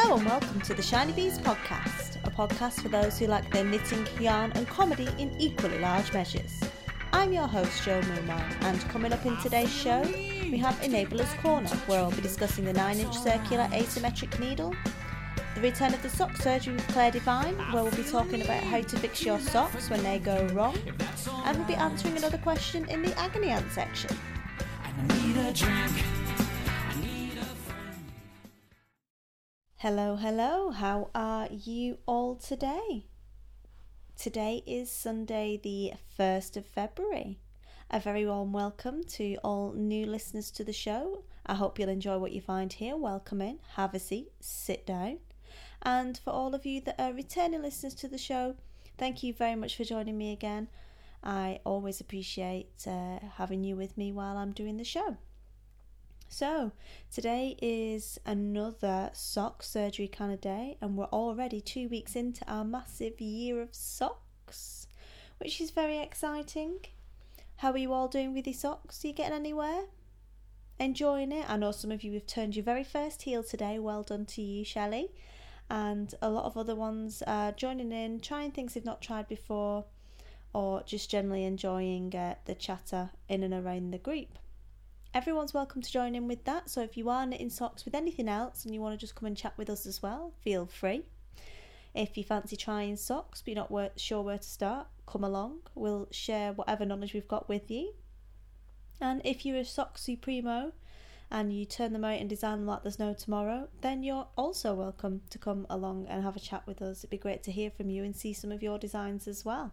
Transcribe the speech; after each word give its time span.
Hello 0.00 0.16
and 0.16 0.26
welcome 0.26 0.60
to 0.60 0.74
the 0.74 0.82
Shiny 0.82 1.12
Bees 1.12 1.40
podcast, 1.40 2.24
a 2.24 2.30
podcast 2.30 2.82
for 2.82 2.88
those 2.88 3.18
who 3.18 3.26
like 3.26 3.50
their 3.50 3.64
knitting, 3.64 4.06
yarn, 4.20 4.52
and 4.54 4.64
comedy 4.68 5.08
in 5.18 5.34
equally 5.40 5.80
large 5.80 6.12
measures. 6.12 6.60
I'm 7.12 7.32
your 7.32 7.48
host, 7.48 7.82
Jo 7.82 8.00
Moonman, 8.02 8.62
and 8.62 8.80
coming 8.90 9.12
up 9.12 9.26
in 9.26 9.36
today's 9.38 9.74
show, 9.74 10.02
we 10.02 10.56
have 10.58 10.76
Enabler's 10.82 11.34
Corner, 11.42 11.68
where 11.88 11.98
I'll 11.98 12.12
be 12.12 12.22
discussing 12.22 12.64
the 12.64 12.72
9 12.74 13.00
inch 13.00 13.18
circular 13.18 13.64
asymmetric 13.72 14.38
needle, 14.38 14.72
the 15.56 15.62
return 15.62 15.92
of 15.92 16.00
the 16.04 16.10
sock 16.10 16.36
surgery 16.36 16.74
with 16.74 16.86
Clare 16.86 17.10
Devine, 17.10 17.56
where 17.72 17.82
we'll 17.82 17.90
be 17.96 18.04
talking 18.04 18.42
about 18.42 18.62
how 18.62 18.80
to 18.80 18.96
fix 18.98 19.24
your 19.24 19.40
socks 19.40 19.90
when 19.90 20.04
they 20.04 20.20
go 20.20 20.46
wrong, 20.52 20.78
and 21.44 21.58
we'll 21.58 21.66
be 21.66 21.74
answering 21.74 22.16
another 22.16 22.38
question 22.38 22.88
in 22.88 23.02
the 23.02 23.18
agony 23.18 23.48
aunt 23.48 23.72
section. 23.72 24.16
Hello, 29.82 30.16
hello, 30.16 30.72
how 30.72 31.08
are 31.14 31.46
you 31.52 31.98
all 32.04 32.34
today? 32.34 33.04
Today 34.16 34.64
is 34.66 34.90
Sunday, 34.90 35.56
the 35.62 35.92
1st 36.18 36.56
of 36.56 36.66
February. 36.66 37.38
A 37.88 38.00
very 38.00 38.26
warm 38.26 38.52
welcome 38.52 39.04
to 39.04 39.36
all 39.44 39.72
new 39.74 40.04
listeners 40.04 40.50
to 40.50 40.64
the 40.64 40.72
show. 40.72 41.22
I 41.46 41.54
hope 41.54 41.78
you'll 41.78 41.90
enjoy 41.90 42.18
what 42.18 42.32
you 42.32 42.40
find 42.40 42.72
here. 42.72 42.96
Welcome 42.96 43.40
in, 43.40 43.60
have 43.76 43.94
a 43.94 44.00
seat, 44.00 44.32
sit 44.40 44.84
down. 44.84 45.18
And 45.82 46.18
for 46.18 46.30
all 46.30 46.56
of 46.56 46.66
you 46.66 46.80
that 46.80 47.00
are 47.00 47.12
returning 47.12 47.62
listeners 47.62 47.94
to 47.94 48.08
the 48.08 48.18
show, 48.18 48.56
thank 48.96 49.22
you 49.22 49.32
very 49.32 49.54
much 49.54 49.76
for 49.76 49.84
joining 49.84 50.18
me 50.18 50.32
again. 50.32 50.66
I 51.22 51.60
always 51.62 52.00
appreciate 52.00 52.84
uh, 52.84 53.20
having 53.36 53.62
you 53.62 53.76
with 53.76 53.96
me 53.96 54.10
while 54.10 54.38
I'm 54.38 54.50
doing 54.50 54.76
the 54.76 54.82
show. 54.82 55.18
So, 56.30 56.72
today 57.10 57.56
is 57.60 58.20
another 58.26 59.10
sock 59.14 59.62
surgery 59.62 60.08
kind 60.08 60.30
of 60.30 60.42
day, 60.42 60.76
and 60.80 60.96
we're 60.96 61.06
already 61.06 61.60
two 61.62 61.88
weeks 61.88 62.14
into 62.14 62.44
our 62.46 62.64
massive 62.64 63.18
year 63.18 63.62
of 63.62 63.74
socks, 63.74 64.88
which 65.38 65.58
is 65.58 65.70
very 65.70 65.98
exciting. 65.98 66.80
How 67.56 67.72
are 67.72 67.78
you 67.78 67.94
all 67.94 68.08
doing 68.08 68.34
with 68.34 68.46
your 68.46 68.54
socks? 68.54 69.02
Are 69.02 69.08
you 69.08 69.14
getting 69.14 69.34
anywhere? 69.34 69.84
Enjoying 70.78 71.32
it? 71.32 71.48
I 71.48 71.56
know 71.56 71.72
some 71.72 71.90
of 71.90 72.04
you 72.04 72.12
have 72.12 72.26
turned 72.26 72.54
your 72.54 72.64
very 72.64 72.84
first 72.84 73.22
heel 73.22 73.42
today. 73.42 73.78
Well 73.78 74.02
done 74.02 74.26
to 74.26 74.42
you, 74.42 74.64
Shelley. 74.66 75.10
And 75.70 76.14
a 76.20 76.28
lot 76.28 76.44
of 76.44 76.58
other 76.58 76.76
ones 76.76 77.22
are 77.26 77.52
joining 77.52 77.90
in, 77.90 78.20
trying 78.20 78.52
things 78.52 78.74
they've 78.74 78.84
not 78.84 79.00
tried 79.00 79.28
before, 79.28 79.86
or 80.52 80.82
just 80.82 81.10
generally 81.10 81.44
enjoying 81.44 82.14
uh, 82.14 82.34
the 82.44 82.54
chatter 82.54 83.10
in 83.30 83.42
and 83.42 83.54
around 83.54 83.92
the 83.92 83.98
group 83.98 84.38
everyone's 85.14 85.54
welcome 85.54 85.80
to 85.80 85.90
join 85.90 86.14
in 86.14 86.28
with 86.28 86.44
that. 86.44 86.68
So 86.68 86.82
if 86.82 86.96
you 86.96 87.08
are 87.08 87.26
knitting 87.26 87.50
socks 87.50 87.84
with 87.84 87.94
anything 87.94 88.28
else 88.28 88.64
and 88.64 88.74
you 88.74 88.80
want 88.80 88.94
to 88.94 89.00
just 89.00 89.14
come 89.14 89.26
and 89.26 89.36
chat 89.36 89.54
with 89.56 89.70
us 89.70 89.86
as 89.86 90.02
well, 90.02 90.32
feel 90.42 90.66
free. 90.66 91.02
If 91.94 92.16
you 92.16 92.24
fancy 92.24 92.56
trying 92.56 92.96
socks 92.96 93.42
but 93.42 93.54
you're 93.54 93.66
not 93.68 93.98
sure 93.98 94.22
where 94.22 94.38
to 94.38 94.48
start, 94.48 94.86
come 95.06 95.24
along. 95.24 95.60
We'll 95.74 96.08
share 96.10 96.52
whatever 96.52 96.84
knowledge 96.84 97.14
we've 97.14 97.26
got 97.26 97.48
with 97.48 97.70
you. 97.70 97.94
And 99.00 99.22
if 99.24 99.46
you're 99.46 99.56
a 99.58 99.64
sock 99.64 99.96
supremo 99.96 100.72
and 101.30 101.52
you 101.52 101.64
turn 101.64 101.92
them 101.92 102.04
out 102.04 102.20
and 102.20 102.28
design 102.28 102.58
them 102.58 102.66
like 102.66 102.82
there's 102.82 102.98
no 102.98 103.14
tomorrow, 103.14 103.68
then 103.80 104.02
you're 104.02 104.28
also 104.36 104.74
welcome 104.74 105.22
to 105.30 105.38
come 105.38 105.66
along 105.70 106.06
and 106.08 106.22
have 106.22 106.36
a 106.36 106.40
chat 106.40 106.66
with 106.66 106.82
us. 106.82 107.00
It'd 107.00 107.10
be 107.10 107.18
great 107.18 107.42
to 107.44 107.52
hear 107.52 107.70
from 107.70 107.90
you 107.90 108.04
and 108.04 108.14
see 108.14 108.32
some 108.32 108.52
of 108.52 108.62
your 108.62 108.78
designs 108.78 109.26
as 109.26 109.44
well. 109.44 109.72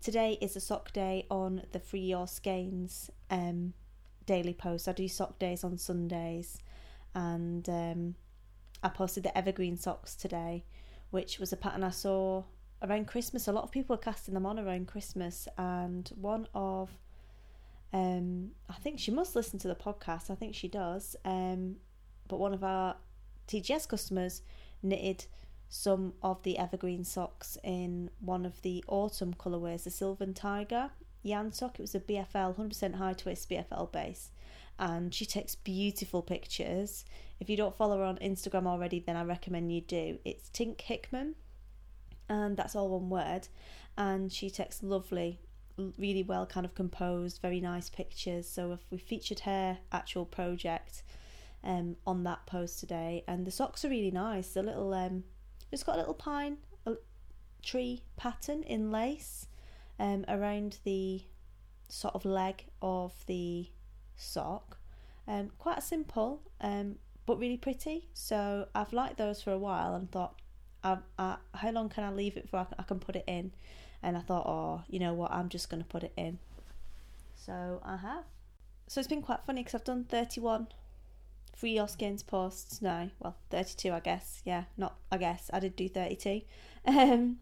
Today 0.00 0.38
is 0.40 0.56
a 0.56 0.60
sock 0.60 0.92
day 0.92 1.26
on 1.30 1.62
the 1.72 1.78
Free 1.78 2.00
Your 2.00 2.26
Skeins 2.26 3.10
um, 3.30 3.74
daily 4.30 4.54
posts. 4.54 4.86
I 4.86 4.92
do 4.92 5.08
sock 5.08 5.40
days 5.40 5.64
on 5.64 5.76
Sundays, 5.76 6.58
and 7.16 7.68
um, 7.68 8.14
I 8.80 8.88
posted 8.88 9.24
the 9.24 9.36
evergreen 9.36 9.76
socks 9.76 10.14
today, 10.14 10.62
which 11.10 11.40
was 11.40 11.52
a 11.52 11.56
pattern 11.56 11.82
I 11.82 11.90
saw 11.90 12.44
around 12.80 13.08
Christmas. 13.08 13.48
A 13.48 13.52
lot 13.52 13.64
of 13.64 13.72
people 13.72 13.96
were 13.96 14.00
casting 14.00 14.34
them 14.34 14.46
on 14.46 14.56
around 14.56 14.86
Christmas, 14.86 15.48
and 15.58 16.08
one 16.14 16.46
of 16.54 16.90
um, 17.92 18.52
I 18.68 18.74
think 18.74 19.00
she 19.00 19.10
must 19.10 19.34
listen 19.34 19.58
to 19.58 19.68
the 19.68 19.74
podcast. 19.74 20.30
I 20.30 20.36
think 20.36 20.54
she 20.54 20.68
does. 20.68 21.16
Um, 21.24 21.78
but 22.28 22.38
one 22.38 22.54
of 22.54 22.62
our 22.62 22.94
TGS 23.48 23.88
customers 23.88 24.42
knitted 24.80 25.24
some 25.68 26.12
of 26.22 26.40
the 26.44 26.56
evergreen 26.56 27.02
socks 27.02 27.58
in 27.64 28.10
one 28.20 28.46
of 28.46 28.62
the 28.62 28.84
autumn 28.86 29.34
colourways, 29.34 29.82
the 29.82 29.90
Sylvan 29.90 30.34
Tiger, 30.34 30.90
yarn 31.22 31.52
sock. 31.52 31.78
It 31.78 31.82
was 31.82 31.94
a 31.94 32.00
BFL, 32.00 32.56
100% 32.56 32.94
high 32.94 33.12
twist 33.12 33.48
BFL 33.48 33.92
base. 33.92 34.30
And 34.78 35.14
she 35.14 35.26
takes 35.26 35.54
beautiful 35.54 36.22
pictures. 36.22 37.04
If 37.38 37.50
you 37.50 37.56
don't 37.56 37.76
follow 37.76 37.98
her 37.98 38.04
on 38.04 38.16
Instagram 38.18 38.66
already, 38.66 39.00
then 39.00 39.16
I 39.16 39.24
recommend 39.24 39.72
you 39.72 39.82
do. 39.82 40.18
It's 40.24 40.48
Tink 40.48 40.80
Hickman, 40.80 41.34
and 42.28 42.56
that's 42.56 42.74
all 42.74 42.88
one 42.88 43.10
word. 43.10 43.48
And 43.98 44.32
she 44.32 44.48
takes 44.48 44.82
lovely, 44.82 45.40
really 45.98 46.22
well 46.22 46.46
kind 46.46 46.64
of 46.64 46.74
composed, 46.74 47.42
very 47.42 47.60
nice 47.60 47.90
pictures. 47.90 48.48
So 48.48 48.72
if 48.72 48.80
we 48.90 48.96
featured 48.96 49.40
her 49.40 49.78
actual 49.92 50.24
project 50.24 51.02
um, 51.62 51.96
on 52.06 52.24
that 52.24 52.46
post 52.46 52.80
today, 52.80 53.22
and 53.28 53.46
the 53.46 53.50
socks 53.50 53.84
are 53.84 53.90
really 53.90 54.10
nice. 54.10 54.54
The 54.54 54.62
little 54.62 54.94
um, 54.94 55.24
it's 55.70 55.82
got 55.82 55.96
a 55.96 55.98
little 55.98 56.14
pine 56.14 56.56
a 56.86 56.94
tree 57.62 58.02
pattern 58.16 58.62
in 58.62 58.90
lace 58.90 59.46
um, 60.00 60.24
around 60.26 60.78
the 60.84 61.22
sort 61.88 62.14
of 62.14 62.24
leg 62.24 62.64
of 62.82 63.12
the 63.26 63.68
sock. 64.16 64.78
Um, 65.28 65.50
quite 65.58 65.82
simple, 65.82 66.40
um, 66.60 66.96
but 67.26 67.38
really 67.38 67.58
pretty. 67.58 68.08
So 68.14 68.66
I've 68.74 68.92
liked 68.92 69.18
those 69.18 69.42
for 69.42 69.52
a 69.52 69.58
while 69.58 69.94
and 69.94 70.10
thought, 70.10 70.40
I, 70.82 70.98
I, 71.18 71.36
how 71.54 71.70
long 71.70 71.90
can 71.90 72.02
I 72.02 72.10
leave 72.10 72.36
it 72.36 72.48
for? 72.48 72.56
I 72.56 72.64
can, 72.64 72.74
I 72.78 72.82
can 72.82 72.98
put 72.98 73.14
it 73.14 73.24
in, 73.28 73.52
and 74.02 74.16
I 74.16 74.20
thought, 74.20 74.46
oh, 74.46 74.82
you 74.88 74.98
know 74.98 75.12
what? 75.12 75.30
I'm 75.30 75.50
just 75.50 75.68
going 75.68 75.82
to 75.82 75.88
put 75.88 76.02
it 76.02 76.12
in. 76.16 76.38
So 77.36 77.80
I 77.84 77.98
have. 77.98 78.24
So 78.88 78.98
it's 79.00 79.08
been 79.08 79.22
quite 79.22 79.40
funny 79.46 79.60
because 79.62 79.74
I've 79.74 79.84
done 79.84 80.04
31 80.04 80.68
free 81.54 81.72
your 81.72 81.88
skeins 81.88 82.22
posts 82.22 82.80
now. 82.80 83.10
Well, 83.20 83.36
32, 83.50 83.92
I 83.92 84.00
guess. 84.00 84.40
Yeah, 84.46 84.64
not 84.78 84.96
I 85.12 85.18
guess. 85.18 85.50
I 85.52 85.60
did 85.60 85.76
do 85.76 85.88
32. 85.88 86.40
Um, 86.86 87.36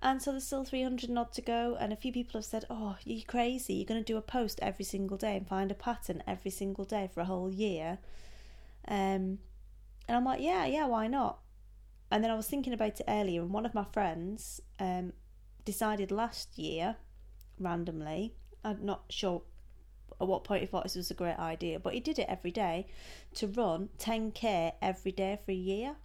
and 0.00 0.22
so 0.22 0.30
there's 0.30 0.44
still 0.44 0.64
300 0.64 1.10
odd 1.16 1.32
to 1.32 1.42
go, 1.42 1.76
and 1.80 1.92
a 1.92 1.96
few 1.96 2.12
people 2.12 2.38
have 2.38 2.44
said, 2.44 2.64
Oh, 2.70 2.96
you're 3.04 3.24
crazy. 3.26 3.74
You're 3.74 3.86
going 3.86 4.02
to 4.02 4.12
do 4.12 4.16
a 4.16 4.22
post 4.22 4.58
every 4.62 4.84
single 4.84 5.16
day 5.16 5.36
and 5.36 5.46
find 5.46 5.70
a 5.70 5.74
pattern 5.74 6.22
every 6.26 6.50
single 6.50 6.84
day 6.84 7.10
for 7.12 7.20
a 7.20 7.24
whole 7.24 7.50
year. 7.50 7.98
Um, 8.86 9.38
and 10.06 10.16
I'm 10.16 10.24
like, 10.24 10.40
Yeah, 10.40 10.66
yeah, 10.66 10.86
why 10.86 11.08
not? 11.08 11.40
And 12.10 12.22
then 12.22 12.30
I 12.30 12.36
was 12.36 12.46
thinking 12.46 12.72
about 12.72 13.00
it 13.00 13.04
earlier, 13.08 13.42
and 13.42 13.50
one 13.50 13.66
of 13.66 13.74
my 13.74 13.84
friends 13.84 14.60
um, 14.78 15.12
decided 15.64 16.10
last 16.10 16.58
year, 16.58 16.96
randomly, 17.58 18.34
I'm 18.64 18.84
not 18.84 19.02
sure 19.10 19.42
at 20.20 20.26
what 20.26 20.44
point 20.44 20.60
he 20.60 20.66
thought 20.66 20.84
this 20.84 20.96
was 20.96 21.10
a 21.10 21.14
great 21.14 21.38
idea, 21.38 21.78
but 21.78 21.94
he 21.94 22.00
did 22.00 22.18
it 22.18 22.26
every 22.28 22.50
day 22.50 22.86
to 23.34 23.46
run 23.46 23.88
10k 23.98 24.72
every 24.80 25.12
day 25.12 25.38
for 25.44 25.50
a 25.50 25.54
year. 25.54 25.96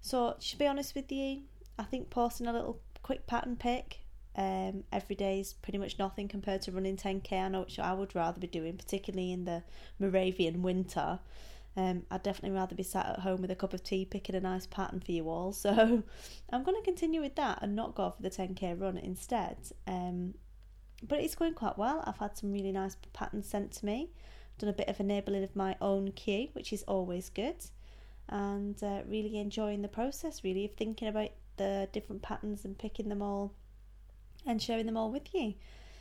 So, 0.00 0.36
to 0.38 0.58
be 0.58 0.66
honest 0.66 0.94
with 0.94 1.10
you, 1.12 1.42
I 1.78 1.84
think 1.84 2.10
posting 2.10 2.46
a 2.46 2.52
little 2.52 2.80
quick 3.02 3.26
pattern 3.26 3.56
pick 3.56 3.98
um, 4.36 4.84
every 4.92 5.16
day 5.16 5.40
is 5.40 5.52
pretty 5.52 5.78
much 5.78 5.98
nothing 5.98 6.28
compared 6.28 6.62
to 6.62 6.72
running 6.72 6.96
10k. 6.96 7.32
I 7.32 7.48
know 7.48 7.60
which 7.60 7.78
I 7.78 7.92
would 7.92 8.14
rather 8.14 8.40
be 8.40 8.46
doing, 8.46 8.76
particularly 8.76 9.32
in 9.32 9.44
the 9.44 9.62
Moravian 9.98 10.62
winter. 10.62 11.18
Um, 11.76 12.02
I'd 12.10 12.22
definitely 12.22 12.56
rather 12.56 12.74
be 12.74 12.82
sat 12.82 13.06
at 13.06 13.18
home 13.20 13.40
with 13.40 13.50
a 13.50 13.54
cup 13.56 13.72
of 13.72 13.82
tea 13.82 14.04
picking 14.04 14.34
a 14.34 14.40
nice 14.40 14.66
pattern 14.66 15.00
for 15.00 15.12
you 15.12 15.28
all. 15.28 15.52
So 15.62 16.02
I'm 16.50 16.62
going 16.62 16.76
to 16.76 16.84
continue 16.84 17.20
with 17.20 17.34
that 17.36 17.60
and 17.62 17.74
not 17.74 17.94
go 17.94 18.10
for 18.10 18.22
the 18.22 18.30
10k 18.30 18.80
run 18.80 18.96
instead. 18.98 19.56
Um, 19.86 20.34
but 21.02 21.20
it's 21.20 21.34
going 21.34 21.54
quite 21.54 21.78
well. 21.78 22.02
I've 22.06 22.18
had 22.18 22.36
some 22.36 22.52
really 22.52 22.72
nice 22.72 22.96
patterns 23.12 23.48
sent 23.48 23.72
to 23.72 23.86
me. 23.86 24.10
Done 24.58 24.70
a 24.70 24.74
bit 24.74 24.88
of 24.88 25.00
enabling 25.00 25.44
of 25.44 25.56
my 25.56 25.76
own 25.80 26.12
queue, 26.12 26.48
which 26.52 26.72
is 26.72 26.84
always 26.84 27.30
good, 27.30 27.56
and 28.28 28.80
uh, 28.82 29.00
really 29.08 29.38
enjoying 29.38 29.82
the 29.82 29.88
process. 29.88 30.44
Really 30.44 30.66
of 30.66 30.74
thinking 30.74 31.08
about 31.08 31.30
the 31.62 31.88
different 31.92 32.22
patterns 32.22 32.64
and 32.64 32.76
picking 32.76 33.08
them 33.08 33.22
all 33.22 33.54
and 34.44 34.60
sharing 34.60 34.86
them 34.86 34.96
all 34.96 35.12
with 35.12 35.32
you. 35.32 35.54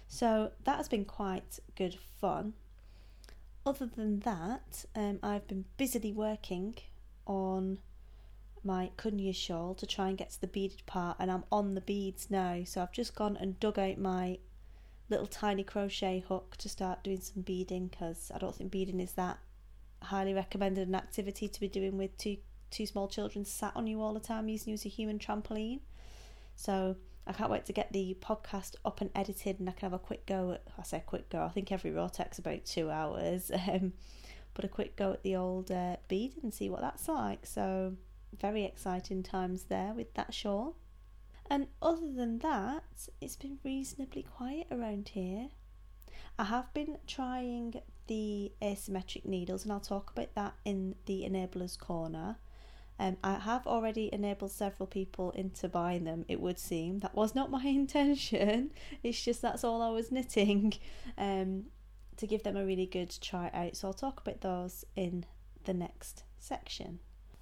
So 0.07 0.51
that 0.63 0.77
has 0.77 0.89
been 0.89 1.05
quite 1.05 1.59
good 1.75 1.97
fun. 2.19 2.53
Other 3.65 3.85
than 3.85 4.21
that, 4.21 4.85
um, 4.95 5.19
I've 5.21 5.47
been 5.47 5.65
busily 5.77 6.11
working 6.11 6.75
on 7.27 7.79
my 8.63 8.91
Kunya 8.97 9.35
shawl 9.35 9.75
to 9.75 9.85
try 9.85 10.09
and 10.09 10.17
get 10.17 10.31
to 10.31 10.41
the 10.41 10.47
beaded 10.47 10.85
part, 10.85 11.17
and 11.19 11.31
I'm 11.31 11.43
on 11.51 11.75
the 11.75 11.81
beads 11.81 12.27
now. 12.29 12.63
So 12.65 12.81
I've 12.81 12.91
just 12.91 13.15
gone 13.15 13.37
and 13.39 13.59
dug 13.59 13.77
out 13.77 13.97
my 13.99 14.39
little 15.09 15.27
tiny 15.27 15.63
crochet 15.63 16.23
hook 16.27 16.55
to 16.57 16.69
start 16.69 17.03
doing 17.03 17.21
some 17.21 17.43
beading 17.43 17.87
because 17.87 18.31
I 18.33 18.39
don't 18.39 18.55
think 18.55 18.71
beading 18.71 18.99
is 18.99 19.13
that 19.13 19.39
highly 20.01 20.33
recommended 20.33 20.87
an 20.87 20.95
activity 20.95 21.47
to 21.47 21.59
be 21.59 21.67
doing 21.67 21.97
with 21.97 22.17
two 22.17 22.37
two 22.71 22.85
small 22.85 23.07
children 23.07 23.45
sat 23.45 23.75
on 23.75 23.85
you 23.85 24.01
all 24.01 24.13
the 24.13 24.19
time 24.19 24.49
using 24.49 24.71
you 24.71 24.73
as 24.75 24.85
a 24.85 24.89
human 24.89 25.19
trampoline. 25.19 25.81
So 26.55 26.95
I 27.27 27.33
can't 27.33 27.51
wait 27.51 27.65
to 27.65 27.73
get 27.73 27.93
the 27.93 28.17
podcast 28.19 28.75
up 28.83 29.01
and 29.01 29.11
edited 29.13 29.59
and 29.59 29.69
I 29.69 29.73
can 29.73 29.91
have 29.91 29.99
a 29.99 29.99
quick 29.99 30.25
go 30.25 30.53
at, 30.53 30.63
I 30.77 30.83
say 30.83 31.03
quick 31.05 31.29
go, 31.29 31.43
I 31.43 31.49
think 31.49 31.71
every 31.71 31.91
raw 31.91 32.07
takes 32.07 32.39
about 32.39 32.65
two 32.65 32.89
hours. 32.89 33.51
Um, 33.71 33.93
put 34.53 34.65
a 34.65 34.69
quick 34.69 34.95
go 34.95 35.13
at 35.13 35.23
the 35.23 35.35
old 35.35 35.71
uh, 35.71 35.97
bead 36.07 36.33
and 36.43 36.53
see 36.53 36.69
what 36.69 36.81
that's 36.81 37.07
like. 37.07 37.45
So, 37.45 37.95
very 38.37 38.65
exciting 38.65 39.23
times 39.23 39.63
there 39.63 39.93
with 39.93 40.13
that 40.15 40.33
shawl. 40.33 40.75
And 41.49 41.67
other 41.81 42.11
than 42.11 42.39
that, 42.39 42.83
it's 43.19 43.35
been 43.35 43.59
reasonably 43.63 44.23
quiet 44.23 44.67
around 44.71 45.09
here. 45.09 45.49
I 46.39 46.45
have 46.45 46.73
been 46.73 46.97
trying 47.07 47.75
the 48.07 48.51
asymmetric 48.61 49.25
needles, 49.25 49.63
and 49.63 49.71
I'll 49.71 49.79
talk 49.79 50.11
about 50.11 50.33
that 50.35 50.53
in 50.65 50.95
the 51.05 51.23
enablers 51.29 51.77
corner. 51.77 52.37
Um, 53.01 53.17
I 53.23 53.39
have 53.39 53.65
already 53.65 54.13
enabled 54.13 54.51
several 54.51 54.85
people 54.85 55.31
into 55.31 55.67
buying 55.67 56.03
them, 56.03 56.23
it 56.27 56.39
would 56.39 56.59
seem. 56.59 56.99
That 56.99 57.15
was 57.15 57.33
not 57.33 57.49
my 57.57 57.63
intention, 57.65 58.71
it's 59.01 59.19
just 59.19 59.41
that's 59.41 59.63
all 59.63 59.81
I 59.81 59.89
was 59.89 60.11
knitting 60.11 60.73
um, 61.17 61.65
to 62.17 62.27
give 62.27 62.43
them 62.43 62.55
a 62.55 62.63
really 62.63 62.85
good 62.85 63.11
try 63.19 63.49
out. 63.55 63.75
So 63.75 63.87
I'll 63.87 63.93
talk 63.95 64.21
about 64.21 64.41
those 64.41 64.85
in 64.95 65.25
the 65.63 65.73
next 65.73 66.25
section. 66.37 66.99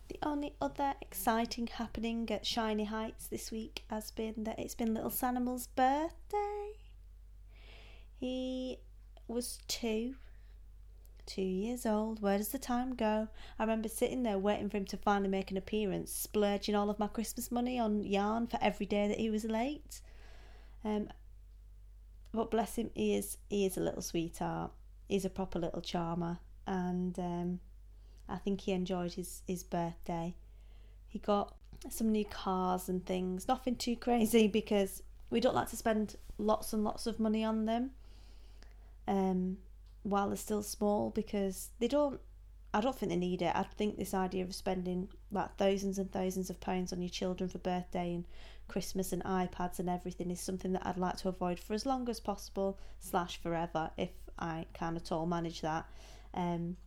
The 0.08 0.20
only 0.24 0.54
other 0.62 0.94
exciting 1.02 1.68
happening 1.68 2.32
at 2.32 2.46
Shiny 2.46 2.86
Heights 2.86 3.28
this 3.28 3.52
week 3.52 3.84
has 3.90 4.12
been 4.12 4.46
that 4.46 4.60
it's 4.60 4.76
been 4.76 4.94
little 4.94 5.12
Sanimal's 5.12 5.68
birthday. 5.68 6.72
He 8.18 8.78
was 9.28 9.60
two 9.68 10.16
two 11.30 11.42
years 11.42 11.86
old. 11.86 12.22
Where 12.22 12.38
does 12.38 12.50
the 12.50 12.58
time 12.58 12.96
go? 12.96 13.28
I 13.58 13.64
remember 13.64 13.88
sitting 13.88 14.24
there 14.24 14.40
waiting 14.40 14.70
for 14.70 14.78
him 14.78 14.86
to 14.86 14.98
finally 14.98 15.30
make 15.30 15.52
an 15.52 15.58
appearance, 15.58 16.12
splurging 16.12 16.76
all 16.76 16.90
of 16.90 17.00
my 17.00 17.08
Christmas 17.08 17.52
money 17.52 17.80
on 17.80 18.04
yarn 18.04 18.48
for 18.48 18.58
every 18.62 18.88
day 18.88 19.08
that 19.08 19.20
he 19.20 19.30
was 19.30 19.46
late. 19.46 20.02
Um, 20.84 21.10
but 22.34 22.52
bless 22.52 22.76
him, 22.76 22.90
he 22.96 23.16
is 23.16 23.38
he 23.50 23.66
is 23.66 23.78
a 23.78 23.82
little 23.82 24.02
sweetheart. 24.02 24.72
He's 25.08 25.26
a 25.26 25.30
proper 25.30 25.60
little 25.60 25.82
charmer, 25.82 26.40
and 26.66 27.18
um, 27.20 27.60
I 28.28 28.38
think 28.38 28.62
he 28.62 28.72
enjoyed 28.72 29.14
his 29.14 29.44
his 29.48 29.64
birthday. 29.64 30.36
He 31.08 31.20
got 31.20 31.56
some 31.90 32.12
new 32.12 32.26
cars 32.26 32.90
and 32.90 33.06
things. 33.06 33.48
Nothing 33.48 33.76
too 33.76 33.96
crazy 33.96 34.48
because 34.48 35.04
we 35.30 35.40
don't 35.40 35.56
like 35.56 35.70
to 35.70 35.78
spend 35.78 36.16
lots 36.38 36.74
and 36.74 36.84
lots 36.84 37.06
of 37.08 37.20
money 37.20 37.44
on 37.44 37.66
them. 37.66 37.92
Um, 39.08 39.58
while 40.04 40.28
they're 40.28 40.38
still 40.38 40.64
small 40.64 41.10
because 41.10 41.70
they 41.80 41.88
don't 41.88 42.20
I 42.74 42.82
don't 42.82 42.96
think 42.96 43.12
they 43.12 43.18
need 43.18 43.42
it. 43.42 43.52
I 43.56 43.64
think 43.64 43.98
this 43.98 44.14
idea 44.14 44.44
of 44.44 44.54
spending 44.54 45.10
like 45.32 45.56
thousands 45.58 45.98
and 45.98 46.12
thousands 46.12 46.52
of 46.52 46.62
pounds 46.62 46.94
on 46.94 47.02
your 47.02 47.10
children 47.10 47.50
for 47.50 47.58
birthday 47.58 48.14
and 48.14 48.26
Christmas 48.68 49.12
and 49.12 49.24
iPads 49.24 49.80
and 49.80 49.90
everything 49.90 50.30
is 50.30 50.40
something 50.40 50.74
that 50.74 50.86
I'd 50.86 50.98
like 50.98 51.18
to 51.18 51.30
avoid 51.30 51.60
for 51.60 51.74
as 51.74 51.88
long 51.88 52.08
as 52.10 52.20
possible 52.20 52.78
slash 53.00 53.42
forever 53.42 53.90
if 53.98 54.12
I 54.38 54.68
can 54.74 54.96
at 54.96 55.12
all 55.12 55.26
manage 55.26 55.62
that. 55.62 55.88
Um, 56.36 56.78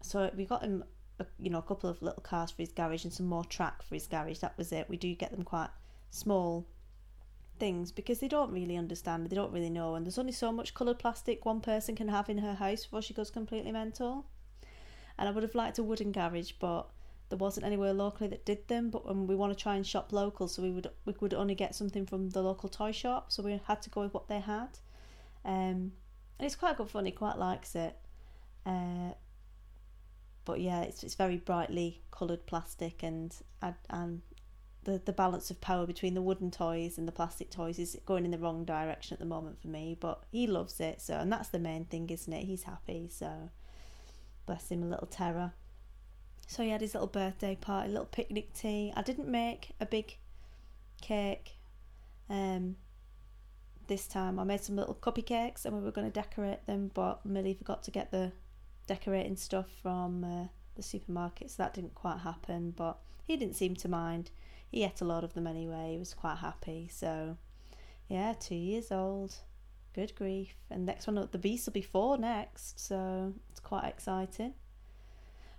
so 0.00 0.30
we 0.36 0.44
got 0.44 0.62
him, 0.62 0.84
a, 1.18 1.26
you 1.40 1.50
know, 1.50 1.58
a 1.58 1.62
couple 1.62 1.90
of 1.90 2.00
little 2.02 2.22
cars 2.22 2.52
for 2.52 2.62
his 2.62 2.70
garage 2.70 3.02
and 3.02 3.12
some 3.12 3.26
more 3.26 3.44
track 3.44 3.82
for 3.82 3.96
his 3.96 4.06
garage. 4.06 4.38
That 4.38 4.56
was 4.56 4.70
it. 4.70 4.88
We 4.88 4.96
do 4.96 5.12
get 5.14 5.32
them 5.32 5.42
quite 5.42 5.70
small 6.10 6.66
things 7.62 7.92
because 7.92 8.18
they 8.18 8.26
don't 8.26 8.50
really 8.50 8.76
understand, 8.76 9.30
they 9.30 9.36
don't 9.36 9.52
really 9.52 9.70
know, 9.70 9.94
and 9.94 10.04
there's 10.04 10.18
only 10.18 10.32
so 10.32 10.50
much 10.50 10.74
coloured 10.74 10.98
plastic 10.98 11.44
one 11.44 11.60
person 11.60 11.94
can 11.94 12.08
have 12.08 12.28
in 12.28 12.38
her 12.38 12.54
house 12.54 12.82
before 12.82 13.00
she 13.00 13.14
goes 13.14 13.30
completely 13.30 13.70
mental. 13.70 14.26
And 15.16 15.28
I 15.28 15.32
would 15.32 15.44
have 15.44 15.54
liked 15.54 15.78
a 15.78 15.84
wooden 15.84 16.10
garage, 16.10 16.52
but 16.58 16.90
there 17.28 17.38
wasn't 17.38 17.64
anywhere 17.64 17.92
locally 17.92 18.28
that 18.30 18.44
did 18.44 18.66
them. 18.66 18.90
But 18.90 19.02
um, 19.06 19.28
we 19.28 19.36
want 19.36 19.56
to 19.56 19.62
try 19.62 19.76
and 19.76 19.86
shop 19.86 20.12
local, 20.12 20.48
so 20.48 20.60
we 20.60 20.72
would 20.72 20.88
we 21.04 21.14
would 21.20 21.34
only 21.34 21.54
get 21.54 21.76
something 21.76 22.04
from 22.04 22.30
the 22.30 22.42
local 22.42 22.68
toy 22.68 22.90
shop, 22.90 23.30
so 23.30 23.44
we 23.44 23.60
had 23.68 23.80
to 23.82 23.90
go 23.90 24.00
with 24.00 24.12
what 24.12 24.26
they 24.26 24.40
had. 24.40 24.72
Um, 25.44 25.92
and 26.38 26.46
it's 26.46 26.56
quite 26.56 26.76
good 26.76 26.90
fun. 26.90 27.06
He 27.06 27.12
quite 27.12 27.38
likes 27.38 27.76
it. 27.76 27.96
Uh, 28.66 29.12
but 30.44 30.60
yeah, 30.60 30.80
it's 30.82 31.04
it's 31.04 31.14
very 31.14 31.36
brightly 31.36 32.02
coloured 32.10 32.44
plastic, 32.46 33.04
and 33.04 33.32
and 33.88 34.22
the, 34.84 35.00
the 35.04 35.12
balance 35.12 35.50
of 35.50 35.60
power 35.60 35.86
between 35.86 36.14
the 36.14 36.22
wooden 36.22 36.50
toys 36.50 36.98
and 36.98 37.06
the 37.06 37.12
plastic 37.12 37.50
toys 37.50 37.78
is 37.78 37.96
going 38.04 38.24
in 38.24 38.30
the 38.30 38.38
wrong 38.38 38.64
direction 38.64 39.14
at 39.14 39.20
the 39.20 39.26
moment 39.26 39.60
for 39.60 39.68
me 39.68 39.96
but 39.98 40.24
he 40.30 40.46
loves 40.46 40.80
it 40.80 41.00
so 41.00 41.14
and 41.14 41.32
that's 41.32 41.48
the 41.48 41.58
main 41.58 41.84
thing 41.84 42.08
isn't 42.10 42.32
it? 42.32 42.44
He's 42.44 42.64
happy 42.64 43.08
so 43.10 43.50
bless 44.46 44.70
him 44.70 44.82
a 44.82 44.86
little 44.86 45.06
terror. 45.06 45.52
So 46.48 46.62
he 46.64 46.70
had 46.70 46.80
his 46.80 46.94
little 46.94 47.08
birthday 47.08 47.56
party 47.56 47.90
little 47.90 48.06
picnic 48.06 48.52
tea. 48.54 48.92
I 48.96 49.02
didn't 49.02 49.28
make 49.28 49.70
a 49.80 49.86
big 49.86 50.16
cake 51.00 51.52
um 52.28 52.76
this 53.86 54.06
time. 54.06 54.38
I 54.38 54.44
made 54.44 54.62
some 54.62 54.76
little 54.76 54.94
cupcakes 54.94 55.64
and 55.64 55.76
we 55.76 55.82
were 55.82 55.92
going 55.92 56.10
to 56.10 56.12
decorate 56.12 56.66
them 56.66 56.90
but 56.92 57.24
millie 57.24 57.54
forgot 57.54 57.84
to 57.84 57.90
get 57.90 58.10
the 58.10 58.32
decorating 58.88 59.36
stuff 59.36 59.66
from 59.80 60.24
uh, 60.24 60.46
the 60.74 60.82
supermarket 60.82 61.50
so 61.50 61.62
that 61.62 61.74
didn't 61.74 61.94
quite 61.94 62.18
happen 62.18 62.72
but 62.76 62.98
he 63.24 63.36
didn't 63.36 63.54
seem 63.54 63.76
to 63.76 63.88
mind 63.88 64.30
he 64.72 64.84
ate 64.84 65.02
a 65.02 65.04
lot 65.04 65.22
of 65.22 65.34
them 65.34 65.46
anyway. 65.46 65.92
He 65.92 65.98
was 65.98 66.14
quite 66.14 66.38
happy. 66.38 66.88
So, 66.90 67.36
yeah, 68.08 68.32
two 68.32 68.56
years 68.56 68.90
old. 68.90 69.36
Good 69.94 70.14
grief. 70.16 70.56
And 70.70 70.86
next 70.86 71.06
one, 71.06 71.28
the 71.30 71.38
beast 71.38 71.66
will 71.66 71.74
be 71.74 71.82
four 71.82 72.16
next. 72.16 72.80
So, 72.80 73.34
it's 73.50 73.60
quite 73.60 73.84
exciting. 73.84 74.54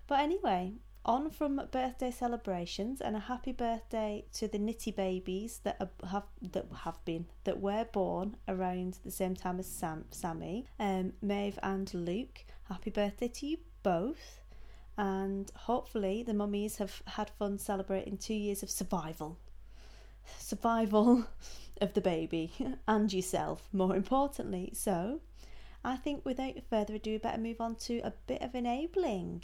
But 0.07 0.19
anyway, 0.19 0.73
on 1.05 1.29
from 1.29 1.61
birthday 1.71 2.11
celebrations 2.11 3.01
and 3.01 3.15
a 3.15 3.19
happy 3.19 3.51
birthday 3.51 4.25
to 4.33 4.47
the 4.47 4.57
Nitty 4.57 4.95
babies 4.95 5.59
that 5.63 5.77
have 6.09 6.23
that 6.41 6.65
have 6.83 7.03
been 7.05 7.27
that 7.43 7.59
were 7.59 7.85
born 7.85 8.35
around 8.47 8.97
the 9.05 9.11
same 9.11 9.35
time 9.35 9.59
as 9.59 9.67
Sam, 9.67 10.05
Sammy, 10.11 10.65
um, 10.79 11.13
Maeve 11.21 11.59
and 11.61 11.93
Luke. 11.93 12.45
Happy 12.69 12.89
birthday 12.89 13.27
to 13.27 13.45
you 13.45 13.57
both 13.83 14.39
and 14.97 15.51
hopefully 15.55 16.23
the 16.23 16.33
mummies 16.33 16.77
have 16.77 17.01
had 17.05 17.29
fun 17.31 17.57
celebrating 17.57 18.17
two 18.17 18.33
years 18.33 18.63
of 18.63 18.69
survival. 18.69 19.37
Survival 20.37 21.25
of 21.81 21.93
the 21.93 22.01
baby 22.01 22.53
and 22.87 23.11
yourself, 23.11 23.67
more 23.73 23.95
importantly. 23.95 24.71
So, 24.73 25.21
I 25.83 25.97
think 25.97 26.23
without 26.23 26.55
further 26.69 26.95
ado, 26.95 27.19
better 27.19 27.41
move 27.41 27.59
on 27.59 27.75
to 27.75 27.99
a 27.99 28.13
bit 28.27 28.41
of 28.41 28.55
enabling. 28.55 29.43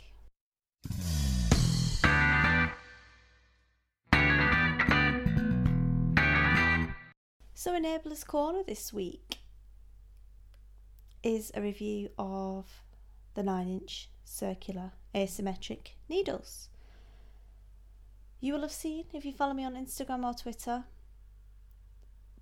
So, 7.53 7.73
Enablers 7.73 8.25
Corner 8.25 8.63
this 8.65 8.93
week 8.93 9.39
is 11.21 11.51
a 11.53 11.61
review 11.61 12.09
of 12.17 12.65
the 13.33 13.43
9 13.43 13.67
inch 13.67 14.09
circular 14.23 14.93
asymmetric 15.13 15.93
needles. 16.07 16.69
You 18.39 18.53
will 18.53 18.61
have 18.61 18.71
seen, 18.71 19.05
if 19.13 19.25
you 19.25 19.33
follow 19.33 19.53
me 19.53 19.65
on 19.65 19.73
Instagram 19.73 20.23
or 20.23 20.33
Twitter, 20.33 20.85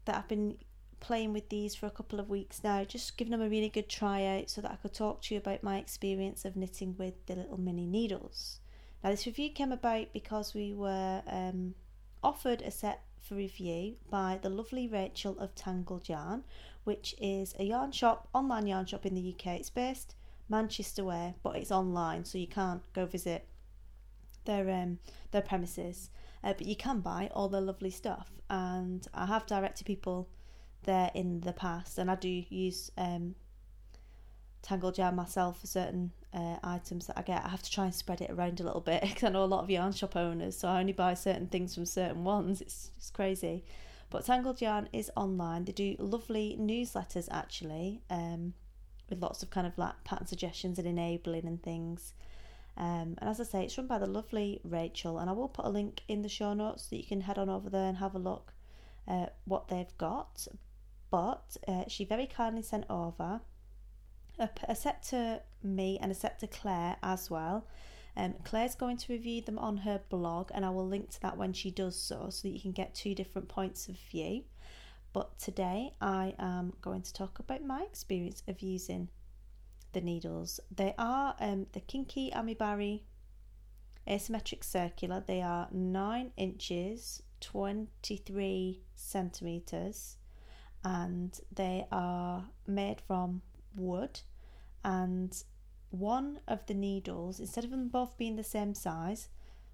that 0.05 0.15
I've 0.15 0.27
been 0.27 0.57
playing 0.99 1.33
with 1.33 1.49
these 1.49 1.75
for 1.75 1.85
a 1.85 1.91
couple 1.91 2.19
of 2.19 2.29
weeks 2.29 2.63
now, 2.63 2.83
just 2.83 3.17
giving 3.17 3.31
them 3.31 3.41
a 3.41 3.49
really 3.49 3.69
good 3.69 3.89
try 3.89 4.23
out 4.25 4.49
so 4.49 4.61
that 4.61 4.71
I 4.71 4.75
could 4.75 4.93
talk 4.93 5.21
to 5.23 5.33
you 5.33 5.39
about 5.39 5.63
my 5.63 5.77
experience 5.77 6.45
of 6.45 6.55
knitting 6.55 6.95
with 6.97 7.13
the 7.25 7.35
little 7.35 7.59
mini 7.59 7.85
needles. 7.85 8.59
Now, 9.03 9.11
this 9.11 9.25
review 9.25 9.51
came 9.51 9.71
about 9.71 10.13
because 10.13 10.53
we 10.53 10.73
were 10.73 11.21
um, 11.27 11.75
offered 12.23 12.61
a 12.61 12.71
set 12.71 13.03
for 13.21 13.35
review 13.35 13.95
by 14.09 14.39
the 14.41 14.49
lovely 14.49 14.87
Rachel 14.87 15.37
of 15.39 15.53
Tangled 15.55 16.09
Yarn, 16.09 16.43
which 16.83 17.15
is 17.19 17.53
a 17.59 17.63
yarn 17.63 17.91
shop, 17.91 18.27
online 18.33 18.67
yarn 18.67 18.85
shop 18.85 19.05
in 19.05 19.13
the 19.13 19.33
UK. 19.33 19.59
It's 19.59 19.69
based 19.69 20.15
Manchester 20.49 21.03
way, 21.03 21.35
but 21.43 21.55
it's 21.55 21.71
online, 21.71 22.25
so 22.25 22.37
you 22.37 22.47
can't 22.47 22.81
go 22.93 23.05
visit 23.05 23.47
their 24.45 24.69
um 24.69 24.99
their 25.31 25.41
premises. 25.41 26.09
Uh, 26.43 26.53
but 26.53 26.65
you 26.67 26.75
can 26.75 26.99
buy 27.01 27.29
all 27.33 27.49
their 27.49 27.61
lovely 27.61 27.89
stuff, 27.89 28.31
and 28.49 29.07
I 29.13 29.25
have 29.25 29.45
directed 29.45 29.85
people 29.85 30.29
there 30.83 31.11
in 31.13 31.41
the 31.41 31.53
past, 31.53 31.97
and 31.97 32.09
I 32.09 32.15
do 32.15 32.43
use 32.49 32.91
um 32.97 33.35
Tangled 34.61 34.97
Yarn 34.97 35.15
myself 35.15 35.61
for 35.61 35.67
certain 35.67 36.11
uh, 36.33 36.57
items 36.63 37.07
that 37.07 37.17
I 37.17 37.21
get. 37.21 37.45
I 37.45 37.49
have 37.49 37.63
to 37.63 37.71
try 37.71 37.85
and 37.85 37.95
spread 37.95 38.21
it 38.21 38.29
around 38.29 38.59
a 38.59 38.63
little 38.63 38.81
bit 38.81 39.01
because 39.07 39.23
I 39.23 39.29
know 39.29 39.43
a 39.43 39.45
lot 39.45 39.63
of 39.63 39.69
yarn 39.69 39.93
shop 39.93 40.15
owners, 40.15 40.57
so 40.57 40.67
I 40.67 40.79
only 40.79 40.93
buy 40.93 41.13
certain 41.13 41.47
things 41.47 41.75
from 41.75 41.85
certain 41.85 42.23
ones. 42.23 42.61
It's 42.61 42.91
it's 42.97 43.09
crazy. 43.09 43.63
But 44.09 44.25
Tangled 44.25 44.61
Yarn 44.61 44.87
is 44.93 45.11
online. 45.17 45.65
They 45.65 45.73
do 45.73 45.95
lovely 45.99 46.57
newsletters 46.59 47.27
actually. 47.29 48.01
Um, 48.09 48.53
with 49.09 49.21
lots 49.21 49.43
of 49.43 49.49
kind 49.49 49.67
of 49.67 49.77
like 49.77 50.03
pattern 50.03 50.27
suggestions 50.27 50.79
and 50.79 50.87
enabling 50.87 51.45
and 51.47 51.61
things. 51.61 52.13
Um, 52.77 53.15
and 53.17 53.29
as 53.29 53.39
I 53.39 53.43
say, 53.43 53.63
it's 53.63 53.77
run 53.77 53.87
by 53.87 53.97
the 53.97 54.05
lovely 54.05 54.61
Rachel, 54.63 55.17
and 55.17 55.29
I 55.29 55.33
will 55.33 55.47
put 55.47 55.65
a 55.65 55.69
link 55.69 56.01
in 56.07 56.21
the 56.21 56.29
show 56.29 56.53
notes 56.53 56.83
so 56.83 56.89
that 56.91 56.97
you 56.97 57.07
can 57.07 57.21
head 57.21 57.37
on 57.37 57.49
over 57.49 57.69
there 57.69 57.87
and 57.87 57.97
have 57.97 58.13
a 58.13 58.19
look 58.19 58.53
at 59.07 59.35
what 59.45 59.67
they've 59.67 59.97
got. 59.97 60.47
But 61.09 61.57
uh, 61.67 61.85
she 61.87 62.05
very 62.05 62.27
kindly 62.27 62.61
sent 62.61 62.85
over 62.89 63.41
a, 64.37 64.49
a, 64.67 64.75
set 64.75 65.01
to 65.03 65.41
me 65.63 65.97
and 66.01 66.11
a 66.11 66.15
set 66.15 66.39
to 66.39 66.47
Clare 66.47 66.97
as 67.01 67.29
well. 67.31 67.65
Um, 68.15 68.35
Clare's 68.43 68.75
going 68.75 68.97
to 68.97 69.13
review 69.13 69.41
them 69.41 69.57
on 69.57 69.77
her 69.77 70.01
blog, 70.09 70.49
and 70.53 70.65
I 70.65 70.69
will 70.69 70.87
link 70.87 71.11
to 71.11 71.21
that 71.21 71.37
when 71.37 71.53
she 71.53 71.71
does 71.71 71.95
so, 71.95 72.29
so 72.29 72.47
that 72.47 72.53
you 72.53 72.59
can 72.59 72.71
get 72.71 72.93
two 72.93 73.15
different 73.15 73.47
points 73.47 73.87
of 73.87 73.97
view. 74.11 74.43
But 75.13 75.37
today 75.39 75.93
I 76.01 76.35
am 76.37 76.73
going 76.81 77.01
to 77.01 77.13
talk 77.13 77.39
about 77.39 77.63
my 77.63 77.83
experience 77.83 78.43
of 78.47 78.61
using 78.61 79.09
the 79.93 80.01
needles. 80.01 80.59
They 80.73 80.93
are 80.97 81.35
um, 81.39 81.67
the 81.73 81.81
Kinki 81.81 82.31
Amibari 82.33 83.01
asymmetric 84.07 84.63
circular. 84.63 85.23
They 85.25 85.41
are 85.41 85.67
9 85.71 86.31
inches, 86.37 87.23
23 87.41 88.81
centimetres, 88.95 90.17
and 90.83 91.39
they 91.53 91.85
are 91.91 92.45
made 92.65 93.01
from 93.01 93.41
wood. 93.75 94.21
And 94.83 95.35
one 95.89 96.39
of 96.47 96.65
the 96.67 96.73
needles, 96.73 97.39
instead 97.39 97.63
of 97.63 97.71
them 97.71 97.87
both 97.87 98.17
being 98.17 98.35
the 98.35 98.43
same 98.43 98.73
size, 98.73 99.29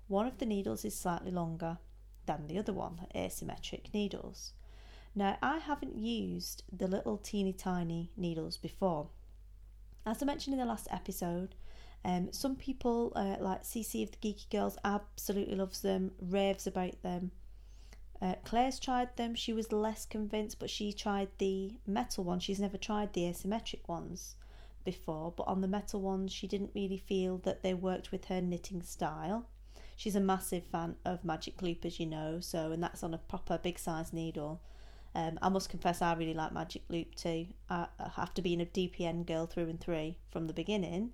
one 0.07 0.27
of 0.27 0.37
the 0.37 0.45
needles 0.45 0.85
is 0.85 0.97
slightly 0.97 1.31
longer 1.31 1.77
than 2.25 2.47
the 2.47 2.57
other 2.57 2.73
one, 2.73 3.05
asymmetric 3.15 3.93
needles. 3.93 4.53
Now, 5.15 5.37
I 5.41 5.59
haven't 5.59 5.97
used 5.97 6.63
the 6.71 6.87
little 6.87 7.17
teeny 7.17 7.53
tiny 7.53 8.11
needles 8.17 8.57
before. 8.57 9.09
As 10.05 10.21
I 10.21 10.25
mentioned 10.25 10.53
in 10.53 10.59
the 10.59 10.65
last 10.65 10.87
episode, 10.91 11.55
um, 12.03 12.31
some 12.31 12.55
people, 12.55 13.13
uh, 13.15 13.37
like 13.39 13.63
CC 13.63 14.03
of 14.03 14.11
the 14.11 14.17
Geeky 14.17 14.49
Girls, 14.49 14.77
absolutely 14.83 15.55
loves 15.55 15.81
them, 15.81 16.11
raves 16.19 16.67
about 16.67 17.01
them. 17.03 17.31
Uh, 18.21 18.35
Clare's 18.43 18.79
tried 18.79 19.15
them. 19.15 19.35
She 19.35 19.53
was 19.53 19.71
less 19.71 20.05
convinced, 20.05 20.59
but 20.59 20.69
she 20.69 20.91
tried 20.93 21.29
the 21.37 21.73
metal 21.85 22.23
one. 22.23 22.39
She's 22.39 22.59
never 22.59 22.77
tried 22.77 23.13
the 23.13 23.23
asymmetric 23.23 23.87
ones 23.87 24.35
before, 24.83 25.33
but 25.35 25.47
on 25.47 25.61
the 25.61 25.67
metal 25.67 26.01
ones, 26.01 26.31
she 26.31 26.47
didn't 26.47 26.71
really 26.73 26.97
feel 26.97 27.37
that 27.39 27.63
they 27.63 27.73
worked 27.73 28.11
with 28.11 28.25
her 28.25 28.41
knitting 28.41 28.81
style. 28.81 29.45
She's 29.95 30.15
a 30.15 30.21
massive 30.21 30.63
fan 30.65 30.95
of 31.05 31.23
Magic 31.23 31.61
Loop, 31.61 31.85
as 31.85 31.99
you 31.99 32.05
know, 32.05 32.39
so 32.39 32.71
and 32.71 32.81
that's 32.81 33.03
on 33.03 33.13
a 33.13 33.17
proper 33.17 33.57
big 33.57 33.77
size 33.77 34.11
needle. 34.11 34.61
Um, 35.15 35.37
I 35.41 35.49
must 35.49 35.69
confess, 35.69 36.01
I 36.01 36.13
really 36.13 36.33
like 36.33 36.53
Magic 36.53 36.81
Loop 36.89 37.15
too. 37.15 37.47
I, 37.69 37.87
after 38.17 38.41
being 38.41 38.61
a 38.61 38.65
DPN 38.65 39.25
girl 39.25 39.45
through 39.45 39.69
and 39.69 39.79
through 39.79 40.15
from 40.31 40.47
the 40.47 40.53
beginning, 40.53 41.11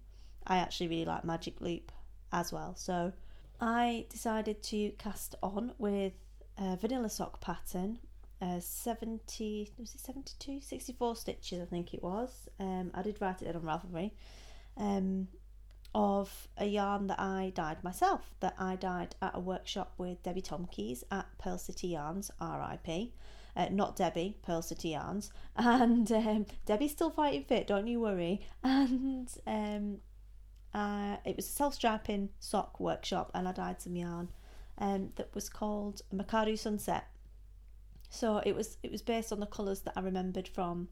I 0.48 0.58
actually 0.58 0.88
really 0.88 1.06
like 1.06 1.26
Magic 1.26 1.60
Loop 1.60 1.92
as 2.32 2.54
well. 2.54 2.76
So 2.76 3.12
I 3.60 4.06
decided 4.10 4.64
to 4.64 4.92
cast 4.92 5.36
on 5.44 5.74
with 5.78 6.14
a 6.58 6.78
vanilla 6.78 7.10
sock 7.10 7.42
pattern, 7.42 8.00
uh, 8.42 8.60
70, 8.60 9.72
was 9.78 9.96
it 9.96 10.02
72? 10.02 10.62
64 10.62 11.16
stitches, 11.18 11.62
I 11.62 11.66
think 11.66 11.94
it 11.94 12.02
was. 12.02 12.48
Um, 12.60 12.92
I 12.94 13.02
did 13.02 13.20
write 13.20 13.42
it 13.42 13.54
on 13.56 13.64
Ravelry. 13.64 14.12
Um, 14.78 15.28
of 15.94 16.48
a 16.58 16.66
yarn 16.66 17.08
that 17.08 17.20
I 17.20 17.52
dyed 17.56 17.84
myself, 17.84 18.36
that 18.42 18.56
I 18.60 18.76
dyed 18.76 19.16
at 19.22 19.32
a 19.34 19.40
workshop 19.40 19.94
with 19.98 20.22
Debbie 20.22 20.42
Tomkies 20.42 21.04
at 21.12 21.26
Purl 21.40 21.58
City 21.58 21.88
Yarns, 21.88 22.30
RIP. 22.40 23.12
Uh, 23.60 23.68
not 23.72 23.98
Debbie, 23.98 24.38
Purl 24.42 24.62
City 24.62 24.90
Yarns. 24.90 25.32
And 25.58 26.10
um, 26.14 26.46
Debbie's 26.66 26.92
still 26.92 27.10
fighting 27.10 27.44
fit, 27.44 27.68
don't 27.68 27.88
you 27.88 28.00
worry. 28.00 28.40
And 28.64 29.30
um, 29.46 29.98
uh, 30.74 31.18
it 31.26 31.36
was 31.36 31.46
a 31.46 31.52
self 31.52 31.74
striping 31.74 32.30
sock 32.40 32.80
workshop, 32.80 33.32
and 33.34 33.50
I 33.50 33.52
dyed 33.52 33.82
some 33.82 33.98
yarn 33.98 34.30
um, 34.78 35.10
that 35.18 35.36
was 35.36 35.50
called 35.50 36.02
Makaru 36.14 36.58
Sunset. 36.58 37.08
So 38.10 38.38
it 38.46 38.56
was 38.56 38.78
it 38.82 38.92
was 38.92 39.02
based 39.02 39.34
on 39.34 39.42
the 39.42 39.46
colours 39.46 39.82
that 39.82 39.94
I 39.98 40.00
remembered 40.00 40.48
from 40.48 40.88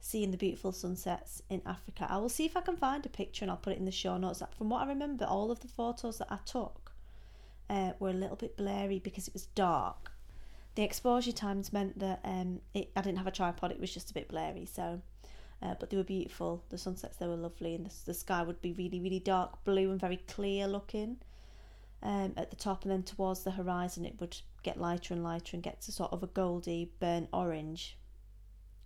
seeing 0.00 0.30
the 0.30 0.38
beautiful 0.38 0.72
sunsets 0.72 1.42
in 1.50 1.60
Africa. 1.66 2.06
I 2.08 2.16
will 2.16 2.30
see 2.30 2.46
if 2.46 2.56
I 2.56 2.62
can 2.62 2.78
find 2.78 3.04
a 3.04 3.10
picture 3.10 3.44
and 3.44 3.50
I'll 3.50 3.58
put 3.58 3.74
it 3.74 3.78
in 3.78 3.84
the 3.84 3.90
show 3.90 4.16
notes. 4.16 4.42
From 4.56 4.70
what 4.70 4.82
I 4.82 4.88
remember, 4.88 5.26
all 5.26 5.50
of 5.50 5.60
the 5.60 5.68
photos 5.68 6.16
that 6.16 6.32
I 6.32 6.38
took 6.46 6.92
uh, 7.68 7.92
were 7.98 8.08
a 8.08 8.14
little 8.14 8.36
bit 8.36 8.56
blurry 8.56 8.98
because 9.00 9.28
it 9.28 9.34
was 9.34 9.46
dark. 9.54 10.10
The 10.76 10.82
exposure 10.82 11.32
times 11.32 11.72
meant 11.72 11.98
that 11.98 12.20
um, 12.24 12.60
it, 12.74 12.90
I 12.96 13.02
didn't 13.02 13.18
have 13.18 13.26
a 13.26 13.32
tripod, 13.32 13.72
it 13.72 13.80
was 13.80 13.92
just 13.92 14.10
a 14.10 14.14
bit 14.14 14.28
blurry. 14.28 14.66
So 14.66 15.00
uh, 15.62 15.74
but 15.78 15.90
they 15.90 15.96
were 15.96 16.04
beautiful. 16.04 16.64
The 16.70 16.78
sunsets 16.78 17.18
they 17.18 17.26
were 17.26 17.36
lovely, 17.36 17.74
and 17.74 17.84
the, 17.84 17.92
the 18.06 18.14
sky 18.14 18.42
would 18.42 18.62
be 18.62 18.72
really, 18.72 19.00
really 19.00 19.18
dark 19.18 19.62
blue 19.64 19.90
and 19.90 20.00
very 20.00 20.16
clear 20.16 20.66
looking 20.66 21.18
um, 22.02 22.32
at 22.36 22.50
the 22.50 22.56
top, 22.56 22.84
and 22.84 22.90
then 22.90 23.02
towards 23.02 23.44
the 23.44 23.50
horizon 23.50 24.06
it 24.06 24.18
would 24.20 24.36
get 24.62 24.80
lighter 24.80 25.12
and 25.12 25.22
lighter 25.22 25.56
and 25.56 25.62
get 25.62 25.80
to 25.82 25.92
sort 25.92 26.12
of 26.12 26.22
a 26.22 26.28
goldy 26.28 26.92
burnt 26.98 27.28
orange 27.32 27.98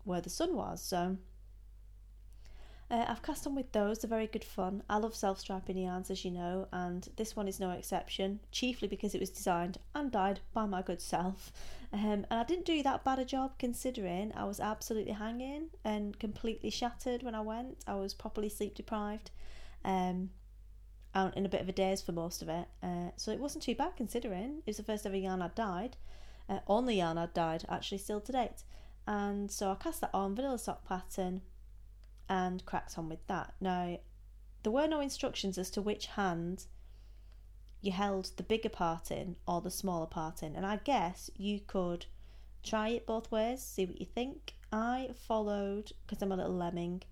where 0.05 0.21
the 0.21 0.31
sun 0.31 0.55
was. 0.55 0.83
So 0.83 1.17
uh, 2.91 3.05
I've 3.09 3.23
cast 3.23 3.47
on 3.47 3.55
with 3.55 3.73
those, 3.73 3.99
they're 3.99 4.09
very 4.09 4.27
good 4.27 4.45
fun. 4.45 4.83
I 4.89 4.99
love 4.99 5.15
self 5.15 5.41
striping 5.41 5.79
yarns, 5.79 6.11
as 6.11 6.25
you 6.25 6.31
know, 6.31 6.69
and 6.73 7.09
this 7.17 7.35
one 7.35 7.49
is 7.49 7.61
no 7.61 7.71
exception, 7.71 8.41
chiefly 8.53 8.89
because 8.89 9.15
it 9.15 9.21
was 9.21 9.31
designed 9.31 9.79
and 9.95 10.13
dyed 10.13 10.41
by 10.53 10.67
my 10.67 10.83
good 10.83 11.01
self. 11.01 11.53
Um, 11.95 12.27
and 12.29 12.41
I 12.41 12.43
didn't 12.43 12.65
do 12.65 12.83
that 12.83 13.05
bad 13.05 13.21
a 13.21 13.25
job 13.25 13.53
considering 13.57 14.33
I 14.35 14.47
was 14.47 14.59
absolutely 14.59 15.13
hanging 15.13 15.69
and 15.85 16.19
completely 16.19 16.69
shattered 16.69 17.23
when 17.23 17.37
I 17.37 17.41
went. 17.41 17.85
I 17.87 17.95
was 17.95 18.15
properly 18.15 18.49
sleep 18.49 18.75
deprived. 18.75 19.31
Um, 19.85 20.31
out 21.15 21.37
in 21.37 21.47
a 21.47 21.49
bit 21.49 21.61
of 21.61 21.69
a 21.69 21.73
daze 21.73 22.03
for 22.03 22.13
most 22.13 22.43
of 22.43 22.49
it. 22.49 22.67
Uh, 22.83 23.11
so 23.17 23.31
it 23.31 23.39
wasn't 23.39 23.63
too 23.63 23.75
bad 23.75 23.97
considering. 23.97 24.59
It 24.59 24.71
was 24.71 24.77
the 24.77 24.83
first 24.83 25.07
ever 25.07 25.17
yarn 25.17 25.43
I'd 25.43 25.55
dyed. 25.55 25.97
Uh, 26.49 26.59
only 26.67 26.99
yarn 26.99 27.17
I'd 27.17 27.33
dyed, 27.33 27.65
actually, 27.69 27.99
still 27.99 28.21
to 28.21 28.33
date. 28.33 28.65
And 29.07 29.51
so 29.51 29.71
I 29.71 29.77
cast 29.77 30.01
that 30.01 30.11
on, 30.13 30.35
vanilla 30.35 30.59
sock 30.59 30.85
pattern, 30.85 31.43
and 32.29 32.65
cracked 32.65 32.99
on 32.99 33.09
with 33.09 33.27
that. 33.27 33.55
Now, 33.61 33.99
there 34.63 34.73
were 34.73 34.89
no 34.89 35.01
instructions 35.01 35.59
as 35.59 35.71
to 35.71 35.83
which 35.83 36.07
hand 36.07 36.67
you 37.81 37.93
held 37.93 38.31
the 38.37 38.43
bigger 38.43 38.71
part 38.71 39.11
in 39.11 39.37
or 39.47 39.61
the 39.61 39.71
smaller 39.71 40.07
part 40.07 40.43
in, 40.43 40.57
and 40.57 40.65
I 40.65 40.77
guess 40.77 41.31
you 41.37 41.61
could 41.61 42.07
try 42.63 42.89
it 42.89 43.07
both 43.07 43.31
ways, 43.31 43.63
see 43.63 43.85
what 43.85 44.01
you 44.01 44.07
think. 44.07 44.55
I 44.73 45.11
followed, 45.29 45.93
because 46.07 46.23
I'm 46.23 46.33
a 46.33 46.37
little 46.37 46.57
lemming, 46.57 47.03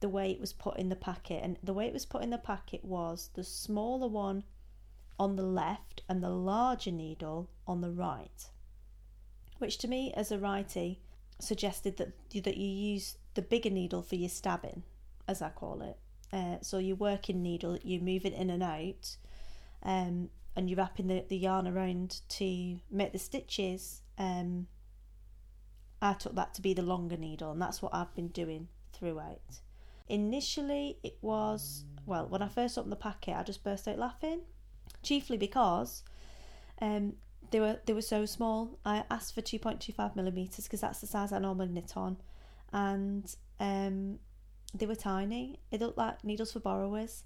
the 0.00 0.08
way 0.08 0.32
it 0.32 0.40
was 0.40 0.52
put 0.52 0.76
in 0.76 0.88
the 0.88 0.96
packet, 0.96 1.44
and 1.44 1.56
the 1.62 1.72
way 1.72 1.86
it 1.86 1.92
was 1.92 2.04
put 2.04 2.22
in 2.22 2.30
the 2.30 2.38
packet 2.38 2.84
was 2.84 3.30
the 3.34 3.44
smaller 3.44 4.08
one 4.08 4.42
on 5.18 5.36
the 5.36 5.44
left 5.44 6.02
and 6.08 6.20
the 6.20 6.30
larger 6.30 6.90
needle 6.90 7.48
on 7.66 7.80
the 7.80 7.92
right, 7.92 8.50
which 9.58 9.78
to 9.78 9.86
me, 9.86 10.12
as 10.16 10.32
a 10.32 10.38
righty, 10.38 11.00
suggested 11.38 11.96
that 11.96 12.12
that 12.30 12.56
you 12.56 12.66
use 12.66 13.18
the 13.34 13.42
bigger 13.42 13.70
needle 13.70 14.02
for 14.02 14.16
your 14.16 14.28
stabbing, 14.28 14.82
as 15.26 15.42
I 15.42 15.50
call 15.50 15.82
it. 15.82 15.96
Uh, 16.32 16.56
so 16.62 16.78
your 16.78 16.96
working 16.96 17.42
needle, 17.42 17.78
you 17.82 18.00
move 18.00 18.24
it 18.24 18.32
in 18.32 18.50
and 18.50 18.62
out, 18.62 19.16
um, 19.82 20.30
and 20.56 20.68
you're 20.68 20.78
wrapping 20.78 21.08
the, 21.08 21.24
the 21.28 21.36
yarn 21.36 21.68
around 21.68 22.20
to 22.28 22.78
make 22.90 23.12
the 23.12 23.18
stitches. 23.18 24.02
Um, 24.18 24.66
I 26.00 26.14
took 26.14 26.34
that 26.34 26.54
to 26.54 26.62
be 26.62 26.74
the 26.74 26.82
longer 26.82 27.16
needle, 27.16 27.52
and 27.52 27.60
that's 27.60 27.82
what 27.82 27.94
I've 27.94 28.14
been 28.14 28.28
doing 28.28 28.68
throughout. 28.92 29.60
Initially, 30.08 30.98
it 31.02 31.16
was 31.22 31.84
well 32.06 32.26
when 32.26 32.42
I 32.42 32.48
first 32.48 32.76
opened 32.76 32.92
the 32.92 32.96
packet, 32.96 33.36
I 33.36 33.42
just 33.42 33.62
burst 33.62 33.86
out 33.86 33.98
laughing, 33.98 34.40
chiefly 35.02 35.36
because 35.36 36.02
um, 36.80 37.14
they 37.50 37.60
were 37.60 37.78
they 37.86 37.92
were 37.92 38.02
so 38.02 38.26
small. 38.26 38.78
I 38.84 39.04
asked 39.10 39.34
for 39.34 39.42
two 39.42 39.58
point 39.58 39.80
two 39.80 39.92
five 39.92 40.16
millimeters 40.16 40.64
because 40.64 40.80
that's 40.80 41.00
the 41.00 41.06
size 41.06 41.32
I 41.32 41.38
normally 41.38 41.68
knit 41.68 41.92
on, 41.96 42.16
and 42.72 43.34
um, 43.60 44.18
they 44.74 44.86
were 44.86 44.94
tiny. 44.94 45.60
It 45.70 45.80
looked 45.80 45.98
like 45.98 46.24
needles 46.24 46.52
for 46.52 46.60
borrowers. 46.60 47.24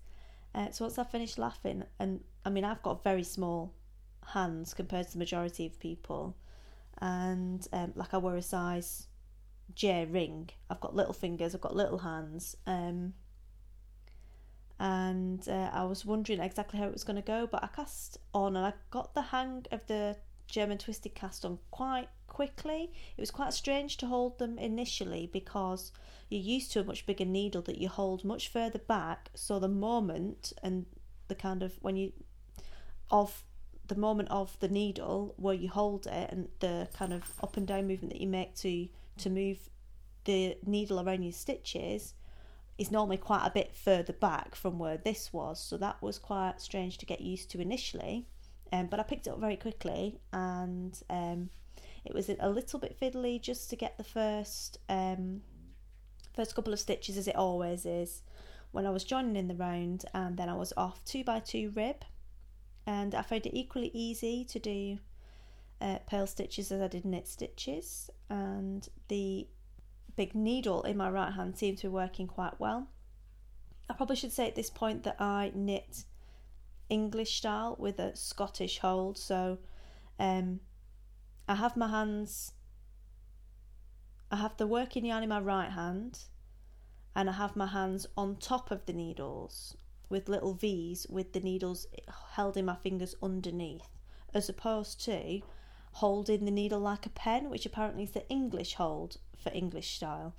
Uh, 0.54 0.70
so 0.70 0.84
once 0.84 0.98
I 0.98 1.04
finished 1.04 1.38
laughing, 1.38 1.84
and 1.98 2.20
I 2.44 2.50
mean, 2.50 2.64
I've 2.64 2.82
got 2.82 3.04
very 3.04 3.22
small 3.22 3.74
hands 4.28 4.74
compared 4.74 5.06
to 5.06 5.12
the 5.12 5.18
majority 5.18 5.66
of 5.66 5.78
people, 5.78 6.36
and 6.98 7.66
um, 7.72 7.92
like 7.94 8.14
I 8.14 8.18
wear 8.18 8.36
a 8.36 8.42
size 8.42 9.06
J 9.74 10.06
ring. 10.06 10.50
I've 10.70 10.80
got 10.80 10.94
little 10.94 11.12
fingers. 11.12 11.54
I've 11.54 11.60
got 11.60 11.76
little 11.76 11.98
hands. 11.98 12.56
Um, 12.66 13.14
and 14.78 15.46
uh, 15.48 15.70
I 15.72 15.84
was 15.84 16.04
wondering 16.04 16.40
exactly 16.40 16.78
how 16.78 16.86
it 16.86 16.92
was 16.92 17.04
going 17.04 17.16
to 17.16 17.22
go, 17.22 17.46
but 17.46 17.64
I 17.64 17.68
cast 17.68 18.18
on 18.34 18.56
and 18.56 18.66
I 18.66 18.74
got 18.90 19.14
the 19.14 19.22
hang 19.22 19.66
of 19.72 19.86
the 19.86 20.16
German 20.46 20.78
twisted 20.78 21.14
cast 21.14 21.44
on 21.44 21.58
quite 21.70 22.08
quickly. 22.26 22.92
It 23.16 23.20
was 23.20 23.30
quite 23.30 23.52
strange 23.52 23.96
to 23.98 24.06
hold 24.06 24.38
them 24.38 24.58
initially 24.58 25.28
because 25.32 25.92
you're 26.28 26.40
used 26.40 26.72
to 26.72 26.80
a 26.80 26.84
much 26.84 27.06
bigger 27.06 27.24
needle 27.24 27.62
that 27.62 27.78
you 27.78 27.88
hold 27.88 28.24
much 28.24 28.48
further 28.48 28.78
back. 28.78 29.30
So 29.34 29.58
the 29.58 29.68
moment 29.68 30.52
and 30.62 30.86
the 31.28 31.34
kind 31.34 31.62
of 31.62 31.78
when 31.80 31.96
you 31.96 32.12
of 33.10 33.44
the 33.86 33.94
moment 33.94 34.28
of 34.30 34.58
the 34.60 34.68
needle 34.68 35.34
where 35.36 35.54
you 35.54 35.68
hold 35.68 36.06
it 36.06 36.30
and 36.30 36.48
the 36.58 36.88
kind 36.92 37.12
of 37.12 37.22
up 37.42 37.56
and 37.56 37.66
down 37.66 37.86
movement 37.86 38.12
that 38.12 38.20
you 38.20 38.26
make 38.26 38.54
to 38.56 38.88
to 39.18 39.30
move 39.30 39.70
the 40.24 40.56
needle 40.66 41.00
around 41.00 41.22
your 41.22 41.32
stitches 41.32 42.14
is 42.78 42.90
normally 42.90 43.16
quite 43.16 43.46
a 43.46 43.50
bit 43.50 43.74
further 43.74 44.12
back 44.12 44.54
from 44.54 44.78
where 44.78 44.98
this 44.98 45.32
was. 45.32 45.62
So 45.62 45.76
that 45.78 46.02
was 46.02 46.18
quite 46.18 46.60
strange 46.60 46.98
to 46.98 47.06
get 47.06 47.20
used 47.20 47.50
to 47.50 47.60
initially. 47.60 48.26
Um, 48.73 48.87
but 48.87 49.00
I 49.00 49.04
picked 49.04 49.26
it 49.26 49.30
up 49.30 49.40
very 49.40 49.56
quickly 49.56 50.20
and 50.32 50.99
um, 51.08 51.50
it 52.04 52.14
was 52.14 52.28
a 52.28 52.49
little 52.49 52.78
bit 52.78 52.99
fiddly 53.00 53.40
just 53.40 53.70
to 53.70 53.76
get 53.76 53.96
the 53.96 54.04
first 54.04 54.78
um, 54.88 55.42
first 56.35 56.54
couple 56.54 56.73
of 56.73 56.80
stitches 56.80 57.16
as 57.16 57.28
it 57.28 57.37
always 57.37 57.87
is 57.87 58.23
when 58.73 58.87
I 58.87 58.90
was 58.90 59.04
joining 59.04 59.37
in 59.37 59.49
the 59.49 59.54
round 59.54 60.04
and 60.12 60.37
then 60.37 60.49
I 60.49 60.54
was 60.54 60.73
off 60.76 61.02
two 61.04 61.25
by 61.25 61.40
two 61.40 61.73
rib. 61.75 62.04
And 62.87 63.14
I 63.14 63.23
found 63.23 63.46
it 63.46 63.56
equally 63.56 63.90
easy 63.94 64.44
to 64.44 64.58
do 64.58 64.99
uh, 65.80 65.99
purl 66.08 66.26
stitches 66.26 66.70
as 66.70 66.80
I 66.80 66.88
did 66.88 67.04
knit 67.04 67.26
stitches 67.26 68.11
and 68.30 68.88
the 69.08 69.49
big 70.14 70.35
needle 70.35 70.82
in 70.82 70.96
my 70.96 71.11
right 71.11 71.32
hand 71.32 71.58
seemed 71.58 71.78
to 71.78 71.88
be 71.88 71.92
working 71.92 72.26
quite 72.26 72.61
well. 72.61 72.88
I 73.88 73.94
probably 73.94 74.16
should 74.16 74.32
say 74.32 74.46
at 74.46 74.54
this 74.54 74.70
point 74.70 75.04
that 75.04 75.20
I 75.20 75.52
knit 75.54 76.04
English 76.88 77.36
style 77.36 77.76
with 77.78 77.98
a 77.98 78.14
Scottish 78.16 78.78
hold. 78.78 79.18
So 79.18 79.58
um, 80.18 80.60
I 81.48 81.54
have 81.54 81.76
my 81.76 81.88
hands, 81.88 82.52
I 84.30 84.36
have 84.36 84.56
the 84.56 84.66
working 84.66 85.04
yarn 85.04 85.22
in 85.22 85.28
my 85.28 85.40
right 85.40 85.70
hand, 85.70 86.20
and 87.14 87.30
I 87.30 87.32
have 87.32 87.56
my 87.56 87.66
hands 87.66 88.06
on 88.16 88.36
top 88.36 88.70
of 88.70 88.86
the 88.86 88.92
needles 88.92 89.76
with 90.08 90.28
little 90.28 90.54
V's 90.54 91.06
with 91.10 91.32
the 91.32 91.40
needles 91.40 91.86
held 92.32 92.56
in 92.56 92.64
my 92.64 92.76
fingers 92.76 93.16
underneath, 93.22 93.88
as 94.32 94.48
opposed 94.48 95.04
to 95.04 95.40
holding 95.92 96.44
the 96.44 96.50
needle 96.50 96.80
like 96.80 97.06
a 97.06 97.10
pen, 97.10 97.50
which 97.50 97.66
apparently 97.66 98.04
is 98.04 98.12
the 98.12 98.28
English 98.28 98.74
hold 98.74 99.16
for 99.36 99.50
English 99.52 99.96
style, 99.96 100.34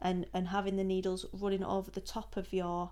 and 0.00 0.26
and 0.34 0.48
having 0.48 0.76
the 0.76 0.84
needles 0.84 1.26
running 1.32 1.64
over 1.64 1.90
the 1.90 2.00
top 2.00 2.36
of 2.36 2.52
your 2.52 2.90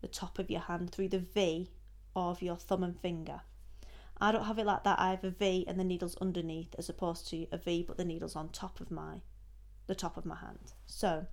the 0.00 0.08
top 0.08 0.38
of 0.38 0.50
your 0.50 0.62
hand 0.62 0.90
through 0.90 1.08
the 1.08 1.18
V 1.18 1.70
of 2.14 2.42
your 2.42 2.56
thumb 2.56 2.82
and 2.82 2.98
finger. 2.98 3.42
I 4.20 4.30
don't 4.30 4.44
have 4.44 4.58
it 4.58 4.66
like 4.66 4.84
that. 4.84 5.00
I 5.00 5.10
have 5.10 5.24
a 5.24 5.30
V 5.30 5.64
and 5.66 5.78
the 5.78 5.84
needles 5.84 6.16
underneath, 6.20 6.74
as 6.78 6.88
opposed 6.88 7.28
to 7.30 7.46
a 7.50 7.58
V 7.58 7.84
but 7.86 7.96
the 7.96 8.04
needles 8.04 8.36
on 8.36 8.50
top 8.50 8.80
of 8.80 8.90
my 8.90 9.20
the 9.86 9.94
top 9.94 10.16
of 10.16 10.24
my 10.24 10.36
hand. 10.36 10.74
So 10.86 11.26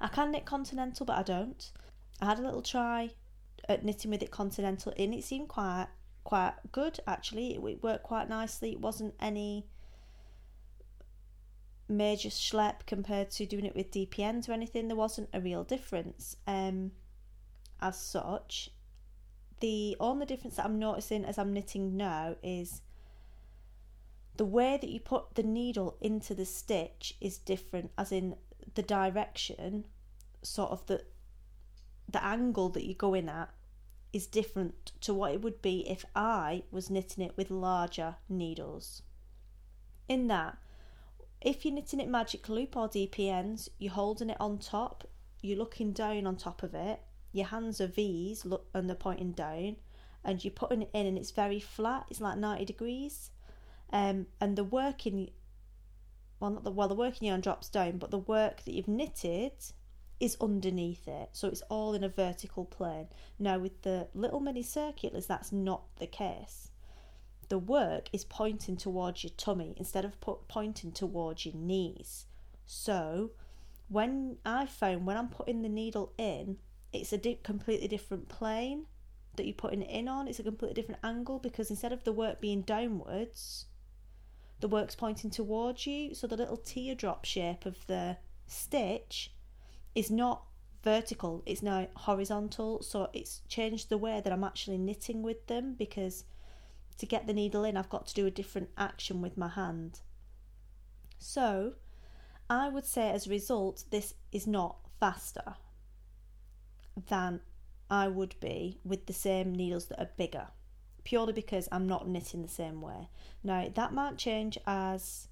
I 0.00 0.08
can 0.08 0.32
knit 0.32 0.44
continental, 0.44 1.06
but 1.06 1.18
I 1.18 1.22
don't. 1.22 1.70
I 2.20 2.26
had 2.26 2.38
a 2.38 2.42
little 2.42 2.62
try 2.62 3.10
at 3.68 3.84
knitting 3.84 4.10
with 4.10 4.22
it 4.22 4.30
continental, 4.30 4.92
and 4.96 5.14
it 5.14 5.24
seemed 5.24 5.48
quite 5.48 5.86
quite 6.24 6.54
good 6.72 6.98
actually. 7.06 7.54
It, 7.54 7.64
it 7.64 7.82
worked 7.82 8.04
quite 8.04 8.28
nicely. 8.28 8.72
It 8.72 8.80
wasn't 8.80 9.14
any 9.20 9.66
major 11.88 12.30
schlep 12.30 12.86
compared 12.86 13.30
to 13.32 13.46
doing 13.46 13.66
it 13.66 13.74
with 13.74 13.90
DPNs 13.90 14.48
or 14.48 14.52
anything. 14.52 14.88
There 14.88 14.96
wasn't 14.96 15.28
a 15.32 15.40
real 15.40 15.64
difference 15.64 16.36
um, 16.46 16.92
as 17.80 18.00
such 18.00 18.70
the 19.60 19.96
only 20.00 20.26
difference 20.26 20.56
that 20.56 20.64
I'm 20.64 20.78
noticing 20.78 21.24
as 21.24 21.38
I'm 21.38 21.52
knitting 21.52 21.96
now 21.96 22.36
is 22.42 22.82
the 24.36 24.44
way 24.44 24.78
that 24.80 24.88
you 24.90 25.00
put 25.00 25.34
the 25.34 25.42
needle 25.42 25.96
into 26.00 26.34
the 26.34 26.46
stitch 26.46 27.14
is 27.20 27.38
different 27.38 27.90
as 27.98 28.10
in 28.10 28.36
the 28.74 28.82
direction 28.82 29.84
sort 30.42 30.70
of 30.70 30.86
the 30.86 31.04
the 32.08 32.24
angle 32.24 32.68
that 32.70 32.84
you 32.84 32.94
go 32.94 33.14
in 33.14 33.28
at 33.28 33.50
is 34.12 34.26
different 34.26 34.92
to 35.00 35.14
what 35.14 35.32
it 35.32 35.42
would 35.42 35.62
be 35.62 35.88
if 35.88 36.04
I 36.16 36.64
was 36.70 36.90
knitting 36.90 37.24
it 37.24 37.36
with 37.36 37.50
larger 37.50 38.16
needles. 38.28 39.02
In 40.08 40.26
that, 40.26 40.58
if 41.40 41.64
you're 41.64 41.74
knitting 41.74 42.00
it 42.00 42.08
magic 42.08 42.48
loop 42.48 42.76
or 42.76 42.88
DPNs, 42.88 43.68
you're 43.78 43.92
holding 43.92 44.30
it 44.30 44.36
on 44.40 44.58
top, 44.58 45.06
you're 45.40 45.58
looking 45.58 45.92
down 45.92 46.26
on 46.26 46.36
top 46.36 46.64
of 46.64 46.74
it, 46.74 47.00
your 47.32 47.46
hands 47.46 47.80
are 47.80 47.86
V's 47.86 48.44
look 48.44 48.66
and 48.74 48.88
they're 48.88 48.96
pointing 48.96 49.32
down 49.32 49.76
and 50.24 50.44
you're 50.44 50.50
putting 50.50 50.82
it 50.82 50.90
in 50.92 51.06
and 51.06 51.16
it's 51.16 51.30
very 51.30 51.60
flat 51.60 52.06
it's 52.10 52.20
like 52.20 52.38
90 52.38 52.64
degrees. 52.64 53.30
Um, 53.92 54.26
and 54.40 54.56
the 54.56 54.64
working 54.64 55.30
well 56.38 56.50
not 56.50 56.64
the 56.64 56.70
well 56.70 56.88
the 56.88 56.94
working 56.94 57.28
yarn 57.28 57.40
drops 57.40 57.68
down 57.68 57.98
but 57.98 58.10
the 58.10 58.18
work 58.18 58.64
that 58.64 58.72
you've 58.72 58.88
knitted 58.88 59.52
is 60.18 60.36
underneath 60.40 61.08
it. 61.08 61.30
So 61.32 61.48
it's 61.48 61.62
all 61.62 61.94
in 61.94 62.04
a 62.04 62.08
vertical 62.08 62.64
plane. 62.64 63.08
Now 63.38 63.58
with 63.58 63.82
the 63.82 64.08
little 64.14 64.40
mini 64.40 64.62
circulars 64.62 65.26
that's 65.26 65.52
not 65.52 65.82
the 65.96 66.06
case. 66.06 66.70
The 67.48 67.58
work 67.58 68.08
is 68.12 68.24
pointing 68.24 68.76
towards 68.76 69.24
your 69.24 69.32
tummy 69.36 69.74
instead 69.76 70.04
of 70.04 70.20
put, 70.20 70.46
pointing 70.46 70.92
towards 70.92 71.46
your 71.46 71.54
knees. 71.54 72.26
So 72.66 73.32
when 73.90 74.36
i 74.46 74.64
found 74.64 75.04
when 75.04 75.16
i'm 75.16 75.28
putting 75.28 75.62
the 75.62 75.68
needle 75.68 76.12
in 76.16 76.56
it's 76.92 77.12
a 77.12 77.18
di- 77.18 77.38
completely 77.42 77.88
different 77.88 78.28
plane 78.28 78.86
that 79.36 79.46
you're 79.46 79.54
putting 79.54 79.82
it 79.82 79.90
in 79.90 80.08
on. 80.08 80.28
It's 80.28 80.38
a 80.38 80.42
completely 80.42 80.74
different 80.74 81.00
angle 81.04 81.38
because 81.38 81.70
instead 81.70 81.92
of 81.92 82.04
the 82.04 82.12
work 82.12 82.40
being 82.40 82.62
downwards, 82.62 83.66
the 84.60 84.68
work's 84.68 84.94
pointing 84.94 85.30
towards 85.30 85.86
you. 85.86 86.14
So 86.14 86.26
the 86.26 86.36
little 86.36 86.56
teardrop 86.56 87.24
shape 87.24 87.64
of 87.64 87.86
the 87.86 88.16
stitch 88.46 89.32
is 89.94 90.10
not 90.10 90.44
vertical, 90.82 91.42
it's 91.46 91.62
now 91.62 91.88
horizontal. 91.94 92.82
So 92.82 93.08
it's 93.12 93.42
changed 93.48 93.88
the 93.88 93.98
way 93.98 94.20
that 94.22 94.32
I'm 94.32 94.44
actually 94.44 94.78
knitting 94.78 95.22
with 95.22 95.46
them 95.46 95.74
because 95.78 96.24
to 96.98 97.06
get 97.06 97.26
the 97.26 97.32
needle 97.32 97.64
in, 97.64 97.76
I've 97.76 97.88
got 97.88 98.06
to 98.08 98.14
do 98.14 98.26
a 98.26 98.30
different 98.30 98.70
action 98.76 99.22
with 99.22 99.38
my 99.38 99.48
hand. 99.48 100.00
So 101.18 101.74
I 102.48 102.68
would 102.68 102.84
say 102.84 103.10
as 103.10 103.26
a 103.26 103.30
result, 103.30 103.84
this 103.90 104.14
is 104.32 104.46
not 104.46 104.78
faster 104.98 105.54
than 107.08 107.40
I 107.90 108.08
would 108.08 108.36
be 108.40 108.78
with 108.84 109.06
the 109.06 109.12
same 109.12 109.54
needles 109.54 109.86
that 109.86 110.00
are 110.00 110.10
bigger, 110.16 110.48
purely 111.04 111.32
because 111.32 111.68
I'm 111.72 111.88
not 111.88 112.08
knitting 112.08 112.42
the 112.42 112.48
same 112.48 112.80
way. 112.80 113.08
Now, 113.42 113.68
that 113.74 113.92
might 113.92 114.16
change 114.16 114.58
as 114.66 115.28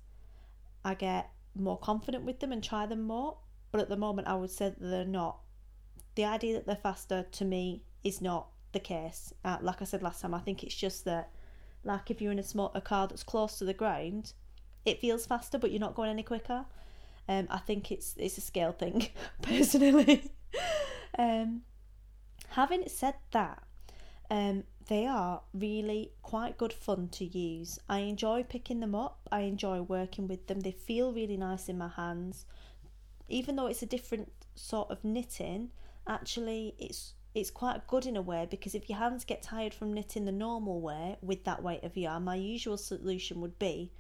I 0.85 0.95
get 0.95 1.31
more 1.55 1.79
confident 1.79 2.25
with 2.25 2.41
them 2.41 2.53
and 2.53 2.63
try 2.63 2.87
them 2.87 3.03
more, 3.03 3.39
but 3.71 3.81
at 3.81 3.89
the 3.89 3.97
moment, 3.97 4.29
I 4.29 4.35
would 4.35 4.51
say 4.51 4.71
that 4.71 4.81
they're 4.81 5.05
not. 5.05 5.39
The 6.15 6.25
idea 6.25 6.55
that 6.55 6.67
they're 6.67 6.77
faster 6.77 7.27
to 7.31 7.45
me 7.45 7.83
is 8.03 8.21
not 8.21 8.49
the 8.73 8.81
case. 8.81 9.33
Uh, 9.45 9.59
like 9.61 9.81
I 9.83 9.85
said 9.85 10.03
last 10.03 10.21
time, 10.21 10.35
I 10.35 10.41
think 10.41 10.65
it's 10.65 10.75
just 10.75 11.05
that, 11.05 11.31
like 11.85 12.11
if 12.11 12.21
you're 12.21 12.33
in 12.33 12.39
a 12.39 12.43
small 12.43 12.73
a 12.75 12.81
car 12.81 13.07
that's 13.07 13.23
close 13.23 13.59
to 13.59 13.65
the 13.65 13.75
ground, 13.75 14.33
it 14.85 15.01
feels 15.01 15.27
faster, 15.27 15.59
but 15.59 15.71
you're 15.71 15.81
not 15.81 15.95
going 15.95 16.11
any 16.11 16.23
quicker. 16.23 16.65
Um, 17.29 17.47
I 17.51 17.59
think 17.59 17.93
it's 17.93 18.15
it's 18.17 18.39
a 18.39 18.41
scale 18.41 18.73
thing, 18.73 19.09
personally. 19.43 20.31
Um, 21.19 21.63
having 22.51 22.89
said 22.89 23.15
that, 23.33 23.63
um, 24.31 24.65
they 24.87 25.07
are 25.07 25.43
really 25.53 26.13
quite 26.23 26.57
good 26.57 26.73
fun 26.73 27.09
to 27.09 27.25
use. 27.25 27.79
I 27.89 28.01
enjoy 28.01 28.45
picking 28.45 28.81
them 28.81 28.95
up. 28.95 29.29
I 29.31 29.41
enjoy 29.41 29.83
working 29.83 30.29
with 30.29 30.47
them. 30.47 30.61
They 30.61 30.73
feel 30.73 31.13
really 31.13 31.37
nice 31.37 31.69
in 31.69 31.77
my 31.77 31.89
hands. 31.89 32.47
Even 33.29 33.57
though 33.57 33.67
it's 33.67 33.83
a 33.83 33.87
different 33.87 34.33
sort 34.55 34.91
of 34.91 35.05
knitting, 35.05 35.71
actually 36.07 36.75
it's 36.79 37.13
it's 37.35 37.51
quite 37.51 37.87
good 37.87 38.07
in 38.07 38.17
a 38.17 38.23
way 38.23 38.47
because 38.51 38.75
if 38.75 38.89
your 38.89 38.99
hands 38.99 39.25
get 39.25 39.43
tired 39.43 39.75
from 39.75 39.93
knitting 39.93 40.25
the 40.25 40.33
normal 40.33 40.81
way 40.81 41.17
with 41.21 41.45
that 41.45 41.63
weight 41.63 41.85
of 41.85 41.97
yarn, 41.97 42.25
my 42.25 42.35
usual 42.35 42.77
solution 42.77 43.41
would 43.41 43.59
be 43.59 43.93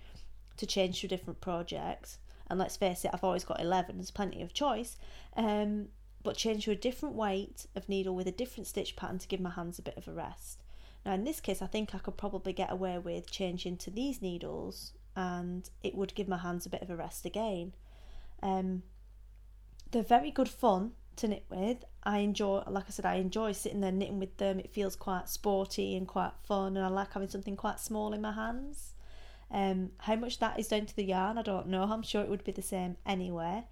to 0.56 0.66
change 0.66 1.00
to 1.00 1.06
a 1.06 1.10
different 1.10 1.40
project. 1.40 2.16
And 2.48 2.58
let's 2.58 2.76
face 2.76 3.04
it, 3.04 3.10
I've 3.12 3.22
always 3.22 3.44
got 3.44 3.60
11, 3.60 3.96
there's 3.98 4.10
plenty 4.10 4.40
of 4.42 4.54
choice. 4.54 4.96
Um, 5.36 5.88
but 6.22 6.36
change 6.36 6.64
to 6.64 6.70
a 6.70 6.76
different 6.76 7.14
weight 7.14 7.66
of 7.74 7.88
needle 7.88 8.14
with 8.14 8.26
a 8.26 8.32
different 8.32 8.66
stitch 8.66 8.96
pattern 8.96 9.18
to 9.18 9.28
give 9.28 9.40
my 9.40 9.50
hands 9.50 9.78
a 9.78 9.82
bit 9.82 9.96
of 9.96 10.08
a 10.08 10.12
rest. 10.12 10.62
Now, 11.06 11.14
in 11.14 11.24
this 11.24 11.40
case, 11.40 11.62
I 11.62 11.66
think 11.66 11.94
I 11.94 11.98
could 11.98 12.16
probably 12.16 12.52
get 12.52 12.72
away 12.72 12.98
with 12.98 13.30
changing 13.30 13.76
to 13.78 13.90
these 13.90 14.20
needles 14.20 14.92
and 15.16 15.68
it 15.82 15.94
would 15.94 16.14
give 16.14 16.28
my 16.28 16.38
hands 16.38 16.66
a 16.66 16.70
bit 16.70 16.82
of 16.82 16.90
a 16.90 16.96
rest 16.96 17.24
again. 17.24 17.72
Um, 18.42 18.82
they're 19.90 20.02
very 20.02 20.30
good 20.30 20.48
fun 20.48 20.92
to 21.16 21.28
knit 21.28 21.44
with. 21.50 21.84
I 22.04 22.18
enjoy, 22.18 22.62
like 22.68 22.84
I 22.88 22.90
said, 22.90 23.06
I 23.06 23.14
enjoy 23.14 23.52
sitting 23.52 23.80
there 23.80 23.92
knitting 23.92 24.18
with 24.18 24.36
them. 24.36 24.58
It 24.58 24.70
feels 24.70 24.96
quite 24.96 25.28
sporty 25.28 25.96
and 25.96 26.06
quite 26.06 26.32
fun, 26.44 26.76
and 26.76 26.84
I 26.84 26.88
like 26.88 27.12
having 27.12 27.28
something 27.28 27.56
quite 27.56 27.80
small 27.80 28.12
in 28.12 28.20
my 28.20 28.32
hands. 28.32 28.94
Um, 29.50 29.90
how 29.98 30.16
much 30.16 30.38
that 30.38 30.58
is 30.58 30.68
down 30.68 30.86
to 30.86 30.94
the 30.94 31.04
yarn, 31.04 31.38
I 31.38 31.42
don't 31.42 31.68
know. 31.68 31.82
I'm 31.82 32.02
sure 32.02 32.22
it 32.22 32.28
would 32.28 32.44
be 32.44 32.52
the 32.52 32.62
same 32.62 32.96
anyway. 33.06 33.64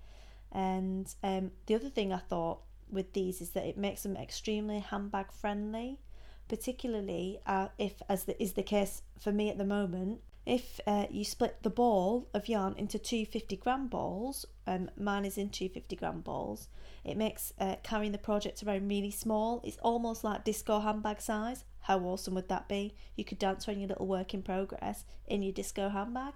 And 0.56 1.14
um, 1.22 1.50
the 1.66 1.74
other 1.74 1.90
thing 1.90 2.14
I 2.14 2.16
thought 2.16 2.60
with 2.90 3.12
these 3.12 3.42
is 3.42 3.50
that 3.50 3.66
it 3.66 3.76
makes 3.76 4.04
them 4.04 4.16
extremely 4.16 4.78
handbag 4.78 5.30
friendly, 5.30 6.00
particularly 6.48 7.40
uh, 7.44 7.68
if, 7.76 8.00
as 8.08 8.24
the, 8.24 8.42
is 8.42 8.54
the 8.54 8.62
case 8.62 9.02
for 9.20 9.32
me 9.32 9.50
at 9.50 9.58
the 9.58 9.66
moment, 9.66 10.20
if 10.46 10.80
uh, 10.86 11.06
you 11.10 11.26
split 11.26 11.58
the 11.62 11.68
ball 11.68 12.30
of 12.32 12.48
yarn 12.48 12.74
into 12.78 12.98
two 12.98 13.26
50 13.26 13.56
gram 13.56 13.88
balls, 13.88 14.46
um, 14.66 14.88
mine 14.96 15.26
is 15.26 15.36
in 15.36 15.50
two 15.50 15.68
50 15.68 15.94
gram 15.94 16.20
balls, 16.22 16.68
it 17.04 17.18
makes 17.18 17.52
uh, 17.60 17.76
carrying 17.82 18.12
the 18.12 18.18
project 18.18 18.62
around 18.62 18.88
really 18.88 19.10
small. 19.10 19.60
It's 19.62 19.76
almost 19.82 20.24
like 20.24 20.44
disco 20.44 20.80
handbag 20.80 21.20
size. 21.20 21.64
How 21.80 21.98
awesome 21.98 22.34
would 22.34 22.48
that 22.48 22.66
be? 22.66 22.94
You 23.14 23.24
could 23.24 23.38
dance 23.38 23.68
around 23.68 23.80
your 23.80 23.88
little 23.88 24.06
work 24.06 24.32
in 24.32 24.42
progress 24.42 25.04
in 25.26 25.42
your 25.42 25.52
disco 25.52 25.90
handbag 25.90 26.34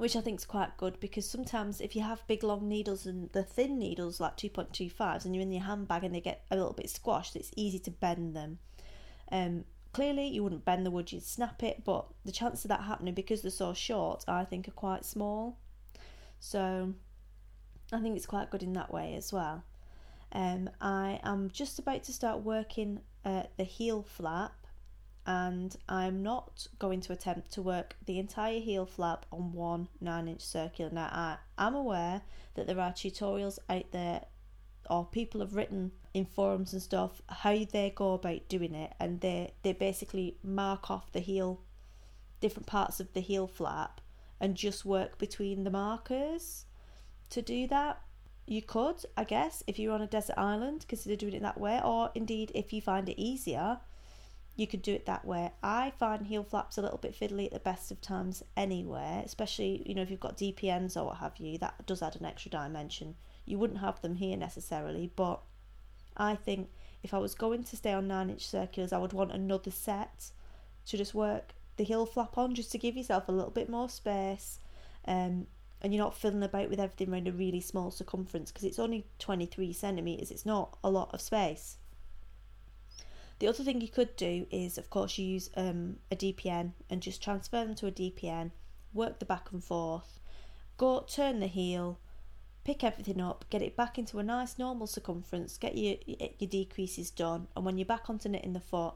which 0.00 0.16
I 0.16 0.22
think 0.22 0.40
is 0.40 0.46
quite 0.46 0.78
good 0.78 0.98
because 0.98 1.28
sometimes 1.28 1.78
if 1.78 1.94
you 1.94 2.00
have 2.00 2.26
big 2.26 2.42
long 2.42 2.66
needles 2.66 3.04
and 3.04 3.30
the 3.32 3.42
thin 3.42 3.78
needles 3.78 4.18
like 4.18 4.34
2.25s 4.38 5.26
and 5.26 5.34
you're 5.34 5.42
in 5.42 5.52
your 5.52 5.64
handbag 5.64 6.04
and 6.04 6.14
they 6.14 6.22
get 6.22 6.46
a 6.50 6.56
little 6.56 6.72
bit 6.72 6.88
squashed, 6.88 7.36
it's 7.36 7.50
easy 7.54 7.78
to 7.80 7.90
bend 7.90 8.34
them. 8.34 8.58
Um, 9.30 9.64
clearly, 9.92 10.26
you 10.26 10.42
wouldn't 10.42 10.64
bend 10.64 10.86
the 10.86 10.90
wood, 10.90 11.12
you'd 11.12 11.22
snap 11.22 11.62
it, 11.62 11.84
but 11.84 12.06
the 12.24 12.32
chance 12.32 12.64
of 12.64 12.70
that 12.70 12.84
happening 12.84 13.12
because 13.12 13.42
they're 13.42 13.50
so 13.50 13.74
short, 13.74 14.24
I 14.26 14.46
think, 14.46 14.68
are 14.68 14.72
quite 14.72 15.04
small. 15.04 15.58
So 16.38 16.94
I 17.92 18.00
think 18.00 18.16
it's 18.16 18.24
quite 18.24 18.50
good 18.50 18.62
in 18.62 18.72
that 18.72 18.90
way 18.90 19.14
as 19.16 19.34
well. 19.34 19.64
Um, 20.32 20.70
I 20.80 21.20
am 21.24 21.50
just 21.50 21.78
about 21.78 22.04
to 22.04 22.12
start 22.14 22.42
working 22.42 23.00
uh, 23.26 23.42
the 23.58 23.64
heel 23.64 24.02
flap 24.02 24.59
and 25.26 25.76
I'm 25.88 26.22
not 26.22 26.66
going 26.78 27.00
to 27.02 27.12
attempt 27.12 27.52
to 27.52 27.62
work 27.62 27.96
the 28.06 28.18
entire 28.18 28.60
heel 28.60 28.86
flap 28.86 29.26
on 29.30 29.52
one 29.52 29.88
9 30.00 30.28
inch 30.28 30.40
circular. 30.40 30.90
Now, 30.90 31.08
I 31.12 31.66
am 31.66 31.74
aware 31.74 32.22
that 32.54 32.66
there 32.66 32.80
are 32.80 32.92
tutorials 32.92 33.58
out 33.68 33.92
there 33.92 34.22
or 34.88 35.04
people 35.06 35.40
have 35.40 35.54
written 35.54 35.92
in 36.12 36.24
forums 36.24 36.72
and 36.72 36.82
stuff 36.82 37.22
how 37.28 37.64
they 37.72 37.92
go 37.94 38.14
about 38.14 38.48
doing 38.48 38.74
it, 38.74 38.92
and 38.98 39.20
they 39.20 39.52
they 39.62 39.72
basically 39.72 40.36
mark 40.42 40.90
off 40.90 41.12
the 41.12 41.20
heel, 41.20 41.60
different 42.40 42.66
parts 42.66 42.98
of 43.00 43.12
the 43.12 43.20
heel 43.20 43.46
flap, 43.46 44.00
and 44.40 44.56
just 44.56 44.84
work 44.84 45.18
between 45.18 45.64
the 45.64 45.70
markers 45.70 46.64
to 47.30 47.40
do 47.40 47.68
that. 47.68 48.02
You 48.46 48.62
could, 48.62 49.04
I 49.16 49.22
guess, 49.22 49.62
if 49.68 49.78
you're 49.78 49.94
on 49.94 50.02
a 50.02 50.08
desert 50.08 50.36
island, 50.36 50.86
consider 50.88 51.14
doing 51.14 51.34
it 51.34 51.42
that 51.42 51.60
way, 51.60 51.80
or 51.84 52.10
indeed 52.16 52.50
if 52.52 52.72
you 52.72 52.82
find 52.82 53.08
it 53.08 53.20
easier, 53.20 53.78
you 54.56 54.66
could 54.66 54.82
do 54.82 54.94
it 54.94 55.06
that 55.06 55.24
way. 55.24 55.52
I 55.62 55.92
find 55.98 56.26
heel 56.26 56.44
flaps 56.44 56.76
a 56.76 56.82
little 56.82 56.98
bit 56.98 57.18
fiddly 57.18 57.46
at 57.46 57.52
the 57.52 57.60
best 57.60 57.90
of 57.90 58.00
times 58.00 58.42
anyway, 58.56 59.22
especially 59.24 59.82
you 59.86 59.94
know 59.94 60.02
if 60.02 60.10
you've 60.10 60.20
got 60.20 60.36
DPNs 60.36 60.96
or 60.96 61.06
what 61.06 61.18
have 61.18 61.38
you. 61.38 61.58
That 61.58 61.86
does 61.86 62.02
add 62.02 62.16
an 62.16 62.26
extra 62.26 62.50
dimension. 62.50 63.16
You 63.46 63.58
wouldn't 63.58 63.80
have 63.80 64.00
them 64.02 64.16
here 64.16 64.36
necessarily, 64.36 65.10
but 65.16 65.40
I 66.16 66.34
think 66.34 66.68
if 67.02 67.14
I 67.14 67.18
was 67.18 67.34
going 67.34 67.64
to 67.64 67.76
stay 67.76 67.92
on 67.92 68.08
nine 68.08 68.30
inch 68.30 68.46
circulars, 68.46 68.92
I 68.92 68.98
would 68.98 69.12
want 69.12 69.32
another 69.32 69.70
set 69.70 70.30
to 70.86 70.96
just 70.96 71.14
work 71.14 71.54
the 71.76 71.84
heel 71.84 72.04
flap 72.04 72.36
on, 72.36 72.54
just 72.54 72.70
to 72.72 72.78
give 72.78 72.96
yourself 72.96 73.28
a 73.28 73.32
little 73.32 73.50
bit 73.50 73.68
more 73.68 73.88
space. 73.88 74.58
Um, 75.06 75.46
and 75.80 75.94
you're 75.94 76.04
not 76.04 76.14
fiddling 76.14 76.42
about 76.42 76.68
with 76.68 76.78
everything 76.78 77.10
around 77.10 77.28
a 77.28 77.32
really 77.32 77.60
small 77.60 77.90
circumference 77.90 78.52
because 78.52 78.64
it's 78.64 78.78
only 78.78 79.06
23 79.18 79.72
centimeters. 79.72 80.30
It's 80.30 80.44
not 80.44 80.76
a 80.84 80.90
lot 80.90 81.14
of 81.14 81.22
space. 81.22 81.78
The 83.40 83.48
other 83.48 83.64
thing 83.64 83.80
you 83.80 83.88
could 83.88 84.16
do 84.16 84.46
is, 84.50 84.76
of 84.76 84.90
course, 84.90 85.16
use 85.16 85.48
um, 85.56 85.96
a 86.10 86.16
DPN 86.16 86.72
and 86.90 87.00
just 87.00 87.22
transfer 87.22 87.64
them 87.64 87.74
to 87.76 87.86
a 87.86 87.90
DPN, 87.90 88.50
work 88.92 89.18
the 89.18 89.24
back 89.24 89.50
and 89.50 89.64
forth, 89.64 90.20
go 90.76 91.06
turn 91.08 91.40
the 91.40 91.46
heel, 91.46 91.98
pick 92.64 92.84
everything 92.84 93.18
up, 93.18 93.46
get 93.48 93.62
it 93.62 93.76
back 93.76 93.98
into 93.98 94.18
a 94.18 94.22
nice 94.22 94.58
normal 94.58 94.86
circumference, 94.86 95.56
get 95.56 95.76
your 95.76 95.96
your 96.06 96.50
decreases 96.50 97.10
done, 97.10 97.48
and 97.56 97.64
when 97.64 97.78
you're 97.78 97.86
back 97.86 98.10
onto 98.10 98.28
knitting 98.28 98.52
the 98.52 98.60
foot, 98.60 98.92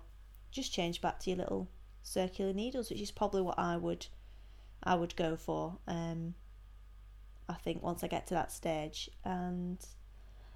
just 0.50 0.72
change 0.72 1.00
back 1.00 1.20
to 1.20 1.30
your 1.30 1.38
little 1.38 1.68
circular 2.02 2.52
needles, 2.52 2.90
which 2.90 3.00
is 3.00 3.10
probably 3.10 3.40
what 3.40 3.58
I 3.58 3.78
would 3.78 4.06
I 4.82 4.94
would 4.94 5.16
go 5.16 5.36
for. 5.36 5.78
Um, 5.88 6.34
I 7.48 7.54
think 7.54 7.82
once 7.82 8.04
I 8.04 8.08
get 8.08 8.26
to 8.26 8.34
that 8.34 8.52
stage, 8.52 9.08
and 9.24 9.78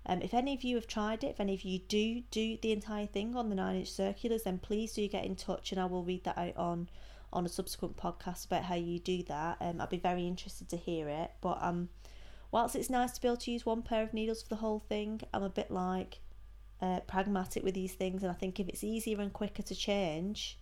um, 0.08 0.22
if 0.22 0.32
any 0.32 0.54
of 0.54 0.64
you 0.64 0.74
have 0.76 0.86
tried 0.86 1.22
it, 1.22 1.28
if 1.28 1.40
any 1.40 1.54
of 1.54 1.62
you 1.62 1.80
do 1.80 2.22
do 2.30 2.56
the 2.62 2.72
entire 2.72 3.06
thing 3.06 3.36
on 3.36 3.50
the 3.50 3.54
nine 3.54 3.76
inch 3.76 3.92
circulars, 3.92 4.42
then 4.44 4.58
please 4.58 4.94
do 4.94 5.06
get 5.06 5.24
in 5.24 5.36
touch 5.36 5.70
and 5.70 5.80
I 5.80 5.84
will 5.84 6.02
read 6.02 6.24
that 6.24 6.38
out 6.38 6.56
on 6.56 6.88
on 7.32 7.44
a 7.44 7.48
subsequent 7.48 7.96
podcast 7.96 8.46
about 8.46 8.64
how 8.64 8.74
you 8.74 8.98
do 8.98 9.22
that. 9.24 9.58
Um, 9.60 9.80
I'd 9.80 9.90
be 9.90 9.98
very 9.98 10.26
interested 10.26 10.70
to 10.70 10.76
hear 10.78 11.08
it. 11.08 11.30
But 11.42 11.58
um, 11.60 11.90
whilst 12.50 12.74
it's 12.74 12.88
nice 12.88 13.12
to 13.12 13.20
be 13.20 13.28
able 13.28 13.36
to 13.36 13.50
use 13.50 13.66
one 13.66 13.82
pair 13.82 14.02
of 14.02 14.14
needles 14.14 14.42
for 14.42 14.48
the 14.48 14.56
whole 14.56 14.80
thing, 14.88 15.20
I'm 15.34 15.42
a 15.42 15.50
bit 15.50 15.70
like 15.70 16.20
uh, 16.80 17.00
pragmatic 17.00 17.62
with 17.62 17.74
these 17.74 17.92
things, 17.92 18.22
and 18.22 18.30
I 18.30 18.34
think 18.34 18.58
if 18.58 18.68
it's 18.68 18.82
easier 18.82 19.20
and 19.20 19.32
quicker 19.32 19.62
to 19.62 19.74
change, 19.74 20.58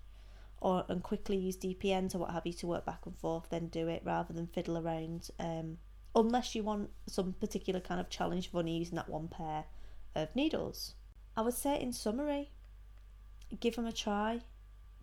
or 0.61 0.85
and 0.88 1.02
quickly 1.02 1.37
use 1.37 1.56
DPNs 1.56 2.14
or 2.14 2.18
what 2.18 2.30
have 2.30 2.46
you 2.46 2.52
to 2.54 2.66
work 2.66 2.85
back 2.85 3.06
and 3.06 3.16
forth, 3.16 3.48
then 3.50 3.68
do 3.68 3.88
it 3.88 4.02
rather 4.04 4.32
than 4.32 4.46
fiddle 4.46 4.78
around. 4.78 5.28
Um, 5.38 5.78
unless 6.16 6.55
you 6.55 6.64
want 6.64 6.90
some 7.07 7.35
particular 7.35 7.79
kind 7.79 8.00
of 8.00 8.09
challenge 8.09 8.48
of 8.48 8.57
only 8.57 8.72
using 8.72 8.96
that 8.96 9.09
one 9.09 9.29
pair 9.29 9.66
of 10.14 10.35
needles. 10.35 10.94
I 11.37 11.42
would 11.42 11.55
say 11.55 11.81
in 11.81 11.92
summary, 11.92 12.50
give 13.61 13.76
them 13.76 13.87
a 13.87 13.92
try. 13.92 14.40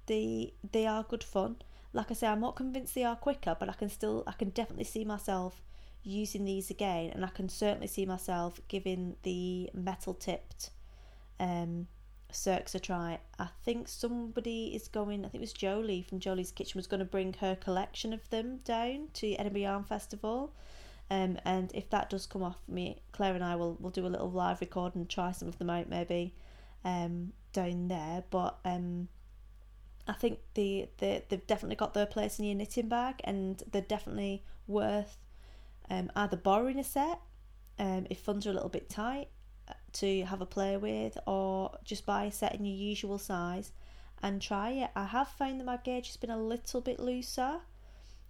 They 0.07 0.55
they 0.71 0.85
are 0.87 1.03
good 1.03 1.23
fun. 1.23 1.57
Like 1.93 2.09
I 2.09 2.15
say, 2.15 2.27
I'm 2.27 2.41
not 2.41 2.55
convinced 2.55 2.95
they 2.95 3.03
are 3.03 3.15
quicker, 3.15 3.55
but 3.57 3.69
I 3.69 3.73
can 3.73 3.89
still 3.89 4.23
I 4.27 4.33
can 4.33 4.49
definitely 4.49 4.85
see 4.85 5.05
myself 5.05 5.61
using 6.01 6.43
these 6.43 6.69
again, 6.69 7.11
and 7.13 7.23
I 7.23 7.29
can 7.29 7.47
certainly 7.47 7.87
see 7.87 8.05
myself 8.05 8.59
giving 8.67 9.15
the 9.21 9.69
metal 9.73 10.13
tipped 10.13 10.71
um, 11.39 11.87
Circs 12.31 12.73
a 12.73 12.79
try. 12.79 13.19
I 13.37 13.49
think 13.63 13.87
somebody 13.87 14.75
is 14.75 14.87
going. 14.87 15.23
I 15.23 15.29
think 15.29 15.35
it 15.35 15.41
was 15.41 15.53
Jolie 15.53 16.01
from 16.01 16.19
Jolie's 16.19 16.51
Kitchen 16.51 16.79
was 16.79 16.87
going 16.87 16.99
to 16.99 17.05
bring 17.05 17.33
her 17.33 17.55
collection 17.55 18.11
of 18.11 18.27
them 18.31 18.57
down 18.65 19.09
to 19.13 19.35
Edinburgh 19.35 19.61
Yarn 19.61 19.83
Festival. 19.83 20.53
Um, 21.13 21.37
and 21.45 21.69
if 21.75 21.91
that 21.91 22.09
does 22.09 22.25
come 22.25 22.41
off, 22.41 22.57
me, 22.67 22.99
Clare 23.11 23.35
and 23.35 23.43
I 23.43 23.55
will 23.55 23.75
will 23.79 23.91
do 23.91 24.07
a 24.07 24.09
little 24.09 24.31
live 24.31 24.61
record 24.61 24.95
and 24.95 25.07
try 25.07 25.31
some 25.31 25.47
of 25.47 25.59
them 25.59 25.69
out 25.69 25.87
maybe 25.87 26.33
um, 26.83 27.33
down 27.51 27.87
there. 27.87 28.23
But 28.31 28.57
um, 28.65 29.09
I 30.07 30.13
think 30.13 30.39
the, 30.55 30.89
the 30.97 31.21
they've 31.29 31.45
definitely 31.45 31.75
got 31.75 31.93
their 31.93 32.07
place 32.07 32.39
in 32.39 32.45
your 32.45 32.55
knitting 32.55 32.89
bag, 32.89 33.21
and 33.25 33.61
they're 33.71 33.83
definitely 33.83 34.43
worth 34.65 35.19
um, 35.87 36.11
either 36.15 36.35
borrowing 36.35 36.79
a 36.79 36.83
set 36.83 37.19
um, 37.77 38.07
if 38.09 38.19
funds 38.19 38.47
are 38.47 38.49
a 38.49 38.53
little 38.53 38.69
bit 38.69 38.89
tight 38.89 39.27
uh, 39.67 39.73
to 39.91 40.23
have 40.23 40.41
a 40.41 40.47
play 40.47 40.77
with, 40.77 41.15
or 41.27 41.77
just 41.83 42.07
buy 42.07 42.23
a 42.23 42.31
set 42.31 42.55
in 42.55 42.65
your 42.65 42.75
usual 42.75 43.19
size 43.19 43.71
and 44.23 44.41
try 44.41 44.71
it. 44.71 44.89
I 44.95 45.05
have 45.05 45.27
found 45.27 45.59
that 45.59 45.65
my 45.65 45.77
gauge 45.77 46.07
has 46.07 46.17
been 46.17 46.31
a 46.31 46.41
little 46.41 46.81
bit 46.81 46.99
looser 46.99 47.59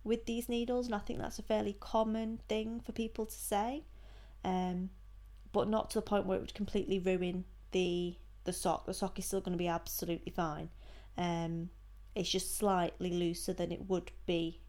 with 0.03 0.25
these 0.25 0.49
needles, 0.49 0.85
and 0.85 0.95
I 0.95 0.99
think 0.99 1.19
that's 1.19 1.39
a 1.39 1.43
fairly 1.43 1.75
common 1.79 2.39
thing 2.49 2.79
for 2.79 2.91
people 2.91 3.25
to 3.25 3.35
say, 3.35 3.83
um, 4.43 4.89
but 5.51 5.69
not 5.69 5.89
to 5.91 5.99
the 5.99 6.01
point 6.01 6.25
where 6.25 6.37
it 6.37 6.41
would 6.41 6.53
completely 6.53 6.99
ruin 6.99 7.45
the 7.71 8.17
the 8.43 8.53
sock. 8.53 8.85
The 8.85 8.93
sock 8.93 9.17
is 9.19 9.25
still 9.25 9.41
going 9.41 9.53
to 9.53 9.57
be 9.57 9.67
absolutely 9.67 10.31
fine. 10.31 10.69
Um, 11.17 11.69
it's 12.15 12.29
just 12.29 12.57
slightly 12.57 13.11
looser 13.11 13.53
than 13.53 13.71
it 13.71 13.87
would 13.89 14.11
be 14.25 14.59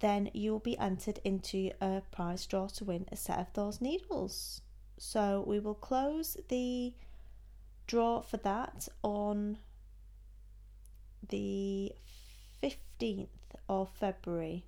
then 0.00 0.30
you 0.34 0.52
will 0.52 0.60
be 0.60 0.78
entered 0.78 1.18
into 1.24 1.70
a 1.80 2.02
prize 2.12 2.46
draw 2.46 2.68
to 2.68 2.84
win 2.84 3.06
a 3.10 3.16
set 3.16 3.38
of 3.38 3.52
those 3.54 3.80
needles. 3.80 4.60
So 4.98 5.44
we 5.46 5.58
will 5.58 5.74
close 5.74 6.36
the 6.48 6.94
draw 7.86 8.20
for 8.20 8.36
that 8.38 8.88
on 9.02 9.58
the 11.28 11.92
15th 12.62 13.28
of 13.68 13.90
February 13.90 14.64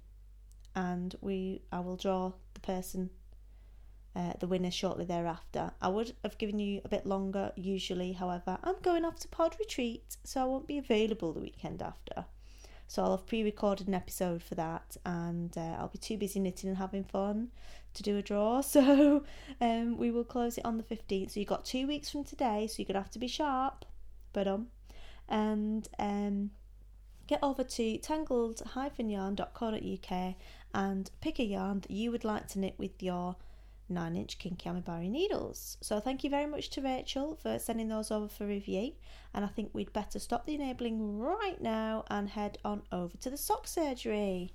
and 0.74 1.14
we 1.20 1.62
I 1.72 1.80
will 1.80 1.96
draw 1.96 2.32
the 2.54 2.60
person 2.60 3.10
uh, 4.18 4.32
the 4.40 4.48
winner 4.48 4.70
shortly 4.70 5.04
thereafter. 5.04 5.70
I 5.80 5.88
would 5.88 6.12
have 6.24 6.38
given 6.38 6.58
you 6.58 6.80
a 6.84 6.88
bit 6.88 7.06
longer 7.06 7.52
usually, 7.54 8.12
however, 8.12 8.58
I'm 8.64 8.74
going 8.82 9.04
off 9.04 9.20
to 9.20 9.28
pod 9.28 9.54
retreat, 9.60 10.16
so 10.24 10.40
I 10.40 10.44
won't 10.44 10.66
be 10.66 10.76
available 10.76 11.32
the 11.32 11.38
weekend 11.38 11.80
after. 11.80 12.24
So 12.88 13.04
I'll 13.04 13.16
have 13.16 13.26
pre 13.26 13.44
recorded 13.44 13.86
an 13.86 13.94
episode 13.94 14.42
for 14.42 14.56
that, 14.56 14.96
and 15.06 15.56
uh, 15.56 15.76
I'll 15.78 15.86
be 15.86 15.98
too 15.98 16.18
busy 16.18 16.40
knitting 16.40 16.68
and 16.68 16.78
having 16.78 17.04
fun 17.04 17.52
to 17.94 18.02
do 18.02 18.18
a 18.18 18.22
draw. 18.22 18.60
So 18.68 19.22
um, 19.60 19.96
we 19.96 20.10
will 20.10 20.24
close 20.24 20.58
it 20.58 20.64
on 20.64 20.78
the 20.78 20.82
15th. 20.82 21.30
So 21.30 21.38
you've 21.38 21.48
got 21.48 21.64
two 21.64 21.86
weeks 21.86 22.10
from 22.10 22.24
today, 22.24 22.66
so 22.66 22.74
you're 22.78 22.86
going 22.86 22.94
to 22.94 23.00
have 23.00 23.12
to 23.12 23.20
be 23.20 23.28
sharp. 23.28 23.84
But 24.32 24.48
um, 24.48 24.66
and 25.28 25.86
um, 26.00 26.50
get 27.28 27.38
over 27.42 27.62
to 27.62 27.98
tangled-yarn.co.uk 27.98 30.34
and 30.74 31.10
pick 31.20 31.38
a 31.38 31.44
yarn 31.44 31.80
that 31.80 31.90
you 31.90 32.10
would 32.10 32.24
like 32.24 32.48
to 32.48 32.58
knit 32.58 32.74
with 32.78 33.00
your 33.00 33.36
9 33.88 34.16
inch 34.16 34.38
kinki 34.38 34.64
amibari 34.64 35.10
needles. 35.10 35.76
So 35.80 36.00
thank 36.00 36.24
you 36.24 36.30
very 36.30 36.46
much 36.46 36.70
to 36.70 36.82
Rachel 36.82 37.36
for 37.36 37.58
sending 37.58 37.88
those 37.88 38.10
over 38.10 38.28
for 38.28 38.46
review 38.46 38.92
and 39.34 39.44
I 39.44 39.48
think 39.48 39.70
we'd 39.72 39.92
better 39.92 40.18
stop 40.18 40.46
the 40.46 40.54
enabling 40.54 41.18
right 41.18 41.60
now 41.60 42.04
and 42.10 42.28
head 42.28 42.58
on 42.64 42.82
over 42.92 43.16
to 43.18 43.30
the 43.30 43.36
sock 43.36 43.66
surgery. 43.66 44.52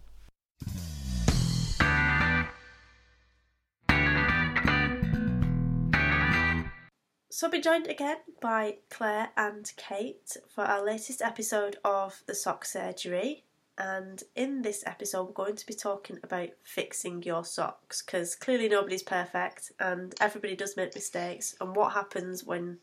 So 7.29 7.47
I'll 7.47 7.51
be 7.51 7.61
joined 7.61 7.87
again 7.87 8.17
by 8.41 8.77
Clare 8.89 9.29
and 9.35 9.71
Kate 9.75 10.37
for 10.47 10.63
our 10.63 10.85
latest 10.85 11.21
episode 11.21 11.77
of 11.83 12.21
the 12.27 12.35
sock 12.35 12.63
surgery 12.63 13.43
and 13.77 14.21
in 14.35 14.61
this 14.61 14.83
episode, 14.85 15.23
we're 15.23 15.45
going 15.45 15.55
to 15.55 15.65
be 15.65 15.73
talking 15.73 16.19
about 16.23 16.49
fixing 16.61 17.23
your 17.23 17.43
socks 17.43 18.03
because 18.03 18.35
clearly 18.35 18.69
nobody's 18.69 19.01
perfect 19.01 19.71
and 19.79 20.13
everybody 20.21 20.55
does 20.55 20.77
make 20.77 20.93
mistakes. 20.93 21.55
And 21.59 21.75
what 21.75 21.93
happens 21.93 22.43
when 22.43 22.77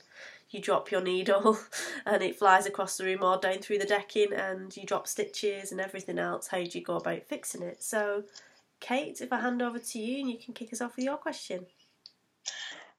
you 0.51 0.61
drop 0.61 0.91
your 0.91 1.01
needle 1.01 1.59
and 2.07 2.23
it 2.23 2.39
flies 2.39 2.67
across 2.67 2.97
the 2.97 3.05
room 3.05 3.23
or 3.23 3.39
down 3.39 3.59
through 3.59 3.79
the 3.79 3.85
decking 3.87 4.33
and 4.33 4.77
you 4.77 4.85
drop 4.85 5.07
stitches 5.07 5.71
and 5.71 5.81
everything 5.81 6.19
else? 6.19 6.49
How 6.49 6.59
do 6.59 6.79
you 6.79 6.85
go 6.85 6.97
about 6.97 7.23
fixing 7.29 7.63
it? 7.63 7.85
So, 7.85 8.25
Kate, 8.81 9.21
if 9.21 9.33
I 9.33 9.41
hand 9.41 9.63
over 9.63 9.79
to 9.79 9.99
you 9.99 10.21
and 10.21 10.31
you 10.31 10.39
can 10.39 10.55
kick 10.55 10.73
us 10.73 10.81
off 10.81 10.97
with 10.97 11.05
your 11.05 11.19
question. 11.19 11.67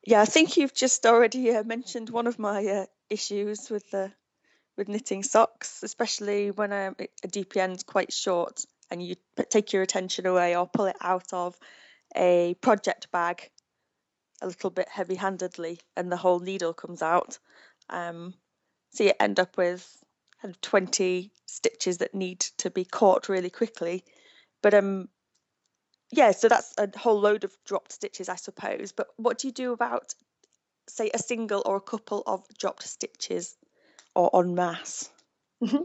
Yeah, 0.06 0.22
I 0.22 0.26
think 0.26 0.56
you've 0.56 0.74
just 0.74 1.06
already 1.06 1.52
uh, 1.52 1.64
mentioned 1.64 2.10
one 2.10 2.28
of 2.28 2.40
my 2.40 2.66
uh, 2.66 2.86
issues 3.10 3.70
with 3.70 3.92
the 3.92 4.14
with 4.82 4.90
knitting 4.90 5.22
socks, 5.22 5.84
especially 5.84 6.50
when 6.50 6.72
a, 6.72 6.96
a 7.24 7.28
DPN 7.28 7.76
is 7.76 7.84
quite 7.84 8.12
short 8.12 8.66
and 8.90 9.06
you 9.06 9.16
take 9.50 9.74
your 9.74 9.84
attention 9.84 10.26
away 10.26 10.56
or 10.56 10.66
pull 10.66 10.86
it 10.88 10.96
out 11.02 11.32
of 11.34 11.56
a 12.16 12.56
project 12.62 13.12
bag 13.12 13.52
a 14.42 14.48
little 14.48 14.72
bit 14.72 14.90
heavy 14.90 15.14
handedly 15.14 15.80
and 15.96 16.12
the 16.12 16.18
whole 16.18 16.40
needle 16.40 16.74
comes 16.74 17.04
out. 17.04 17.38
Um, 17.92 18.34
so 18.90 19.04
you 19.04 19.14
end 19.20 19.40
up 19.40 19.56
with 19.56 19.88
20 20.64 21.32
stitches 21.46 22.00
that 22.00 22.16
need 22.16 22.40
to 22.58 22.72
be 22.72 22.84
caught 22.84 23.30
really 23.30 23.52
quickly. 23.52 24.04
But 24.64 24.74
um, 24.74 25.10
yeah, 26.12 26.32
so 26.32 26.50
that's 26.50 26.74
a 26.80 26.90
whole 26.98 27.20
load 27.20 27.44
of 27.44 27.56
dropped 27.66 27.92
stitches, 27.92 28.30
I 28.30 28.36
suppose. 28.36 28.94
But 28.94 29.10
what 29.18 29.38
do 29.38 29.48
you 29.48 29.54
do 29.54 29.74
about, 29.74 30.16
say, 30.90 31.12
a 31.14 31.20
single 31.20 31.62
or 31.68 31.76
a 31.76 31.82
couple 31.82 32.24
of 32.26 32.44
dropped 32.58 32.88
stitches? 32.88 33.56
Or 34.16 34.30
en 34.34 34.56
masse? 34.56 35.10
Mm-hmm. 35.64 35.84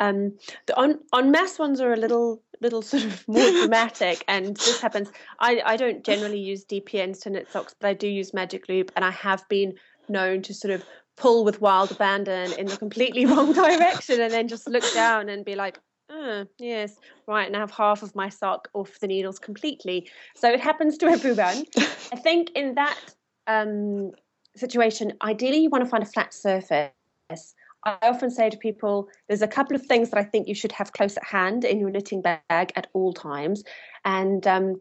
Um, 0.00 0.36
the 0.66 0.76
on 0.76 0.98
en 1.14 1.30
masse 1.30 1.58
ones 1.58 1.80
are 1.80 1.92
a 1.92 1.96
little 1.96 2.42
little 2.60 2.82
sort 2.82 3.04
of 3.04 3.26
more 3.28 3.50
dramatic, 3.50 4.24
and 4.28 4.56
this 4.56 4.80
happens. 4.80 5.10
I 5.38 5.62
I 5.64 5.76
don't 5.76 6.04
generally 6.04 6.40
use 6.40 6.64
DPNs 6.64 7.20
to 7.22 7.30
knit 7.30 7.50
socks, 7.50 7.74
but 7.78 7.88
I 7.88 7.94
do 7.94 8.08
use 8.08 8.34
Magic 8.34 8.68
Loop, 8.68 8.90
and 8.96 9.04
I 9.04 9.10
have 9.10 9.48
been 9.48 9.74
known 10.08 10.42
to 10.42 10.54
sort 10.54 10.72
of 10.72 10.84
pull 11.16 11.44
with 11.44 11.60
wild 11.60 11.92
abandon 11.92 12.52
in 12.58 12.66
the 12.66 12.76
completely 12.76 13.24
wrong 13.30 13.52
direction, 13.52 14.20
and 14.20 14.32
then 14.32 14.48
just 14.48 14.68
look 14.68 14.84
down 14.92 15.28
and 15.28 15.44
be 15.44 15.54
like, 15.54 15.78
Oh, 16.10 16.44
yes, 16.58 16.96
right. 17.26 17.46
And 17.46 17.56
I 17.56 17.60
have 17.60 17.70
half 17.70 18.02
of 18.02 18.14
my 18.14 18.28
sock 18.28 18.68
off 18.74 18.98
the 19.00 19.06
needles 19.06 19.38
completely. 19.38 20.08
So 20.36 20.50
it 20.50 20.60
happens 20.60 20.98
to 20.98 21.06
everyone. 21.06 21.64
I 22.12 22.16
think 22.16 22.50
in 22.54 22.74
that 22.74 22.98
um, 23.46 24.12
situation, 24.54 25.14
ideally, 25.22 25.58
you 25.58 25.70
want 25.70 25.82
to 25.84 25.90
find 25.90 26.02
a 26.02 26.06
flat 26.06 26.34
surface 26.34 26.92
I 27.30 27.98
often 28.02 28.30
say 28.30 28.50
to 28.50 28.56
people, 28.56 29.08
there's 29.28 29.42
a 29.42 29.48
couple 29.48 29.76
of 29.76 29.84
things 29.84 30.10
that 30.10 30.18
I 30.18 30.24
think 30.24 30.48
you 30.48 30.54
should 30.54 30.72
have 30.72 30.92
close 30.92 31.16
at 31.16 31.24
hand 31.24 31.64
in 31.64 31.78
your 31.78 31.90
knitting 31.90 32.22
bag 32.22 32.38
at 32.50 32.86
all 32.94 33.12
times. 33.12 33.62
And 34.04 34.46
um, 34.46 34.80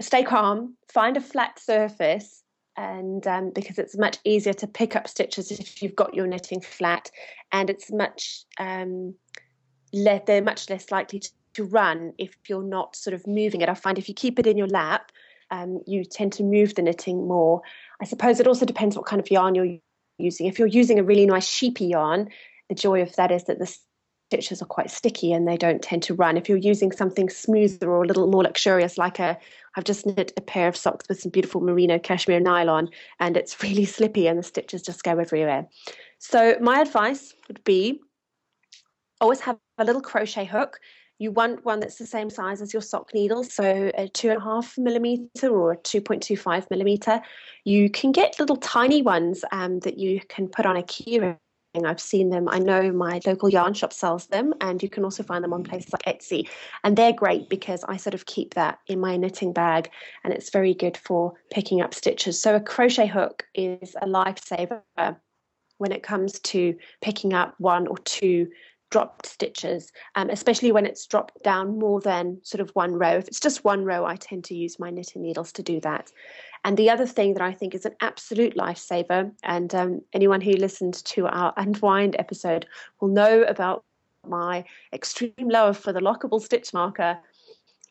stay 0.00 0.22
calm, 0.22 0.76
find 0.92 1.16
a 1.16 1.20
flat 1.20 1.58
surface, 1.58 2.42
and 2.76 3.26
um, 3.26 3.52
because 3.54 3.78
it's 3.78 3.96
much 3.96 4.18
easier 4.24 4.52
to 4.54 4.66
pick 4.66 4.96
up 4.96 5.08
stitches 5.08 5.50
if 5.52 5.82
you've 5.82 5.96
got 5.96 6.14
your 6.14 6.26
knitting 6.26 6.60
flat, 6.60 7.10
and 7.52 7.70
it's 7.70 7.90
much 7.90 8.44
um, 8.58 9.14
le- 9.92 10.22
they're 10.26 10.42
much 10.42 10.68
less 10.68 10.90
likely 10.90 11.20
to, 11.20 11.30
to, 11.54 11.64
run 11.64 12.12
if 12.18 12.34
you're 12.48 12.64
not 12.64 12.96
sort 12.96 13.14
of 13.14 13.26
moving 13.26 13.60
it. 13.60 13.68
I 13.68 13.74
find 13.74 13.96
if 13.96 14.08
you 14.08 14.14
keep 14.14 14.38
it 14.38 14.46
in 14.46 14.58
your 14.58 14.66
lap, 14.66 15.12
um, 15.50 15.80
you 15.86 16.04
tend 16.04 16.32
to 16.34 16.42
move 16.42 16.74
the 16.74 16.82
knitting 16.82 17.28
more. 17.28 17.62
I 18.02 18.06
suppose 18.06 18.40
it 18.40 18.48
also 18.48 18.66
depends 18.66 18.96
what 18.96 19.06
kind 19.06 19.20
of 19.20 19.30
yarn 19.30 19.54
you're 19.54 19.78
using. 20.18 20.46
If 20.46 20.58
you're 20.58 20.68
using 20.68 20.98
a 20.98 21.04
really 21.04 21.26
nice 21.26 21.46
sheepy 21.46 21.86
yarn, 21.86 22.28
the 22.68 22.74
joy 22.74 23.02
of 23.02 23.14
that 23.16 23.30
is 23.30 23.44
that 23.44 23.58
the 23.58 23.76
stitches 24.28 24.62
are 24.62 24.66
quite 24.66 24.90
sticky 24.90 25.32
and 25.32 25.46
they 25.46 25.56
don't 25.56 25.82
tend 25.82 26.02
to 26.04 26.14
run. 26.14 26.36
If 26.36 26.48
you're 26.48 26.58
using 26.58 26.92
something 26.92 27.28
smoother 27.28 27.90
or 27.90 28.04
a 28.04 28.06
little 28.06 28.26
more 28.26 28.42
luxurious, 28.42 28.98
like 28.98 29.18
a, 29.18 29.38
I've 29.76 29.84
just 29.84 30.06
knit 30.06 30.32
a 30.36 30.40
pair 30.40 30.68
of 30.68 30.76
socks 30.76 31.06
with 31.08 31.20
some 31.20 31.30
beautiful 31.30 31.60
merino 31.60 31.98
cashmere 31.98 32.40
nylon, 32.40 32.88
and 33.20 33.36
it's 33.36 33.60
really 33.62 33.84
slippy 33.84 34.26
and 34.26 34.38
the 34.38 34.42
stitches 34.42 34.82
just 34.82 35.02
go 35.02 35.18
everywhere. 35.18 35.68
So 36.18 36.56
my 36.60 36.80
advice 36.80 37.34
would 37.48 37.62
be 37.64 38.00
always 39.20 39.40
have 39.40 39.58
a 39.78 39.84
little 39.84 40.02
crochet 40.02 40.44
hook 40.44 40.80
you 41.18 41.30
want 41.30 41.64
one 41.64 41.80
that's 41.80 41.96
the 41.96 42.06
same 42.06 42.30
size 42.30 42.60
as 42.60 42.72
your 42.72 42.82
sock 42.82 43.14
needle, 43.14 43.44
so 43.44 43.90
a 43.94 44.08
two 44.08 44.30
and 44.30 44.38
a 44.38 44.44
half 44.44 44.76
millimeter 44.76 45.48
or 45.48 45.72
a 45.72 45.76
2.25 45.76 46.70
millimeter. 46.70 47.20
You 47.64 47.88
can 47.88 48.12
get 48.12 48.40
little 48.40 48.56
tiny 48.56 49.02
ones 49.02 49.44
um, 49.52 49.80
that 49.80 49.98
you 49.98 50.20
can 50.28 50.48
put 50.48 50.66
on 50.66 50.76
a 50.76 50.82
keyring. 50.82 51.38
I've 51.84 52.00
seen 52.00 52.30
them. 52.30 52.48
I 52.48 52.60
know 52.60 52.92
my 52.92 53.20
local 53.26 53.48
yarn 53.48 53.74
shop 53.74 53.92
sells 53.92 54.28
them, 54.28 54.54
and 54.60 54.80
you 54.80 54.88
can 54.88 55.02
also 55.02 55.24
find 55.24 55.42
them 55.42 55.52
on 55.52 55.64
places 55.64 55.92
like 55.92 56.20
Etsy. 56.20 56.48
And 56.84 56.96
they're 56.96 57.12
great 57.12 57.48
because 57.48 57.82
I 57.88 57.96
sort 57.96 58.14
of 58.14 58.26
keep 58.26 58.54
that 58.54 58.78
in 58.86 59.00
my 59.00 59.16
knitting 59.16 59.52
bag, 59.52 59.90
and 60.22 60.32
it's 60.32 60.50
very 60.50 60.72
good 60.72 60.96
for 60.96 61.32
picking 61.50 61.80
up 61.80 61.92
stitches. 61.92 62.40
So, 62.40 62.54
a 62.54 62.60
crochet 62.60 63.08
hook 63.08 63.44
is 63.54 63.96
a 64.00 64.06
lifesaver 64.06 64.82
when 65.78 65.90
it 65.90 66.04
comes 66.04 66.38
to 66.38 66.76
picking 67.02 67.32
up 67.32 67.54
one 67.58 67.88
or 67.88 67.98
two 67.98 68.48
dropped 68.94 69.26
stitches, 69.26 69.90
um, 70.14 70.30
especially 70.30 70.70
when 70.70 70.86
it's 70.86 71.04
dropped 71.04 71.42
down 71.42 71.80
more 71.80 72.00
than 72.00 72.38
sort 72.44 72.60
of 72.60 72.70
one 72.74 72.92
row. 72.92 73.16
If 73.16 73.26
it's 73.26 73.40
just 73.40 73.64
one 73.64 73.84
row, 73.84 74.04
I 74.06 74.14
tend 74.14 74.44
to 74.44 74.54
use 74.54 74.78
my 74.78 74.90
knitting 74.90 75.20
needles 75.20 75.50
to 75.54 75.64
do 75.64 75.80
that. 75.80 76.12
And 76.64 76.76
the 76.76 76.90
other 76.90 77.04
thing 77.04 77.34
that 77.34 77.42
I 77.42 77.50
think 77.50 77.74
is 77.74 77.84
an 77.84 77.96
absolute 78.00 78.56
lifesaver, 78.56 79.32
and 79.42 79.74
um, 79.74 80.00
anyone 80.12 80.40
who 80.40 80.52
listened 80.52 80.94
to 81.06 81.26
our 81.26 81.52
Unwind 81.56 82.14
episode 82.20 82.66
will 83.00 83.08
know 83.08 83.42
about 83.42 83.82
my 84.28 84.64
extreme 84.92 85.48
love 85.58 85.76
for 85.76 85.92
the 85.92 85.98
lockable 85.98 86.40
stitch 86.40 86.72
marker, 86.72 87.18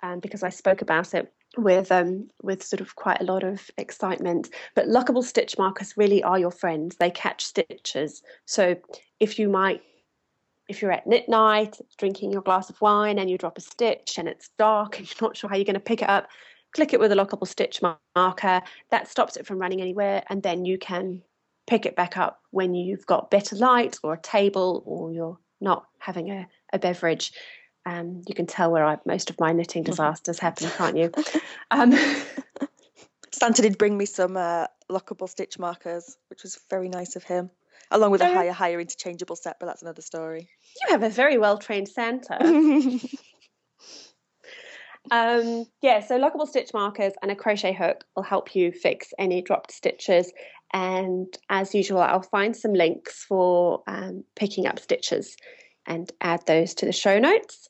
um, 0.03 0.21
because 0.21 0.41
I 0.41 0.49
spoke 0.49 0.81
about 0.81 1.13
it 1.13 1.33
with 1.57 1.91
um, 1.91 2.29
with 2.41 2.63
sort 2.63 2.79
of 2.79 2.95
quite 2.95 3.19
a 3.19 3.25
lot 3.25 3.43
of 3.43 3.69
excitement. 3.77 4.51
But 4.73 4.87
lockable 4.87 5.25
stitch 5.25 5.57
markers 5.57 5.97
really 5.97 6.23
are 6.23 6.39
your 6.39 6.51
friends. 6.51 6.95
They 6.95 7.11
catch 7.11 7.43
stitches. 7.43 8.23
So 8.45 8.77
if 9.19 9.37
you 9.37 9.49
might 9.49 9.81
if 10.67 10.81
you're 10.81 10.91
at 10.91 11.07
knit 11.07 11.27
night, 11.27 11.77
drinking 11.97 12.31
your 12.31 12.41
glass 12.41 12.69
of 12.69 12.79
wine, 12.81 13.19
and 13.19 13.29
you 13.29 13.37
drop 13.37 13.57
a 13.57 13.61
stitch 13.61 14.17
and 14.17 14.27
it's 14.27 14.49
dark 14.57 14.97
and 14.97 15.07
you're 15.09 15.27
not 15.27 15.37
sure 15.37 15.49
how 15.49 15.55
you're 15.55 15.65
going 15.65 15.73
to 15.73 15.79
pick 15.79 16.01
it 16.01 16.09
up, 16.09 16.27
click 16.73 16.93
it 16.93 16.99
with 16.99 17.11
a 17.11 17.15
lockable 17.15 17.47
stitch 17.47 17.81
marker. 18.15 18.61
That 18.89 19.07
stops 19.07 19.37
it 19.37 19.45
from 19.45 19.59
running 19.59 19.81
anywhere, 19.81 20.23
and 20.29 20.41
then 20.41 20.65
you 20.65 20.77
can 20.77 21.21
pick 21.67 21.85
it 21.85 21.95
back 21.95 22.17
up 22.17 22.41
when 22.51 22.73
you've 22.73 23.05
got 23.05 23.31
better 23.31 23.55
light 23.55 23.97
or 24.03 24.13
a 24.13 24.21
table 24.21 24.83
or 24.85 25.13
you're 25.13 25.37
not 25.61 25.85
having 25.99 26.29
a, 26.29 26.47
a 26.73 26.79
beverage. 26.79 27.31
Um, 27.85 28.21
you 28.27 28.35
can 28.35 28.45
tell 28.45 28.71
where 28.71 28.85
I, 28.85 28.97
most 29.05 29.29
of 29.29 29.39
my 29.39 29.51
knitting 29.51 29.83
disasters 29.83 30.39
happen, 30.39 30.69
can't 30.77 30.97
you? 30.97 31.11
Um, 31.71 31.91
Santa 33.31 33.63
did 33.63 33.79
bring 33.79 33.97
me 33.97 34.05
some 34.05 34.37
uh, 34.37 34.67
lockable 34.91 35.27
stitch 35.27 35.57
markers, 35.57 36.17
which 36.29 36.43
was 36.43 36.59
very 36.69 36.87
nice 36.87 37.15
of 37.15 37.23
him 37.23 37.49
along 37.93 38.11
with 38.11 38.21
a 38.21 38.25
HiyaHiya 38.25 38.81
interchangeable 38.81 39.35
set, 39.35 39.57
but 39.59 39.67
that's 39.67 39.81
another 39.81 40.01
story. 40.01 40.49
You 40.81 40.87
have 40.89 41.03
a 41.03 41.09
very 41.09 41.37
well 41.37 41.57
trained 41.57 41.87
Santa. 41.87 42.37
um, 45.11 45.65
yeah, 45.81 46.01
so 46.01 46.19
lockable 46.19 46.47
stitch 46.47 46.73
markers 46.73 47.13
and 47.21 47.31
a 47.31 47.35
crochet 47.35 47.73
hook 47.73 48.03
will 48.15 48.23
help 48.23 48.55
you 48.55 48.71
fix 48.71 49.13
any 49.17 49.41
dropped 49.41 49.71
stitches. 49.71 50.33
And 50.73 51.27
as 51.49 51.75
usual, 51.75 51.99
I'll 51.99 52.23
find 52.23 52.55
some 52.55 52.73
links 52.73 53.23
for 53.23 53.83
um, 53.87 54.23
picking 54.35 54.65
up 54.65 54.79
stitches 54.79 55.37
and 55.85 56.11
add 56.21 56.45
those 56.47 56.73
to 56.75 56.85
the 56.85 56.91
show 56.91 57.19
notes. 57.19 57.69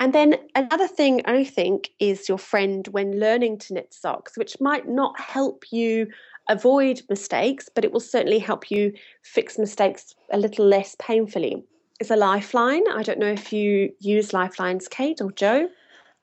And 0.00 0.12
then 0.12 0.36
another 0.54 0.86
thing 0.86 1.22
I 1.26 1.44
think 1.44 1.90
is 1.98 2.28
your 2.28 2.38
friend 2.38 2.86
when 2.88 3.18
learning 3.18 3.58
to 3.58 3.74
knit 3.74 3.92
socks, 3.92 4.38
which 4.38 4.60
might 4.60 4.88
not 4.88 5.18
help 5.18 5.64
you 5.72 6.06
avoid 6.48 7.02
mistakes, 7.08 7.68
but 7.74 7.84
it 7.84 7.92
will 7.92 8.00
certainly 8.00 8.38
help 8.38 8.70
you 8.70 8.92
fix 9.22 9.58
mistakes 9.58 10.14
a 10.32 10.38
little 10.38 10.66
less 10.66 10.96
painfully. 10.98 11.64
Is 12.00 12.10
a 12.10 12.16
lifeline. 12.16 12.84
I 12.88 13.02
don't 13.02 13.18
know 13.18 13.32
if 13.32 13.52
you 13.52 13.92
use 13.98 14.32
lifelines, 14.32 14.86
Kate 14.86 15.20
or 15.20 15.32
Joe. 15.32 15.68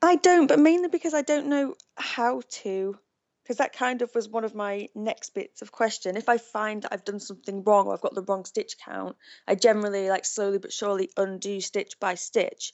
I 0.02 0.16
don't, 0.16 0.48
but 0.48 0.60
mainly 0.60 0.88
because 0.88 1.14
I 1.14 1.22
don't 1.22 1.48
know 1.48 1.76
how 1.98 2.42
to 2.62 2.98
because 3.46 3.58
that 3.58 3.74
kind 3.74 4.02
of 4.02 4.14
was 4.16 4.28
one 4.28 4.44
of 4.44 4.56
my 4.56 4.90
next 4.96 5.36
bits 5.36 5.62
of 5.62 5.72
question. 5.72 6.18
If 6.18 6.30
I 6.30 6.40
find 6.40 6.82
that 6.82 6.92
I've 6.92 7.06
done 7.06 7.20
something 7.20 7.64
wrong 7.64 7.86
or 7.86 7.94
I've 7.94 8.02
got 8.02 8.16
the 8.16 8.24
wrong 8.24 8.44
stitch 8.44 8.76
count, 8.84 9.18
I 9.48 9.54
generally 9.54 10.10
like 10.10 10.26
slowly 10.26 10.58
but 10.58 10.74
surely 10.74 11.12
undo 11.16 11.62
stitch 11.62 12.00
by 12.00 12.16
stitch. 12.16 12.74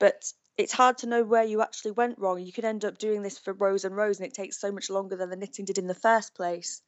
But 0.00 0.32
it's 0.56 0.72
hard 0.72 0.98
to 0.98 1.06
know 1.06 1.22
where 1.22 1.44
you 1.44 1.62
actually 1.62 1.92
went 1.92 2.18
wrong. 2.18 2.40
You 2.40 2.52
could 2.52 2.64
end 2.64 2.84
up 2.84 2.98
doing 2.98 3.22
this 3.22 3.38
for 3.38 3.52
rows 3.52 3.84
and 3.84 3.96
rows, 3.96 4.18
and 4.18 4.26
it 4.26 4.34
takes 4.34 4.60
so 4.60 4.72
much 4.72 4.90
longer 4.90 5.14
than 5.14 5.30
the 5.30 5.36
knitting 5.36 5.64
did 5.64 5.78
in 5.78 5.86
the 5.86 5.94
first 5.94 6.34
place. 6.34 6.82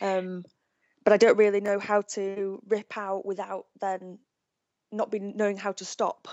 Um, 0.00 0.44
but 1.04 1.12
I 1.12 1.16
don't 1.16 1.38
really 1.38 1.60
know 1.60 1.78
how 1.78 2.02
to 2.14 2.62
rip 2.68 2.96
out 2.96 3.24
without 3.24 3.66
then 3.80 4.18
not 4.92 5.10
be 5.10 5.18
knowing 5.18 5.56
how 5.56 5.72
to 5.72 5.84
stop. 5.84 6.28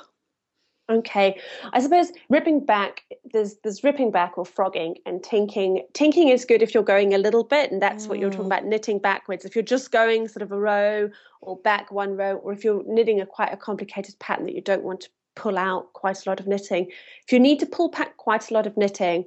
Okay, 0.90 1.38
I 1.74 1.82
suppose 1.82 2.14
ripping 2.30 2.66
back 2.66 3.04
there's 3.34 3.58
there's 3.62 3.84
ripping 3.84 4.10
back 4.10 4.38
or 4.38 4.46
frogging 4.46 4.96
and 5.06 5.22
tinking. 5.22 5.86
Tinking 5.94 6.30
is 6.30 6.46
good 6.46 6.62
if 6.62 6.74
you're 6.74 6.84
going 6.84 7.14
a 7.14 7.18
little 7.18 7.44
bit, 7.44 7.72
and 7.72 7.82
that's 7.82 8.06
mm. 8.06 8.10
what 8.10 8.20
you're 8.20 8.30
talking 8.30 8.46
mm. 8.46 8.58
about. 8.58 8.66
Knitting 8.66 9.00
backwards. 9.00 9.44
If 9.44 9.54
you're 9.54 9.64
just 9.64 9.92
going 9.92 10.30
sort 10.30 10.44
of 10.44 10.52
a 10.54 10.60
row 10.60 11.10
or 11.42 11.58
back 11.58 11.92
one 11.92 12.16
row, 12.16 12.36
or 12.36 12.54
if 12.54 12.64
you're 12.64 12.84
knitting 12.88 13.20
a 13.20 13.26
quite 13.26 13.52
a 13.52 13.58
complicated 13.58 14.18
pattern 14.20 14.46
that 14.46 14.56
you 14.56 14.62
don't 14.62 14.84
want 14.84 15.02
to 15.02 15.10
pull 15.36 15.58
out 15.58 15.94
quite 15.94 16.26
a 16.26 16.30
lot 16.30 16.40
of 16.40 16.48
knitting. 16.48 16.90
If 17.26 17.32
you 17.32 17.40
need 17.40 17.60
to 17.60 17.66
pull 17.66 17.90
back 17.90 18.18
quite 18.18 18.50
a 18.50 18.54
lot 18.54 18.66
of 18.66 18.76
knitting, 18.76 19.26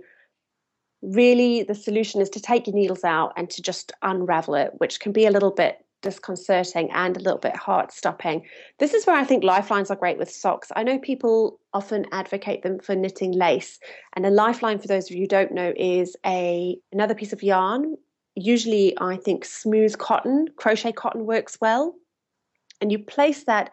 really 1.03 1.63
the 1.63 1.75
solution 1.75 2.21
is 2.21 2.31
to 2.31 2.41
take 2.41 2.67
your 2.67 2.75
needles 2.75 3.05
out 3.05 3.33
and 3.37 3.49
to 3.51 3.63
just 3.63 3.93
unravel 4.03 4.55
it, 4.55 4.73
which 4.79 5.01
can 5.01 5.13
be 5.13 5.27
a 5.27 5.31
little 5.31 5.51
bit 5.51 5.85
disconcerting 6.03 6.91
and 6.93 7.17
a 7.17 7.21
little 7.21 7.39
bit 7.39 7.55
heart 7.57 7.93
stopping. 7.93 8.43
This 8.79 8.95
is 8.95 9.07
where 9.07 9.17
I 9.17 9.25
think 9.25 9.45
lifelines 9.45 9.91
are 9.91 9.97
great 9.97 10.19
with 10.19 10.31
socks. 10.31 10.73
I 10.75 10.83
know 10.83 10.99
people 10.99 11.61
often 11.75 12.07
advocate 12.13 12.63
them 12.63 12.79
for 12.79 12.95
knitting 12.95 13.33
lace, 13.33 13.79
and 14.15 14.25
a 14.25 14.31
lifeline 14.31 14.79
for 14.79 14.89
those 14.89 15.11
of 15.11 15.17
you 15.17 15.23
who 15.23 15.29
don't 15.29 15.53
know 15.53 15.73
is 15.77 16.17
a 16.25 16.77
another 16.93 17.15
piece 17.15 17.33
of 17.33 17.43
yarn. 17.43 17.97
Usually 18.35 18.97
I 18.99 19.17
think 19.17 19.45
smooth 19.45 19.99
cotton, 19.99 20.49
crochet 20.57 20.93
cotton 20.93 21.27
works 21.27 21.59
well. 21.61 21.95
And 22.81 22.91
you 22.91 22.99
place 22.99 23.45
that 23.45 23.71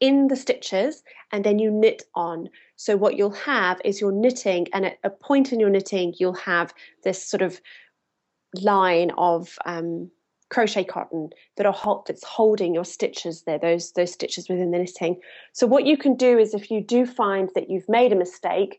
in 0.00 0.28
the 0.28 0.36
stitches 0.36 1.02
and 1.32 1.44
then 1.44 1.58
you 1.58 1.70
knit 1.70 2.04
on. 2.14 2.48
So 2.76 2.96
what 2.96 3.16
you'll 3.16 3.30
have 3.30 3.80
is 3.84 4.00
you're 4.00 4.12
knitting 4.12 4.66
and 4.72 4.86
at 4.86 4.98
a 5.02 5.10
point 5.10 5.52
in 5.52 5.60
your 5.60 5.70
knitting 5.70 6.14
you'll 6.18 6.34
have 6.34 6.72
this 7.04 7.22
sort 7.22 7.42
of 7.42 7.60
line 8.62 9.10
of 9.18 9.58
um, 9.64 10.10
crochet 10.48 10.84
cotton 10.84 11.30
that 11.56 11.66
are 11.66 11.72
hot 11.72 12.06
that's 12.06 12.24
holding 12.24 12.74
your 12.74 12.84
stitches 12.84 13.42
there 13.42 13.58
those 13.58 13.92
those 13.92 14.12
stitches 14.12 14.48
within 14.48 14.70
the 14.70 14.78
knitting. 14.78 15.20
So 15.52 15.66
what 15.66 15.86
you 15.86 15.96
can 15.96 16.14
do 16.14 16.38
is 16.38 16.54
if 16.54 16.70
you 16.70 16.80
do 16.80 17.06
find 17.06 17.50
that 17.54 17.68
you've 17.70 17.88
made 17.88 18.12
a 18.12 18.16
mistake 18.16 18.78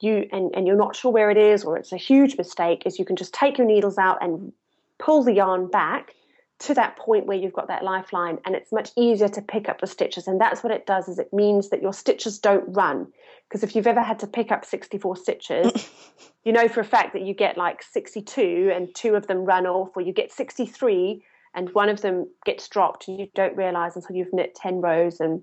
you 0.00 0.26
and, 0.32 0.54
and 0.54 0.66
you're 0.66 0.76
not 0.76 0.96
sure 0.96 1.12
where 1.12 1.30
it 1.30 1.36
is 1.36 1.64
or 1.64 1.76
it's 1.76 1.92
a 1.92 1.96
huge 1.96 2.36
mistake 2.36 2.84
is 2.86 2.98
you 2.98 3.04
can 3.04 3.16
just 3.16 3.34
take 3.34 3.58
your 3.58 3.66
needles 3.66 3.98
out 3.98 4.22
and 4.22 4.52
pull 4.98 5.22
the 5.22 5.34
yarn 5.34 5.68
back 5.68 6.14
to 6.60 6.74
that 6.74 6.96
point 6.96 7.26
where 7.26 7.36
you've 7.36 7.52
got 7.52 7.68
that 7.68 7.84
lifeline 7.84 8.38
and 8.44 8.54
it's 8.54 8.72
much 8.72 8.90
easier 8.96 9.28
to 9.28 9.42
pick 9.42 9.68
up 9.68 9.80
the 9.80 9.86
stitches. 9.86 10.26
And 10.26 10.40
that's 10.40 10.62
what 10.62 10.72
it 10.72 10.86
does 10.86 11.08
is 11.08 11.18
it 11.18 11.32
means 11.32 11.70
that 11.70 11.82
your 11.82 11.92
stitches 11.92 12.38
don't 12.38 12.64
run. 12.68 13.06
Because 13.48 13.62
if 13.62 13.74
you've 13.74 13.86
ever 13.86 14.02
had 14.02 14.18
to 14.20 14.26
pick 14.26 14.52
up 14.52 14.64
64 14.64 15.16
stitches 15.16 15.90
you 16.44 16.52
know 16.52 16.68
for 16.68 16.80
a 16.80 16.84
fact 16.84 17.12
that 17.12 17.22
you 17.22 17.34
get 17.34 17.56
like 17.56 17.82
62 17.82 18.72
and 18.74 18.88
two 18.94 19.14
of 19.14 19.26
them 19.26 19.38
run 19.38 19.66
off 19.66 19.90
or 19.94 20.02
you 20.02 20.12
get 20.12 20.32
63 20.32 21.22
and 21.54 21.74
one 21.74 21.88
of 21.88 22.00
them 22.00 22.28
gets 22.44 22.68
dropped 22.68 23.08
and 23.08 23.18
you 23.18 23.28
don't 23.34 23.56
realize 23.56 23.96
until 23.96 24.16
you've 24.16 24.32
knit 24.32 24.54
10 24.54 24.80
rows 24.80 25.20
and 25.20 25.42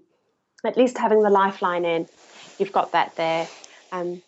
at 0.66 0.78
least 0.78 0.98
having 0.98 1.22
the 1.22 1.30
lifeline 1.30 1.86
in 1.86 2.08
you've 2.58 2.72
got 2.72 2.92
that 2.94 3.16
there. 3.16 3.48
Um, 3.92 4.22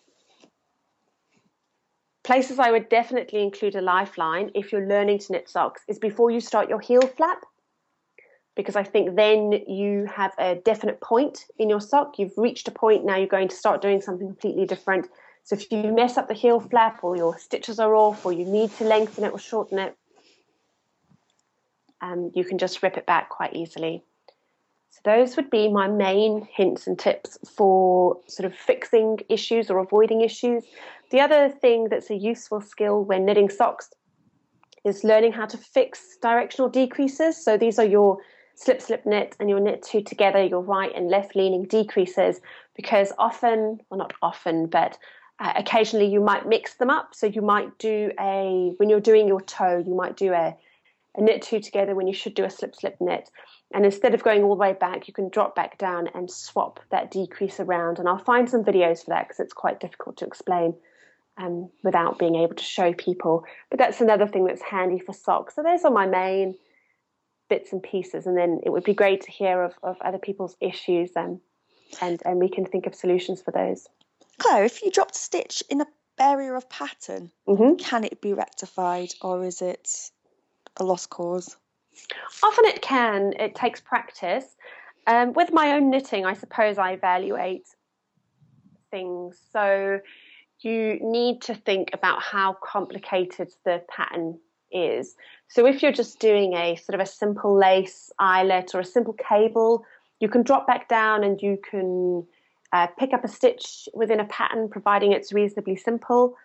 places 2.30 2.60
I 2.60 2.70
would 2.70 2.88
definitely 2.88 3.42
include 3.42 3.74
a 3.74 3.80
lifeline 3.80 4.52
if 4.54 4.70
you're 4.70 4.86
learning 4.86 5.18
to 5.18 5.32
knit 5.32 5.48
socks 5.48 5.82
is 5.88 5.98
before 5.98 6.30
you 6.30 6.40
start 6.40 6.68
your 6.68 6.78
heel 6.78 7.00
flap 7.00 7.44
because 8.54 8.76
I 8.76 8.84
think 8.84 9.16
then 9.16 9.50
you 9.66 10.06
have 10.14 10.30
a 10.38 10.54
definite 10.54 11.00
point 11.00 11.46
in 11.58 11.68
your 11.68 11.80
sock. 11.80 12.20
You've 12.20 12.36
reached 12.36 12.68
a 12.68 12.70
point, 12.70 13.04
now 13.04 13.16
you're 13.16 13.26
going 13.26 13.48
to 13.48 13.56
start 13.56 13.82
doing 13.82 14.00
something 14.00 14.28
completely 14.28 14.64
different. 14.64 15.08
So 15.42 15.56
if 15.56 15.72
you 15.72 15.92
mess 15.92 16.16
up 16.16 16.28
the 16.28 16.34
heel 16.34 16.60
flap 16.60 17.02
or 17.02 17.16
your 17.16 17.36
stitches 17.36 17.80
are 17.80 17.96
off 17.96 18.24
or 18.24 18.32
you 18.32 18.44
need 18.44 18.70
to 18.76 18.84
lengthen 18.84 19.24
it 19.24 19.32
or 19.32 19.38
shorten 19.40 19.80
it, 19.80 19.96
um, 22.00 22.30
you 22.36 22.44
can 22.44 22.58
just 22.58 22.80
rip 22.80 22.96
it 22.96 23.06
back 23.06 23.28
quite 23.28 23.56
easily. 23.56 24.04
So 24.90 25.00
those 25.04 25.34
would 25.34 25.50
be 25.50 25.68
my 25.68 25.88
main 25.88 26.46
hints 26.52 26.86
and 26.86 26.96
tips 26.96 27.38
for 27.56 28.18
sort 28.28 28.46
of 28.46 28.56
fixing 28.56 29.18
issues 29.28 29.68
or 29.68 29.78
avoiding 29.78 30.20
issues. 30.20 30.64
The 31.10 31.20
other 31.20 31.48
thing 31.48 31.88
that's 31.90 32.10
a 32.10 32.14
useful 32.14 32.60
skill 32.60 33.02
when 33.02 33.24
knitting 33.24 33.50
socks 33.50 33.90
is 34.84 35.02
learning 35.02 35.32
how 35.32 35.46
to 35.46 35.58
fix 35.58 36.16
directional 36.22 36.70
decreases. 36.70 37.42
So 37.42 37.56
these 37.56 37.78
are 37.78 37.84
your 37.84 38.18
slip 38.54 38.80
slip 38.80 39.04
knit 39.04 39.36
and 39.40 39.50
your 39.50 39.58
knit 39.58 39.82
two 39.82 40.02
together, 40.02 40.42
your 40.42 40.62
right 40.62 40.92
and 40.94 41.08
left 41.08 41.34
leaning 41.34 41.64
decreases, 41.64 42.40
because 42.76 43.12
often, 43.18 43.80
well 43.90 43.98
not 43.98 44.12
often, 44.22 44.66
but 44.66 44.98
uh, 45.40 45.52
occasionally 45.56 46.06
you 46.06 46.20
might 46.20 46.46
mix 46.46 46.74
them 46.74 46.90
up. 46.90 47.14
So 47.14 47.26
you 47.26 47.42
might 47.42 47.76
do 47.78 48.12
a 48.20 48.74
when 48.76 48.88
you're 48.88 49.00
doing 49.00 49.26
your 49.26 49.40
toe, 49.40 49.82
you 49.84 49.94
might 49.96 50.16
do 50.16 50.32
a, 50.32 50.56
a 51.16 51.20
knit 51.20 51.42
two 51.42 51.58
together 51.58 51.96
when 51.96 52.06
you 52.06 52.14
should 52.14 52.34
do 52.34 52.44
a 52.44 52.50
slip 52.50 52.76
slip 52.76 52.96
knit. 53.00 53.28
And 53.74 53.84
instead 53.84 54.14
of 54.14 54.22
going 54.22 54.44
all 54.44 54.50
the 54.50 54.60
way 54.60 54.74
back, 54.74 55.08
you 55.08 55.14
can 55.14 55.28
drop 55.28 55.56
back 55.56 55.76
down 55.76 56.08
and 56.14 56.30
swap 56.30 56.78
that 56.90 57.10
decrease 57.10 57.58
around. 57.58 57.98
And 57.98 58.08
I'll 58.08 58.18
find 58.18 58.48
some 58.48 58.62
videos 58.62 59.04
for 59.04 59.10
that 59.10 59.26
because 59.26 59.40
it's 59.40 59.52
quite 59.52 59.80
difficult 59.80 60.18
to 60.18 60.26
explain 60.26 60.74
um, 61.40 61.70
without 61.82 62.18
being 62.18 62.36
able 62.36 62.54
to 62.54 62.64
show 62.64 62.92
people. 62.92 63.44
But 63.70 63.78
that's 63.78 64.00
another 64.00 64.26
thing 64.26 64.44
that's 64.44 64.62
handy 64.62 64.98
for 64.98 65.12
socks. 65.12 65.54
So 65.54 65.62
those 65.62 65.84
are 65.84 65.90
my 65.90 66.06
main 66.06 66.56
bits 67.48 67.72
and 67.72 67.82
pieces. 67.82 68.26
And 68.26 68.36
then 68.36 68.60
it 68.64 68.70
would 68.70 68.84
be 68.84 68.94
great 68.94 69.22
to 69.22 69.30
hear 69.30 69.62
of, 69.62 69.74
of 69.82 69.96
other 70.00 70.18
people's 70.18 70.56
issues 70.60 71.10
and, 71.16 71.40
and, 72.00 72.20
and 72.24 72.38
we 72.38 72.48
can 72.48 72.64
think 72.64 72.86
of 72.86 72.94
solutions 72.94 73.42
for 73.42 73.50
those. 73.50 73.86
Clare, 74.38 74.64
if 74.64 74.82
you 74.82 74.90
dropped 74.90 75.16
a 75.16 75.18
stitch 75.18 75.62
in 75.68 75.80
a 75.80 75.86
area 76.18 76.52
of 76.52 76.68
pattern, 76.68 77.30
mm-hmm. 77.48 77.76
can 77.76 78.04
it 78.04 78.20
be 78.20 78.34
rectified 78.34 79.08
or 79.22 79.42
is 79.44 79.62
it 79.62 80.10
a 80.76 80.84
lost 80.84 81.08
cause? 81.08 81.56
Often 82.42 82.66
it 82.66 82.82
can. 82.82 83.32
It 83.38 83.54
takes 83.54 83.80
practice. 83.80 84.44
Um, 85.06 85.32
with 85.32 85.52
my 85.52 85.72
own 85.72 85.90
knitting, 85.90 86.26
I 86.26 86.34
suppose 86.34 86.76
I 86.76 86.92
evaluate 86.92 87.66
things. 88.90 89.38
So 89.52 90.00
you 90.62 90.98
need 91.00 91.42
to 91.42 91.54
think 91.54 91.90
about 91.92 92.22
how 92.22 92.56
complicated 92.62 93.52
the 93.64 93.82
pattern 93.88 94.38
is. 94.70 95.14
So 95.48 95.66
if 95.66 95.82
you're 95.82 95.92
just 95.92 96.20
doing 96.20 96.54
a 96.54 96.76
sort 96.76 96.94
of 96.94 97.00
a 97.00 97.06
simple 97.06 97.56
lace 97.56 98.12
eyelet 98.18 98.74
or 98.74 98.80
a 98.80 98.84
simple 98.84 99.14
cable, 99.14 99.84
you 100.20 100.28
can 100.28 100.42
drop 100.42 100.66
back 100.66 100.88
down 100.88 101.24
and 101.24 101.40
you 101.40 101.58
can 101.68 102.26
uh, 102.72 102.86
pick 102.98 103.12
up 103.12 103.24
a 103.24 103.28
stitch 103.28 103.88
within 103.94 104.20
a 104.20 104.26
pattern, 104.26 104.68
providing 104.68 105.12
it's 105.12 105.32
reasonably 105.32 105.76
simple. 105.76 106.36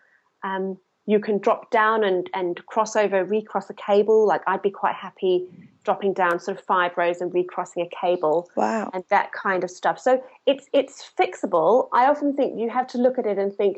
Um, 0.44 0.78
you 1.08 1.20
can 1.20 1.38
drop 1.38 1.70
down 1.70 2.04
and, 2.04 2.30
and 2.34 2.66
cross 2.66 2.96
over, 2.96 3.24
recross 3.24 3.70
a 3.70 3.76
cable. 3.76 4.26
Like 4.26 4.42
I'd 4.48 4.62
be 4.62 4.72
quite 4.72 4.96
happy 4.96 5.46
dropping 5.84 6.14
down 6.14 6.40
sort 6.40 6.58
of 6.58 6.64
five 6.66 6.98
rows 6.98 7.22
and 7.22 7.32
recrossing 7.32 7.84
a 7.84 7.90
cable. 8.02 8.50
Wow. 8.56 8.90
And 8.92 9.04
that 9.10 9.32
kind 9.34 9.64
of 9.64 9.70
stuff. 9.70 10.00
So 10.00 10.24
it's 10.48 10.66
it's 10.74 11.12
fixable. 11.20 11.90
I 11.94 12.08
often 12.08 12.36
think 12.36 12.60
you 12.60 12.70
have 12.72 12.88
to 12.88 12.98
look 12.98 13.20
at 13.20 13.28
it 13.28 13.38
and 13.38 13.54
think, 13.54 13.78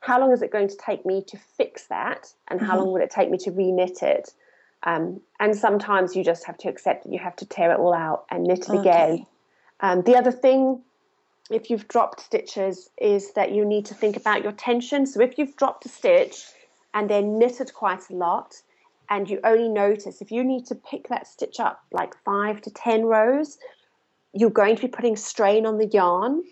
how 0.00 0.18
long 0.18 0.32
is 0.32 0.42
it 0.42 0.50
going 0.50 0.68
to 0.68 0.76
take 0.76 1.04
me 1.04 1.22
to 1.28 1.36
fix 1.36 1.86
that? 1.86 2.32
And 2.48 2.60
how 2.60 2.68
mm-hmm. 2.68 2.78
long 2.78 2.92
would 2.92 3.02
it 3.02 3.10
take 3.10 3.30
me 3.30 3.38
to 3.38 3.50
reknit 3.50 4.02
it? 4.02 4.32
Um, 4.82 5.20
and 5.38 5.54
sometimes 5.54 6.16
you 6.16 6.24
just 6.24 6.44
have 6.46 6.56
to 6.58 6.68
accept 6.68 7.04
that 7.04 7.12
you 7.12 7.18
have 7.18 7.36
to 7.36 7.46
tear 7.46 7.70
it 7.70 7.78
all 7.78 7.94
out 7.94 8.24
and 8.30 8.44
knit 8.44 8.60
it 8.60 8.70
okay. 8.70 8.80
again. 8.80 9.26
Um, 9.80 10.02
the 10.02 10.16
other 10.16 10.32
thing 10.32 10.82
if 11.50 11.68
you've 11.68 11.88
dropped 11.88 12.20
stitches 12.20 12.90
is 12.98 13.32
that 13.32 13.52
you 13.52 13.64
need 13.64 13.84
to 13.86 13.94
think 13.94 14.16
about 14.16 14.42
your 14.42 14.52
tension. 14.52 15.04
So 15.04 15.20
if 15.20 15.36
you've 15.36 15.56
dropped 15.56 15.84
a 15.84 15.88
stitch 15.88 16.44
and 16.94 17.10
then 17.10 17.38
knitted 17.38 17.74
quite 17.74 18.08
a 18.08 18.14
lot 18.14 18.54
and 19.10 19.28
you 19.28 19.40
only 19.44 19.68
notice 19.68 20.22
if 20.22 20.30
you 20.30 20.44
need 20.44 20.64
to 20.66 20.74
pick 20.74 21.08
that 21.08 21.26
stitch 21.26 21.60
up 21.60 21.84
like 21.92 22.14
five 22.24 22.60
to 22.62 22.70
ten 22.70 23.04
rows 23.04 23.58
you're 24.32 24.50
going 24.50 24.76
to 24.76 24.82
be 24.82 24.88
putting 24.88 25.16
strain 25.16 25.66
on 25.66 25.78
the 25.78 25.86
yarn 25.86 26.42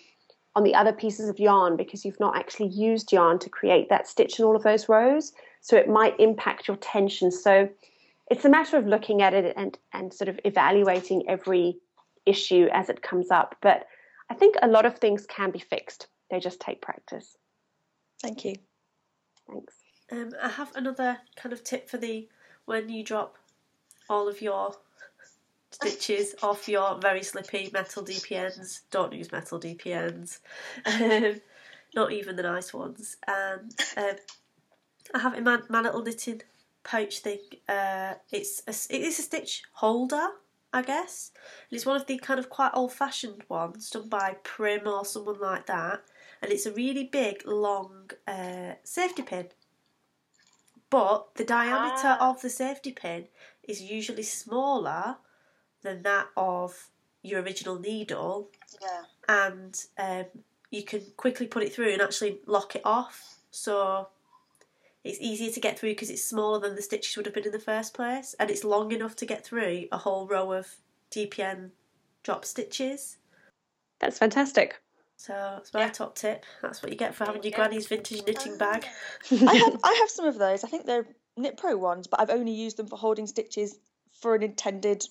on 0.58 0.64
the 0.64 0.74
other 0.74 0.92
pieces 0.92 1.28
of 1.28 1.38
yarn 1.38 1.76
because 1.76 2.04
you've 2.04 2.18
not 2.18 2.36
actually 2.36 2.66
used 2.66 3.12
yarn 3.12 3.38
to 3.38 3.48
create 3.48 3.88
that 3.88 4.08
stitch 4.08 4.40
in 4.40 4.44
all 4.44 4.56
of 4.56 4.64
those 4.64 4.88
rows. 4.88 5.32
So 5.60 5.76
it 5.76 5.88
might 5.88 6.18
impact 6.18 6.66
your 6.66 6.76
tension. 6.78 7.30
So 7.30 7.68
it's 8.28 8.44
a 8.44 8.48
matter 8.48 8.76
of 8.76 8.84
looking 8.84 9.22
at 9.22 9.34
it 9.34 9.54
and 9.56 9.78
and 9.92 10.12
sort 10.12 10.28
of 10.28 10.40
evaluating 10.44 11.22
every 11.28 11.76
issue 12.26 12.66
as 12.72 12.88
it 12.88 13.02
comes 13.02 13.30
up. 13.30 13.54
But 13.62 13.86
i 14.30 14.34
think 14.34 14.56
a 14.60 14.66
lot 14.66 14.84
of 14.84 14.98
things 14.98 15.26
can 15.26 15.52
be 15.52 15.60
fixed. 15.60 16.08
They 16.28 16.40
just 16.40 16.58
take 16.58 16.82
practice. 16.82 17.36
Thank 18.20 18.44
you. 18.44 18.56
Thanks. 19.48 19.74
Um, 20.10 20.32
I 20.42 20.48
have 20.48 20.74
another 20.74 21.18
kind 21.36 21.52
of 21.52 21.62
tip 21.62 21.88
for 21.88 21.98
the 21.98 22.28
when 22.64 22.88
you 22.88 23.04
drop 23.04 23.38
all 24.10 24.26
of 24.26 24.42
your 24.42 24.74
stitches 25.70 26.34
off 26.42 26.68
your 26.68 26.98
very 27.00 27.22
slippy 27.22 27.70
metal 27.72 28.02
DPNs. 28.04 28.80
Don't 28.90 29.12
use 29.12 29.30
metal 29.32 29.60
DPNs, 29.60 30.38
um, 30.86 31.40
not 31.94 32.12
even 32.12 32.36
the 32.36 32.42
nice 32.42 32.72
ones. 32.72 33.16
And 33.26 33.74
um, 33.96 34.16
I 35.14 35.18
have 35.18 35.34
in 35.34 35.44
my, 35.44 35.60
my 35.68 35.80
little 35.80 36.02
knitting 36.02 36.42
pouch 36.84 37.20
thing. 37.20 37.40
Uh, 37.68 38.14
it's 38.30 38.62
a, 38.66 38.94
it 38.94 39.02
is 39.02 39.18
a 39.18 39.22
stitch 39.22 39.62
holder, 39.72 40.28
I 40.72 40.82
guess. 40.82 41.32
And 41.70 41.76
it's 41.76 41.86
one 41.86 41.96
of 41.96 42.06
the 42.06 42.18
kind 42.18 42.40
of 42.40 42.48
quite 42.50 42.72
old 42.74 42.92
fashioned 42.92 43.44
ones 43.48 43.90
done 43.90 44.08
by 44.08 44.36
Prym 44.44 44.86
or 44.86 45.04
someone 45.04 45.40
like 45.40 45.66
that. 45.66 46.02
And 46.40 46.52
it's 46.52 46.66
a 46.66 46.72
really 46.72 47.04
big, 47.04 47.46
long 47.46 48.10
uh, 48.26 48.74
safety 48.84 49.22
pin. 49.22 49.48
But 50.90 51.34
the 51.34 51.44
diameter 51.44 52.16
Ah. 52.18 52.30
of 52.30 52.40
the 52.40 52.48
safety 52.48 52.92
pin 52.92 53.28
is 53.62 53.82
usually 53.82 54.22
smaller 54.22 55.16
than 55.82 56.02
that 56.02 56.28
of 56.36 56.88
your 57.22 57.42
original 57.42 57.78
needle, 57.78 58.50
Yeah. 58.80 59.02
and 59.28 59.84
um, 59.98 60.24
you 60.70 60.82
can 60.84 61.02
quickly 61.16 61.46
put 61.46 61.62
it 61.62 61.72
through 61.72 61.92
and 61.92 62.02
actually 62.02 62.40
lock 62.46 62.76
it 62.76 62.82
off. 62.84 63.36
So 63.50 64.08
it's 65.04 65.18
easier 65.20 65.50
to 65.50 65.60
get 65.60 65.78
through 65.78 65.90
because 65.90 66.10
it's 66.10 66.24
smaller 66.24 66.60
than 66.60 66.76
the 66.76 66.82
stitches 66.82 67.16
would 67.16 67.26
have 67.26 67.34
been 67.34 67.46
in 67.46 67.52
the 67.52 67.58
first 67.58 67.94
place, 67.94 68.34
and 68.38 68.50
it's 68.50 68.64
long 68.64 68.92
enough 68.92 69.16
to 69.16 69.26
get 69.26 69.44
through 69.44 69.86
a 69.92 69.98
whole 69.98 70.26
row 70.26 70.52
of 70.52 70.68
DPN 71.10 71.70
drop 72.22 72.44
stitches. 72.44 73.16
That's 74.00 74.18
fantastic. 74.18 74.80
So 75.16 75.32
that's 75.32 75.74
my 75.74 75.88
top 75.88 76.14
tip. 76.14 76.44
That's 76.62 76.80
what 76.80 76.92
you 76.92 76.98
get 76.98 77.12
for 77.14 77.24
having 77.24 77.42
your 77.42 77.50
granny's 77.52 77.88
vintage 77.88 78.24
knitting 78.24 78.56
bag. 78.56 78.86
I 79.32 79.54
have 79.54 79.80
I 79.82 79.96
have 80.00 80.10
some 80.10 80.26
of 80.26 80.38
those. 80.38 80.62
I 80.62 80.68
think 80.68 80.86
they're 80.86 81.06
Knit 81.36 81.56
Pro 81.56 81.76
ones, 81.76 82.06
but 82.06 82.20
I've 82.20 82.30
only 82.30 82.52
used 82.52 82.76
them 82.76 82.86
for 82.86 82.96
holding 82.96 83.26
stitches 83.26 83.78
for 84.20 84.34
an 84.36 84.42
intended 84.42 85.04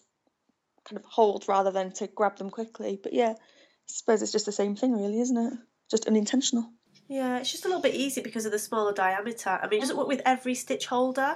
kind 0.88 0.98
of 0.98 1.06
hold 1.06 1.46
rather 1.48 1.72
than 1.72 1.92
to 1.94 2.08
grab 2.08 2.38
them 2.38 2.50
quickly. 2.50 3.00
But 3.02 3.14
yeah, 3.14 3.32
I 3.32 3.36
suppose 3.86 4.22
it's 4.22 4.32
just 4.32 4.46
the 4.46 4.52
same 4.52 4.76
thing, 4.76 4.94
really, 4.94 5.20
isn't 5.20 5.38
it? 5.38 5.54
Just 5.90 6.08
unintentional. 6.08 6.70
Yeah, 7.08 7.38
it's 7.38 7.52
just 7.52 7.66
a 7.66 7.68
little 7.68 7.82
bit 7.82 7.96
easier 7.96 8.24
because 8.24 8.46
of 8.46 8.52
the 8.52 8.60
smaller 8.60 8.94
diameter. 8.94 9.60
I 9.62 9.68
mean, 9.68 9.78
it 9.78 9.82
doesn't 9.82 9.98
work 9.98 10.08
with 10.08 10.22
every 10.26 10.56
stitch 10.56 10.88
holder. 10.88 11.36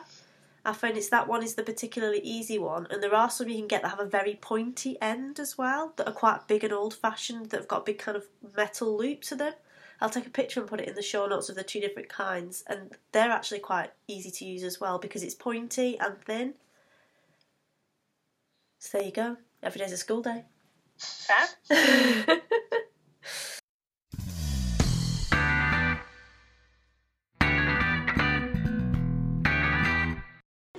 I 0.63 0.73
find 0.73 0.95
it's 0.95 1.09
that 1.09 1.27
one 1.27 1.43
is 1.43 1.55
the 1.55 1.63
particularly 1.63 2.19
easy 2.19 2.59
one, 2.59 2.87
and 2.91 3.01
there 3.01 3.15
are 3.15 3.31
some 3.31 3.49
you 3.49 3.57
can 3.57 3.67
get 3.67 3.81
that 3.81 3.89
have 3.89 3.99
a 3.99 4.05
very 4.05 4.35
pointy 4.35 4.95
end 5.01 5.39
as 5.39 5.57
well, 5.57 5.93
that 5.95 6.07
are 6.07 6.13
quite 6.13 6.47
big 6.47 6.63
and 6.63 6.73
old 6.73 6.93
fashioned, 6.93 7.49
that 7.49 7.61
have 7.61 7.67
got 7.67 7.81
a 7.81 7.85
big 7.85 7.97
kind 7.97 8.15
of 8.15 8.27
metal 8.55 8.95
loop 8.95 9.21
to 9.23 9.35
them. 9.35 9.53
I'll 9.99 10.09
take 10.09 10.27
a 10.27 10.31
picture 10.31 10.59
and 10.59 10.69
put 10.69 10.79
it 10.79 10.87
in 10.87 10.95
the 10.95 11.01
show 11.01 11.25
notes 11.27 11.49
of 11.49 11.55
the 11.55 11.63
two 11.63 11.79
different 11.79 12.09
kinds, 12.09 12.63
and 12.67 12.91
they're 13.11 13.31
actually 13.31 13.59
quite 13.59 13.91
easy 14.07 14.29
to 14.29 14.45
use 14.45 14.63
as 14.63 14.79
well 14.79 14.99
because 14.99 15.23
it's 15.23 15.35
pointy 15.35 15.97
and 15.99 16.19
thin. 16.21 16.53
So 18.83 18.97
there 18.97 19.05
you 19.05 19.13
go. 19.13 19.37
Every 19.61 19.77
day's 19.77 19.91
a 19.91 19.97
school 19.97 20.23
day. 20.23 20.45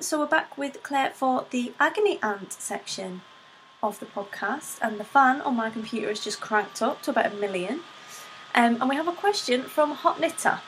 So 0.01 0.19
we're 0.19 0.27
back 0.27 0.59
with 0.59 0.83
Clare 0.83 1.13
for 1.15 1.47
the 1.51 1.73
agony 1.79 2.19
aunt 2.23 2.53
section 2.53 3.23
of 3.83 3.99
the 4.01 4.05
podcast, 4.05 4.79
and 4.83 4.99
the 4.99 5.05
fan 5.05 5.41
on 5.41 5.57
my 5.57 5.71
computer 5.71 6.09
has 6.09 6.21
just 6.21 6.41
cranked 6.41 6.83
up 6.83 7.01
to 7.03 7.13
about 7.13 7.33
a 7.33 7.37
million. 7.37 7.81
Um, 8.55 8.79
and 8.81 8.89
we 8.91 8.97
have 8.97 9.09
a 9.09 9.13
question 9.13 9.63
from 9.63 9.93
Hot 9.93 10.21
Knitter. 10.21 10.61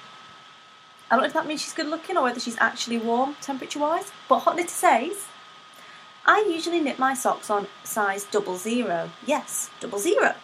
I 1.11 1.16
don't 1.16 1.22
know 1.22 1.26
if 1.26 1.35
that 1.35 1.47
means 1.47 1.61
she's 1.62 1.74
good 1.74 1.89
looking 1.89 2.16
or 2.16 2.22
whether 2.22 2.41
she's 2.41 2.57
actually 2.59 2.99
warm 2.99 3.35
temperature 3.43 3.80
wise, 3.80 4.12
but 4.28 4.39
Hot 4.39 4.57
Knitter 4.57 4.68
says, 4.68 5.26
I 6.27 6.41
usually 6.49 6.81
knit 6.81 6.99
my 6.99 7.12
socks 7.12 7.51
on 7.51 7.66
size 7.83 8.25
double 8.25 8.57
zero, 8.57 9.11
yes, 9.27 9.68
double 9.79 9.99
zero, 9.99 10.35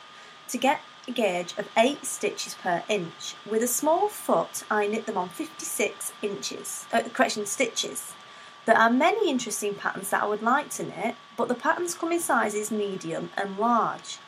to 0.49 0.59
get 0.59 0.83
a 1.09 1.11
gauge 1.11 1.55
of 1.57 1.71
8 1.75 2.05
stitches 2.05 2.55
per 2.55 2.83
inch. 2.87 3.35
With 3.51 3.63
a 3.63 3.67
small 3.67 4.11
foot, 4.11 4.65
I 4.71 4.87
knit 4.87 5.07
them 5.07 5.17
on 5.17 5.31
56 5.31 6.13
inches, 6.21 6.85
uh, 6.93 7.05
correction, 7.15 7.47
stitches. 7.47 8.13
There 8.67 8.77
are 8.77 8.91
many 8.91 9.31
interesting 9.31 9.75
patterns 9.75 10.11
that 10.11 10.23
I 10.23 10.27
would 10.27 10.43
like 10.43 10.69
to 10.73 10.85
knit, 10.85 11.17
but 11.35 11.49
the 11.49 11.55
patterns 11.55 11.95
come 11.95 12.13
in 12.13 12.21
sizes 12.21 12.71
medium 12.71 13.31
and 13.39 13.59
large. 13.59 14.19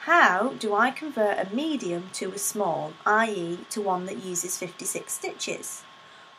How 0.00 0.54
do 0.58 0.74
I 0.74 0.90
convert 0.90 1.38
a 1.38 1.54
medium 1.54 2.08
to 2.14 2.32
a 2.32 2.38
small, 2.38 2.94
i.e., 3.04 3.58
to 3.68 3.82
one 3.82 4.06
that 4.06 4.24
uses 4.24 4.56
56 4.56 5.12
stitches? 5.12 5.82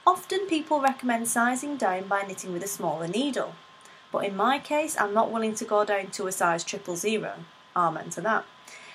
Often 0.05 0.47
people 0.47 0.81
recommend 0.81 1.27
sizing 1.27 1.77
down 1.77 2.07
by 2.07 2.23
knitting 2.23 2.51
with 2.51 2.63
a 2.63 2.67
smaller 2.67 3.07
needle, 3.07 3.53
but 4.13 4.23
in 4.23 4.35
my 4.35 4.59
case, 4.59 4.95
I'm 4.97 5.13
not 5.13 5.31
willing 5.31 5.55
to 5.55 5.65
go 5.65 5.83
down 5.83 6.11
to 6.11 6.27
a 6.27 6.31
size 6.31 6.63
triple 6.63 6.95
zero. 6.95 7.33
Amen 7.75 8.11
to 8.11 8.21
that. 8.21 8.45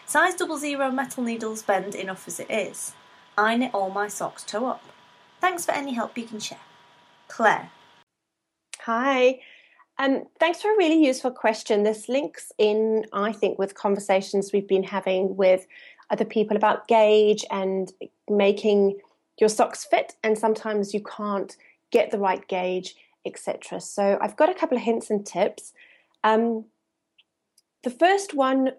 Size 0.07 0.37
double 0.37 0.57
zero 0.57 0.91
metal 0.91 1.25
needles 1.25 1.63
bend 1.63 1.95
enough 1.97 2.27
as 2.29 2.39
it 2.41 2.51
is. 2.51 2.93
I 3.37 3.57
knit 3.57 3.75
all 3.75 3.91
my 3.91 4.07
socks 4.09 4.45
toe 4.45 4.67
up. 4.67 4.83
Thanks 5.41 5.67
for 5.67 5.73
any 5.73 5.93
help 5.93 6.17
you 6.17 6.25
can 6.25 6.39
share. 6.39 6.59
Clare. 7.27 7.71
Hi. 8.83 9.41
Um, 9.99 10.27
thanks 10.39 10.63
for 10.63 10.73
a 10.73 10.77
really 10.77 11.05
useful 11.05 11.33
question. 11.33 11.83
This 11.83 12.09
links 12.09 12.53
in, 12.57 13.05
I 13.13 13.33
think, 13.33 13.59
with 13.59 13.75
conversations 13.75 14.53
we've 14.53 14.69
been 14.69 14.85
having 14.85 15.37
with 15.37 15.67
other 16.11 16.25
people 16.25 16.57
about 16.57 16.87
gauge 16.87 17.45
and 17.51 17.93
making 18.31 18.99
your 19.41 19.49
socks 19.49 19.85
fit, 19.85 20.15
and 20.23 20.39
sometimes 20.39 20.95
you 20.95 21.03
can't 21.03 21.57
get 21.91 22.11
the 22.11 22.19
right 22.19 22.47
gauge, 22.49 22.95
etc. 23.29 23.81
So 23.81 24.19
I've 24.21 24.37
got 24.37 24.51
a 24.51 24.55
couple 24.55 24.77
of 24.77 24.83
hints 24.83 25.11
and 25.11 25.25
tips. 25.25 25.73
Um, 26.25 26.65
the 27.85 27.91
first 27.91 28.35
one, 28.35 28.73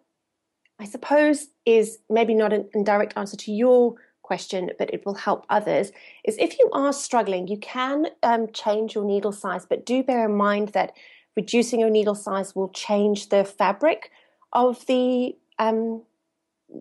I 0.79 0.85
suppose, 0.85 1.47
is 1.65 1.99
maybe 2.09 2.33
not 2.33 2.51
an 2.51 2.67
indirect 2.73 3.13
answer 3.15 3.37
to 3.37 3.51
your 3.51 3.95
question, 4.29 4.69
but 4.77 4.93
it 4.93 5.05
will 5.05 5.15
help 5.15 5.45
others, 5.49 5.91
is 6.23 6.37
if 6.37 6.59
you 6.59 6.69
are 6.71 6.93
struggling, 6.93 7.47
you 7.47 7.57
can 7.57 8.07
um, 8.21 8.45
change 8.53 8.93
your 8.93 9.03
needle 9.03 9.31
size, 9.31 9.65
but 9.65 9.85
do 9.85 10.03
bear 10.03 10.25
in 10.25 10.35
mind 10.35 10.69
that 10.69 10.93
reducing 11.35 11.79
your 11.79 11.89
needle 11.89 12.15
size 12.15 12.55
will 12.55 12.69
change 12.69 13.29
the 13.29 13.43
fabric 13.43 14.11
of 14.53 14.85
the 14.85 15.35
um, 15.57 16.03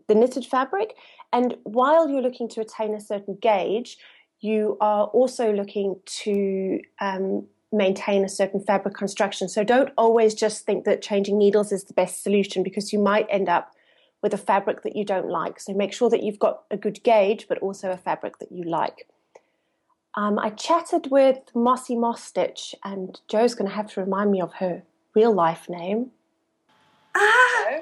the 0.08 0.14
knitted 0.14 0.44
fabric. 0.44 0.94
And 1.32 1.56
while 1.64 2.08
you're 2.08 2.22
looking 2.22 2.48
to 2.50 2.60
attain 2.60 2.94
a 2.94 3.00
certain 3.00 3.38
gauge, 3.40 3.96
you 4.40 4.76
are 4.80 5.06
also 5.06 5.52
looking 5.52 5.96
to 6.24 6.80
um, 7.00 7.46
maintain 7.72 8.24
a 8.24 8.28
certain 8.28 8.60
fabric 8.60 8.94
construction. 8.94 9.48
So 9.48 9.64
don't 9.64 9.92
always 9.96 10.34
just 10.34 10.64
think 10.64 10.84
that 10.84 11.02
changing 11.02 11.38
needles 11.38 11.72
is 11.72 11.84
the 11.84 11.94
best 11.94 12.22
solution 12.22 12.62
because 12.62 12.92
you 12.92 12.98
might 12.98 13.26
end 13.28 13.48
up 13.48 13.74
with 14.22 14.34
a 14.34 14.38
fabric 14.38 14.82
that 14.82 14.96
you 14.96 15.04
don't 15.04 15.28
like. 15.28 15.60
So 15.60 15.72
make 15.74 15.92
sure 15.92 16.10
that 16.10 16.22
you've 16.22 16.38
got 16.38 16.62
a 16.70 16.76
good 16.76 17.02
gauge, 17.02 17.46
but 17.48 17.58
also 17.58 17.90
a 17.90 17.96
fabric 17.96 18.38
that 18.38 18.50
you 18.50 18.64
like. 18.64 19.06
Um, 20.14 20.38
I 20.38 20.50
chatted 20.50 21.10
with 21.10 21.38
Mossy 21.54 21.94
Moss 21.94 22.24
Stitch, 22.24 22.74
and 22.84 23.20
Joe's 23.28 23.54
going 23.54 23.68
to 23.68 23.76
have 23.76 23.92
to 23.92 24.00
remind 24.00 24.32
me 24.32 24.40
of 24.40 24.54
her 24.54 24.82
real 25.14 25.32
life 25.32 25.68
name. 25.68 26.10
Ah! 27.14 27.80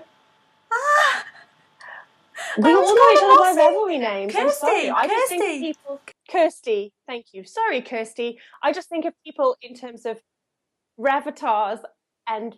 Ah! 0.72 1.24
We 2.58 2.74
all 2.74 2.94
know 2.94 3.12
each 3.12 3.18
other 3.22 3.38
by 3.38 3.62
Ravelry 3.62 4.00
names. 4.00 4.34
I'm 4.34 4.46
Kirsty, 4.46 4.58
sorry. 4.60 4.90
I 4.90 5.06
just 5.06 5.28
think 5.28 5.42
Kirsty. 5.42 5.60
people. 5.60 6.00
Kirsty, 6.30 6.92
thank 7.06 7.26
you. 7.32 7.44
Sorry, 7.44 7.80
Kirsty. 7.80 8.38
I 8.62 8.72
just 8.72 8.88
think 8.88 9.04
of 9.04 9.14
people 9.24 9.56
in 9.62 9.74
terms 9.74 10.06
of 10.06 10.20
ravatars 10.98 11.80
and 12.26 12.56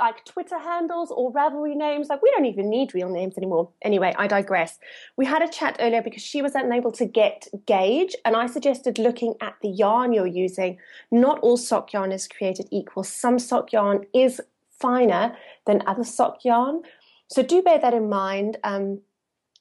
like 0.00 0.24
Twitter 0.24 0.58
handles 0.58 1.10
or 1.10 1.32
Ravelry 1.32 1.76
names. 1.76 2.08
Like 2.08 2.22
we 2.22 2.30
don't 2.30 2.46
even 2.46 2.70
need 2.70 2.94
real 2.94 3.10
names 3.10 3.36
anymore. 3.36 3.70
Anyway, 3.82 4.14
I 4.18 4.26
digress. 4.26 4.78
We 5.16 5.26
had 5.26 5.42
a 5.42 5.48
chat 5.48 5.76
earlier 5.78 6.02
because 6.02 6.22
she 6.22 6.42
was 6.42 6.54
unable 6.54 6.90
to 6.92 7.04
get 7.04 7.46
gauge, 7.66 8.16
and 8.24 8.34
I 8.34 8.46
suggested 8.46 8.98
looking 8.98 9.34
at 9.40 9.54
the 9.62 9.68
yarn 9.68 10.12
you're 10.12 10.26
using. 10.26 10.78
Not 11.10 11.38
all 11.40 11.58
sock 11.58 11.92
yarn 11.92 12.12
is 12.12 12.26
created 12.26 12.66
equal. 12.72 13.04
Some 13.04 13.38
sock 13.38 13.72
yarn 13.72 14.06
is 14.14 14.40
finer 14.70 15.36
than 15.66 15.82
other 15.86 16.04
sock 16.04 16.44
yarn. 16.44 16.80
So 17.28 17.42
do 17.42 17.62
bear 17.62 17.78
that 17.78 17.94
in 17.94 18.08
mind. 18.08 18.56
Um, 18.64 19.02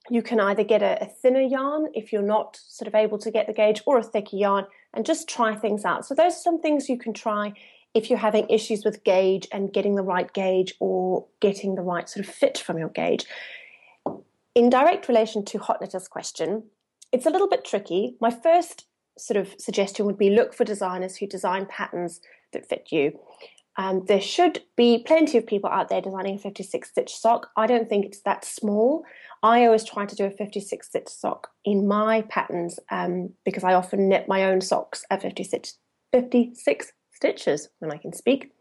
you 0.09 0.21
can 0.21 0.39
either 0.39 0.63
get 0.63 0.81
a, 0.81 1.03
a 1.03 1.05
thinner 1.05 1.41
yarn 1.41 1.87
if 1.93 2.11
you're 2.11 2.21
not 2.21 2.59
sort 2.67 2.87
of 2.87 2.95
able 2.95 3.17
to 3.19 3.31
get 3.31 3.47
the 3.47 3.53
gauge 3.53 3.81
or 3.85 3.97
a 3.97 4.03
thicker 4.03 4.35
yarn 4.35 4.65
and 4.93 5.05
just 5.05 5.29
try 5.29 5.55
things 5.55 5.85
out. 5.85 6.05
So 6.05 6.15
those 6.15 6.33
are 6.33 6.41
some 6.41 6.61
things 6.61 6.89
you 6.89 6.97
can 6.97 7.13
try 7.13 7.53
if 7.93 8.09
you're 8.09 8.19
having 8.19 8.47
issues 8.49 8.85
with 8.85 9.03
gauge 9.03 9.47
and 9.51 9.73
getting 9.73 9.95
the 9.95 10.03
right 10.03 10.31
gauge 10.33 10.73
or 10.79 11.25
getting 11.39 11.75
the 11.75 11.81
right 11.81 12.07
sort 12.07 12.25
of 12.25 12.33
fit 12.33 12.57
from 12.57 12.77
your 12.77 12.89
gauge. 12.89 13.25
In 14.55 14.69
direct 14.69 15.07
relation 15.07 15.45
to 15.45 15.59
Hot 15.59 15.81
Knitter's 15.81 16.07
question, 16.07 16.63
it's 17.11 17.25
a 17.25 17.29
little 17.29 17.49
bit 17.49 17.65
tricky. 17.65 18.15
My 18.19 18.31
first 18.31 18.85
sort 19.17 19.37
of 19.37 19.53
suggestion 19.59 20.05
would 20.05 20.17
be 20.17 20.29
look 20.29 20.53
for 20.53 20.63
designers 20.63 21.17
who 21.17 21.27
design 21.27 21.65
patterns 21.65 22.21
that 22.53 22.67
fit 22.67 22.89
you. 22.91 23.19
Um, 23.77 24.03
there 24.07 24.21
should 24.21 24.61
be 24.75 25.03
plenty 25.05 25.37
of 25.37 25.47
people 25.47 25.69
out 25.69 25.89
there 25.89 26.01
designing 26.01 26.35
a 26.35 26.39
56 26.39 26.89
stitch 26.89 27.15
sock. 27.15 27.49
I 27.55 27.65
don't 27.65 27.87
think 27.87 28.05
it's 28.05 28.21
that 28.21 28.43
small. 28.43 29.05
I 29.41 29.65
always 29.65 29.83
try 29.83 30.05
to 30.05 30.15
do 30.15 30.25
a 30.25 30.31
56 30.31 30.87
stitch 30.87 31.07
sock 31.07 31.49
in 31.63 31.87
my 31.87 32.23
patterns 32.23 32.79
um, 32.91 33.31
because 33.45 33.63
I 33.63 33.73
often 33.73 34.09
knit 34.09 34.27
my 34.27 34.43
own 34.43 34.61
socks 34.61 35.05
at 35.09 35.21
56, 35.21 35.77
56 36.11 36.91
stitches 37.13 37.69
when 37.79 37.91
I 37.91 37.97
can 37.97 38.13
speak. 38.13 38.51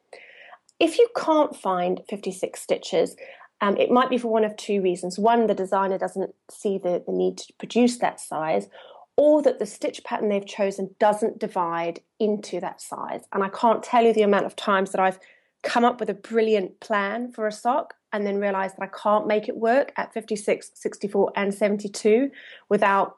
If 0.79 0.99
you 0.99 1.09
can't 1.17 1.57
find 1.57 2.03
56 2.09 2.61
stitches, 2.61 3.17
um, 3.61 3.77
it 3.77 3.91
might 3.91 4.11
be 4.11 4.19
for 4.19 4.29
one 4.29 4.45
of 4.45 4.57
two 4.57 4.81
reasons. 4.81 5.19
One, 5.19 5.49
the 5.49 5.55
designer 5.55 5.99
doesn't 5.99 6.35
see 6.51 6.79
the, 6.79 7.03
the 7.05 7.13
need 7.13 7.39
to 7.39 7.53
produce 7.59 7.99
that 7.99 8.21
size, 8.21 8.69
or 9.17 9.43
that 9.43 9.59
the 9.59 9.67
stitch 9.67 10.05
pattern 10.05 10.29
they've 10.29 10.47
chosen 10.47 10.95
doesn't 11.01 11.41
divide 11.41 12.01
into 12.21 12.61
that 12.61 12.81
size. 12.81 13.23
And 13.33 13.43
I 13.43 13.49
can't 13.49 13.83
tell 13.83 14.05
you 14.05 14.13
the 14.13 14.23
amount 14.23 14.47
of 14.47 14.55
times 14.55 14.93
that 14.93 15.01
I've 15.01 15.19
come 15.63 15.85
up 15.85 16.01
with 16.01 16.11
a 16.11 16.15
brilliant 16.15 16.81
plan 16.81 17.33
for 17.33 17.47
a 17.47 17.53
sock 17.53 17.95
and 18.13 18.27
then 18.27 18.39
realize 18.39 18.73
that 18.75 18.83
I 18.83 18.99
can't 19.03 19.27
make 19.27 19.49
it 19.49 19.57
work 19.57 19.93
at 19.97 20.15
56, 20.15 20.71
64, 20.75 21.33
and 21.37 21.53
72 21.53 22.31
without 22.69 23.17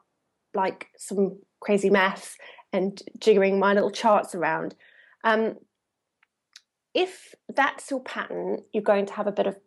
like 0.53 0.87
some 0.97 1.39
crazy 1.61 1.89
maths 1.89 2.35
and 2.73 3.01
jiggering 3.19 3.59
my 3.59 3.73
little 3.73 3.91
charts 3.91 4.35
around. 4.35 4.75
Um, 5.23 5.55
if 6.93 7.33
that's 7.47 7.89
your 7.89 8.01
pattern, 8.01 8.63
you're 8.73 8.83
going 8.83 9.05
to 9.05 9.13
have 9.13 9.27
a 9.27 9.31
bit 9.31 9.47
of 9.47 9.57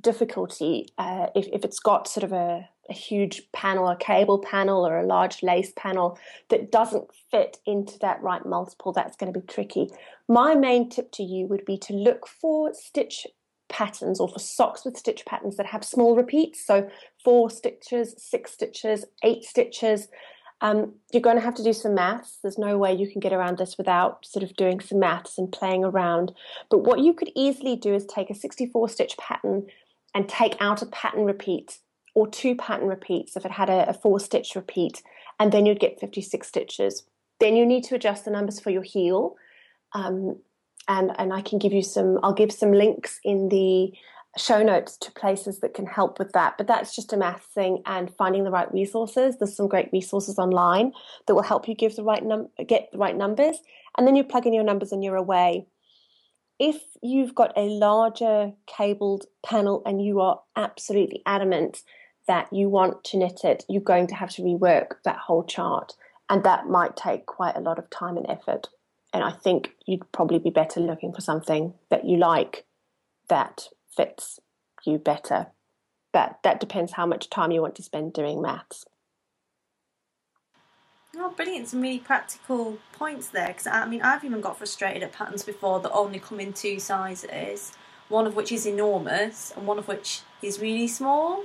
difficulty 0.00 0.88
uh, 0.98 1.26
if, 1.34 1.46
if 1.52 1.64
it's 1.64 1.78
got 1.78 2.08
sort 2.08 2.24
of 2.24 2.32
a, 2.32 2.68
a 2.90 2.94
huge 2.94 3.42
panel, 3.52 3.88
a 3.88 3.96
cable 3.96 4.38
panel, 4.38 4.86
or 4.86 4.98
a 4.98 5.06
large 5.06 5.42
lace 5.42 5.72
panel 5.76 6.18
that 6.48 6.72
doesn't 6.72 7.08
fit 7.30 7.58
into 7.64 7.98
that 8.00 8.20
right 8.22 8.44
multiple, 8.44 8.92
that's 8.92 9.16
going 9.16 9.32
to 9.32 9.40
be 9.40 9.46
tricky. 9.46 9.88
My 10.28 10.54
main 10.54 10.90
tip 10.90 11.12
to 11.12 11.22
you 11.22 11.46
would 11.46 11.64
be 11.64 11.78
to 11.78 11.94
look 11.94 12.26
for 12.26 12.74
stitch 12.74 13.26
patterns 13.68 14.20
or 14.20 14.28
for 14.28 14.40
socks 14.40 14.84
with 14.84 14.98
stitch 14.98 15.24
patterns 15.24 15.56
that 15.56 15.66
have 15.66 15.84
small 15.84 16.16
repeats. 16.16 16.66
So 16.66 16.90
four 17.24 17.48
stitches, 17.50 18.14
six 18.18 18.52
stitches, 18.52 19.04
eight 19.22 19.44
stitches. 19.44 20.08
Um, 20.60 20.94
you're 21.12 21.22
going 21.22 21.36
to 21.36 21.42
have 21.42 21.54
to 21.54 21.62
do 21.62 21.72
some 21.72 21.94
maths. 21.94 22.38
There's 22.42 22.58
no 22.58 22.76
way 22.76 22.92
you 22.92 23.10
can 23.10 23.20
get 23.20 23.32
around 23.32 23.56
this 23.56 23.78
without 23.78 24.26
sort 24.26 24.42
of 24.42 24.54
doing 24.56 24.80
some 24.80 24.98
maths 24.98 25.38
and 25.38 25.50
playing 25.50 25.84
around. 25.84 26.32
But 26.68 26.78
what 26.78 26.98
you 26.98 27.14
could 27.14 27.30
easily 27.34 27.76
do 27.76 27.94
is 27.94 28.04
take 28.04 28.28
a 28.28 28.34
64 28.34 28.90
stitch 28.90 29.16
pattern 29.16 29.68
and 30.14 30.28
take 30.28 30.56
out 30.60 30.82
a 30.82 30.86
pattern 30.86 31.24
repeat 31.24 31.78
or 32.14 32.28
two 32.28 32.54
pattern 32.54 32.88
repeats 32.88 33.36
if 33.36 33.44
it 33.44 33.52
had 33.52 33.70
a, 33.70 33.88
a 33.88 33.94
four 33.94 34.20
stitch 34.20 34.54
repeat, 34.54 35.02
and 35.38 35.52
then 35.52 35.66
you'd 35.66 35.80
get 35.80 36.00
56 36.00 36.46
stitches. 36.46 37.04
Then 37.38 37.56
you 37.56 37.64
need 37.64 37.84
to 37.84 37.94
adjust 37.94 38.24
the 38.24 38.30
numbers 38.30 38.60
for 38.60 38.70
your 38.70 38.82
heel. 38.82 39.36
Um, 39.92 40.38
and, 40.88 41.12
and 41.18 41.32
I 41.32 41.40
can 41.40 41.58
give 41.58 41.72
you 41.72 41.82
some, 41.82 42.18
I'll 42.22 42.34
give 42.34 42.52
some 42.52 42.72
links 42.72 43.20
in 43.24 43.48
the 43.48 43.92
show 44.36 44.62
notes 44.62 44.96
to 44.98 45.12
places 45.12 45.60
that 45.60 45.74
can 45.74 45.86
help 45.86 46.18
with 46.18 46.32
that. 46.32 46.54
But 46.58 46.66
that's 46.66 46.94
just 46.94 47.12
a 47.12 47.16
math 47.16 47.44
thing 47.54 47.82
and 47.86 48.14
finding 48.16 48.44
the 48.44 48.50
right 48.50 48.72
resources. 48.72 49.36
There's 49.38 49.56
some 49.56 49.68
great 49.68 49.88
resources 49.92 50.38
online 50.38 50.92
that 51.26 51.34
will 51.34 51.42
help 51.42 51.68
you 51.68 51.74
give 51.74 51.96
the 51.96 52.04
right 52.04 52.24
num- 52.24 52.48
get 52.66 52.90
the 52.92 52.98
right 52.98 53.16
numbers. 53.16 53.58
And 53.96 54.06
then 54.06 54.16
you 54.16 54.24
plug 54.24 54.46
in 54.46 54.52
your 54.52 54.64
numbers 54.64 54.92
and 54.92 55.02
you're 55.02 55.16
away 55.16 55.66
if 56.60 56.82
you've 57.02 57.34
got 57.34 57.56
a 57.56 57.62
larger 57.62 58.52
cabled 58.66 59.24
panel 59.44 59.82
and 59.86 60.04
you 60.04 60.20
are 60.20 60.40
absolutely 60.56 61.22
adamant 61.24 61.82
that 62.30 62.52
you 62.52 62.68
want 62.68 63.02
to 63.02 63.16
knit 63.16 63.40
it, 63.42 63.64
you're 63.68 63.82
going 63.82 64.06
to 64.06 64.14
have 64.14 64.30
to 64.30 64.40
rework 64.40 65.02
that 65.04 65.16
whole 65.16 65.42
chart. 65.42 65.94
And 66.28 66.44
that 66.44 66.68
might 66.68 66.96
take 66.96 67.26
quite 67.26 67.56
a 67.56 67.60
lot 67.60 67.76
of 67.76 67.90
time 67.90 68.16
and 68.16 68.24
effort. 68.30 68.68
And 69.12 69.24
I 69.24 69.32
think 69.32 69.72
you'd 69.84 70.12
probably 70.12 70.38
be 70.38 70.50
better 70.50 70.78
looking 70.78 71.12
for 71.12 71.22
something 71.22 71.74
that 71.88 72.04
you 72.04 72.16
like 72.18 72.66
that 73.28 73.66
fits 73.96 74.38
you 74.86 74.96
better. 74.96 75.48
But 76.12 76.38
that 76.44 76.60
depends 76.60 76.92
how 76.92 77.04
much 77.04 77.30
time 77.30 77.50
you 77.50 77.62
want 77.62 77.74
to 77.74 77.82
spend 77.82 78.12
doing 78.12 78.40
maths. 78.40 78.84
Oh, 81.16 81.30
brilliant! 81.30 81.66
Some 81.66 81.80
really 81.80 81.98
practical 81.98 82.78
points 82.92 83.26
there. 83.26 83.48
Because 83.48 83.66
I 83.66 83.86
mean, 83.86 84.02
I've 84.02 84.22
even 84.22 84.40
got 84.40 84.56
frustrated 84.56 85.02
at 85.02 85.12
patterns 85.12 85.42
before 85.42 85.80
that 85.80 85.90
only 85.90 86.20
come 86.20 86.38
in 86.38 86.52
two 86.52 86.78
sizes. 86.78 87.72
One 88.08 88.28
of 88.28 88.36
which 88.36 88.52
is 88.52 88.66
enormous, 88.66 89.52
and 89.56 89.66
one 89.66 89.80
of 89.80 89.88
which 89.88 90.20
is 90.42 90.60
really 90.60 90.86
small. 90.86 91.42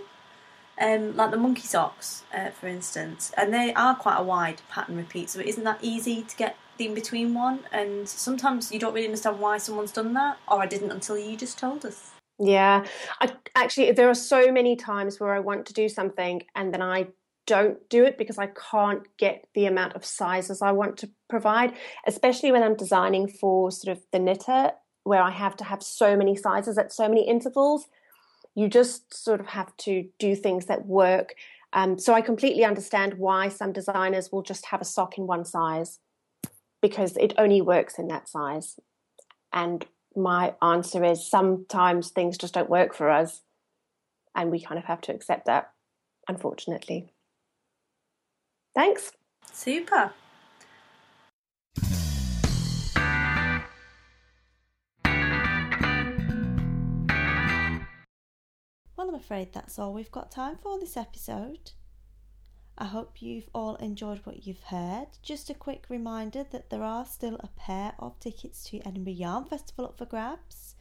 Um, 0.81 1.15
like 1.15 1.31
the 1.31 1.37
monkey 1.37 1.61
socks, 1.61 2.23
uh, 2.33 2.49
for 2.49 2.67
instance, 2.67 3.31
and 3.37 3.53
they 3.53 3.73
are 3.75 3.95
quite 3.95 4.17
a 4.17 4.23
wide 4.23 4.61
pattern 4.69 4.97
repeat, 4.97 5.29
so 5.29 5.39
it 5.39 5.45
isn't 5.45 5.63
that 5.63 5.79
easy 5.81 6.23
to 6.23 6.35
get 6.35 6.57
the 6.77 6.87
in 6.87 6.93
between 6.93 7.33
one. 7.33 7.61
And 7.71 8.07
sometimes 8.09 8.71
you 8.71 8.79
don't 8.79 8.93
really 8.93 9.07
understand 9.07 9.39
why 9.39 9.57
someone's 9.57 9.93
done 9.93 10.13
that, 10.15 10.37
or 10.49 10.61
I 10.61 10.65
didn't 10.65 10.91
until 10.91 11.17
you 11.17 11.37
just 11.37 11.57
told 11.57 11.85
us. 11.85 12.11
Yeah, 12.39 12.85
I 13.21 13.31
actually 13.55 13.91
there 13.93 14.09
are 14.09 14.15
so 14.15 14.51
many 14.51 14.75
times 14.75 15.19
where 15.19 15.33
I 15.33 15.39
want 15.39 15.65
to 15.67 15.73
do 15.73 15.87
something 15.87 16.43
and 16.55 16.73
then 16.73 16.81
I 16.81 17.07
don't 17.47 17.77
do 17.89 18.03
it 18.03 18.17
because 18.17 18.37
I 18.37 18.47
can't 18.47 19.03
get 19.17 19.47
the 19.53 19.67
amount 19.67 19.93
of 19.93 20.03
sizes 20.03 20.61
I 20.61 20.71
want 20.71 20.97
to 20.97 21.09
provide, 21.29 21.73
especially 22.07 22.51
when 22.51 22.63
I'm 22.63 22.75
designing 22.75 23.27
for 23.27 23.71
sort 23.71 23.97
of 23.97 24.03
the 24.11 24.19
knitter, 24.19 24.71
where 25.03 25.21
I 25.21 25.31
have 25.31 25.55
to 25.57 25.63
have 25.63 25.83
so 25.83 26.17
many 26.17 26.35
sizes 26.35 26.77
at 26.77 26.91
so 26.91 27.07
many 27.07 27.27
intervals. 27.27 27.87
You 28.55 28.67
just 28.67 29.13
sort 29.13 29.39
of 29.39 29.47
have 29.47 29.75
to 29.77 30.07
do 30.17 30.35
things 30.35 30.65
that 30.65 30.85
work. 30.85 31.35
Um, 31.73 31.99
so 31.99 32.13
I 32.13 32.21
completely 32.21 32.63
understand 32.63 33.15
why 33.15 33.49
some 33.49 33.73
designers 33.73 34.31
will 34.31 34.41
just 34.41 34.67
have 34.67 34.81
a 34.81 34.85
sock 34.85 35.17
in 35.17 35.27
one 35.27 35.45
size 35.45 35.99
because 36.81 37.17
it 37.17 37.33
only 37.37 37.61
works 37.61 37.99
in 37.99 38.07
that 38.07 38.29
size. 38.29 38.79
And 39.51 39.85
my 40.15 40.53
answer 40.61 41.03
is 41.03 41.29
sometimes 41.29 42.09
things 42.09 42.37
just 42.37 42.53
don't 42.53 42.69
work 42.69 42.93
for 42.93 43.09
us, 43.09 43.41
and 44.33 44.51
we 44.51 44.61
kind 44.61 44.79
of 44.79 44.85
have 44.85 45.01
to 45.01 45.13
accept 45.13 45.45
that, 45.45 45.71
unfortunately. 46.27 47.11
Thanks. 48.73 49.11
Super. 49.51 50.11
Well, 59.05 59.13
I'm 59.13 59.21
afraid 59.21 59.53
that's 59.53 59.77
all 59.77 59.93
we've 59.93 60.11
got 60.11 60.31
time 60.31 60.57
for 60.57 60.79
this 60.79 60.97
episode. 60.97 61.73
I 62.75 62.85
hope 62.85 63.21
you've 63.21 63.51
all 63.53 63.75
enjoyed 63.75 64.21
what 64.23 64.47
you've 64.47 64.63
heard. 64.63 65.09
Just 65.21 65.51
a 65.51 65.53
quick 65.53 65.85
reminder 65.89 66.43
that 66.49 66.71
there 66.71 66.81
are 66.81 67.05
still 67.05 67.35
a 67.35 67.49
pair 67.49 67.93
of 67.99 68.19
tickets 68.19 68.63
to 68.63 68.79
Edinburgh 68.79 69.13
Yarn 69.13 69.45
Festival 69.45 69.85
up 69.85 69.99
for 69.99 70.07
grabs. 70.07 70.73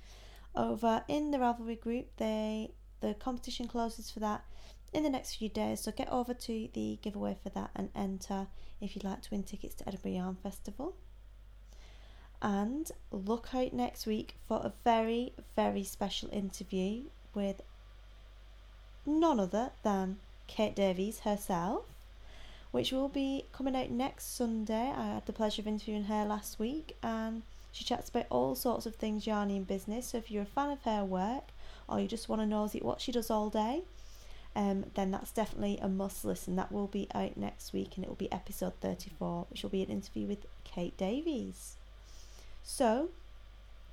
Over 0.56 1.04
in 1.06 1.32
the 1.32 1.38
Ravelry 1.38 1.78
group, 1.78 2.16
they 2.16 2.70
the 3.02 3.12
competition 3.12 3.68
closes 3.68 4.10
for 4.10 4.20
that 4.20 4.46
in 4.94 5.02
the 5.02 5.10
next 5.10 5.34
few 5.34 5.50
days. 5.50 5.80
So 5.80 5.92
get 5.92 6.10
over 6.10 6.32
to 6.32 6.68
the 6.72 6.98
giveaway 7.02 7.36
for 7.42 7.50
that 7.50 7.72
and 7.76 7.90
enter 7.94 8.46
if 8.80 8.96
you'd 8.96 9.04
like 9.04 9.20
to 9.20 9.30
win 9.32 9.42
tickets 9.42 9.74
to 9.74 9.86
Edinburgh 9.86 10.12
Yarn 10.12 10.36
Festival. 10.36 10.96
And 12.40 12.90
look 13.10 13.50
out 13.54 13.74
next 13.74 14.06
week 14.06 14.36
for 14.48 14.56
a 14.64 14.72
very, 14.82 15.34
very 15.54 15.84
special 15.84 16.30
interview 16.32 17.10
with 17.34 17.60
none 19.06 19.40
other 19.40 19.70
than 19.82 20.18
Kate 20.46 20.74
Davies 20.74 21.20
herself, 21.20 21.84
which 22.70 22.92
will 22.92 23.08
be 23.08 23.44
coming 23.52 23.76
out 23.76 23.90
next 23.90 24.36
Sunday. 24.36 24.92
I 24.96 25.14
had 25.14 25.26
the 25.26 25.32
pleasure 25.32 25.62
of 25.62 25.68
interviewing 25.68 26.04
her 26.04 26.24
last 26.24 26.58
week 26.58 26.96
and 27.02 27.42
she 27.72 27.84
chats 27.84 28.08
about 28.08 28.26
all 28.30 28.54
sorts 28.54 28.86
of 28.86 28.94
things 28.94 29.24
yarny 29.26 29.56
and 29.56 29.66
business. 29.66 30.08
So 30.08 30.18
if 30.18 30.30
you're 30.30 30.42
a 30.42 30.46
fan 30.46 30.70
of 30.70 30.82
her 30.82 31.04
work 31.04 31.48
or 31.88 32.00
you 32.00 32.08
just 32.08 32.28
want 32.28 32.40
to 32.42 32.46
know 32.46 32.68
what 32.82 33.00
she 33.00 33.12
does 33.12 33.30
all 33.30 33.50
day, 33.50 33.82
um, 34.56 34.86
then 34.94 35.10
that's 35.10 35.32
definitely 35.32 35.78
a 35.82 35.88
must 35.88 36.24
listen. 36.24 36.56
That 36.56 36.70
will 36.70 36.86
be 36.86 37.08
out 37.14 37.36
next 37.36 37.72
week 37.72 37.96
and 37.96 38.04
it 38.04 38.08
will 38.08 38.14
be 38.14 38.30
episode 38.30 38.74
34, 38.80 39.46
which 39.50 39.62
will 39.62 39.70
be 39.70 39.82
an 39.82 39.90
interview 39.90 40.26
with 40.26 40.46
Kate 40.62 40.96
Davies. 40.96 41.76
So, 42.62 43.10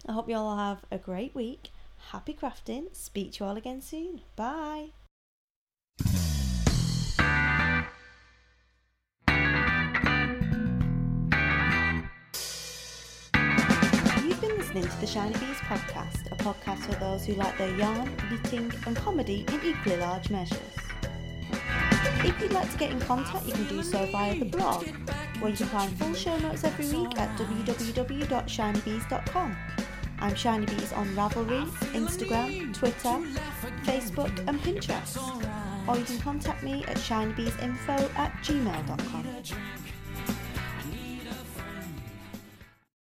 I 0.07 0.13
hope 0.13 0.29
you 0.29 0.35
all 0.35 0.57
have 0.57 0.85
a 0.91 0.97
great 0.97 1.33
week. 1.33 1.69
Happy 2.09 2.33
crafting. 2.33 2.95
Speak 2.95 3.33
to 3.33 3.43
you 3.43 3.49
all 3.49 3.57
again 3.57 3.81
soon. 3.81 4.21
Bye. 4.35 4.89
Listening 14.73 14.89
to 14.89 15.01
the 15.01 15.07
Shiny 15.07 15.33
Bees 15.33 15.57
podcast, 15.67 16.31
a 16.31 16.35
podcast 16.37 16.85
for 16.85 16.93
those 17.01 17.25
who 17.25 17.33
like 17.33 17.57
their 17.57 17.75
yarn, 17.75 18.09
knitting, 18.29 18.71
and 18.85 18.95
comedy 18.95 19.43
in 19.49 19.59
equally 19.65 19.97
large 19.97 20.29
measures. 20.29 20.61
If 22.23 22.39
you'd 22.39 22.53
like 22.53 22.71
to 22.71 22.77
get 22.77 22.91
in 22.91 23.01
contact, 23.01 23.45
you 23.45 23.51
can 23.51 23.67
do 23.67 23.83
so 23.83 24.05
via 24.05 24.39
the 24.39 24.45
blog, 24.45 24.87
where 25.39 25.51
you 25.51 25.57
can 25.57 25.67
find 25.67 25.91
full 25.97 26.13
show 26.13 26.37
notes 26.37 26.63
every 26.63 26.87
week 26.87 27.17
at 27.17 27.37
www.shinybees.com. 27.37 29.57
I'm 30.19 30.35
Shiny 30.35 30.67
Bees 30.67 30.93
on 30.93 31.07
Ravelry, 31.15 31.65
Instagram, 31.93 32.73
Twitter, 32.73 33.19
Facebook, 33.83 34.31
and 34.47 34.57
Pinterest. 34.61 35.60
Or 35.87 35.97
you 35.97 36.03
can 36.03 36.19
contact 36.19 36.63
me 36.63 36.83
at 36.85 36.97
shinybeesinfo 36.97 38.15
at 38.15 38.31
gmail.com. 38.43 39.90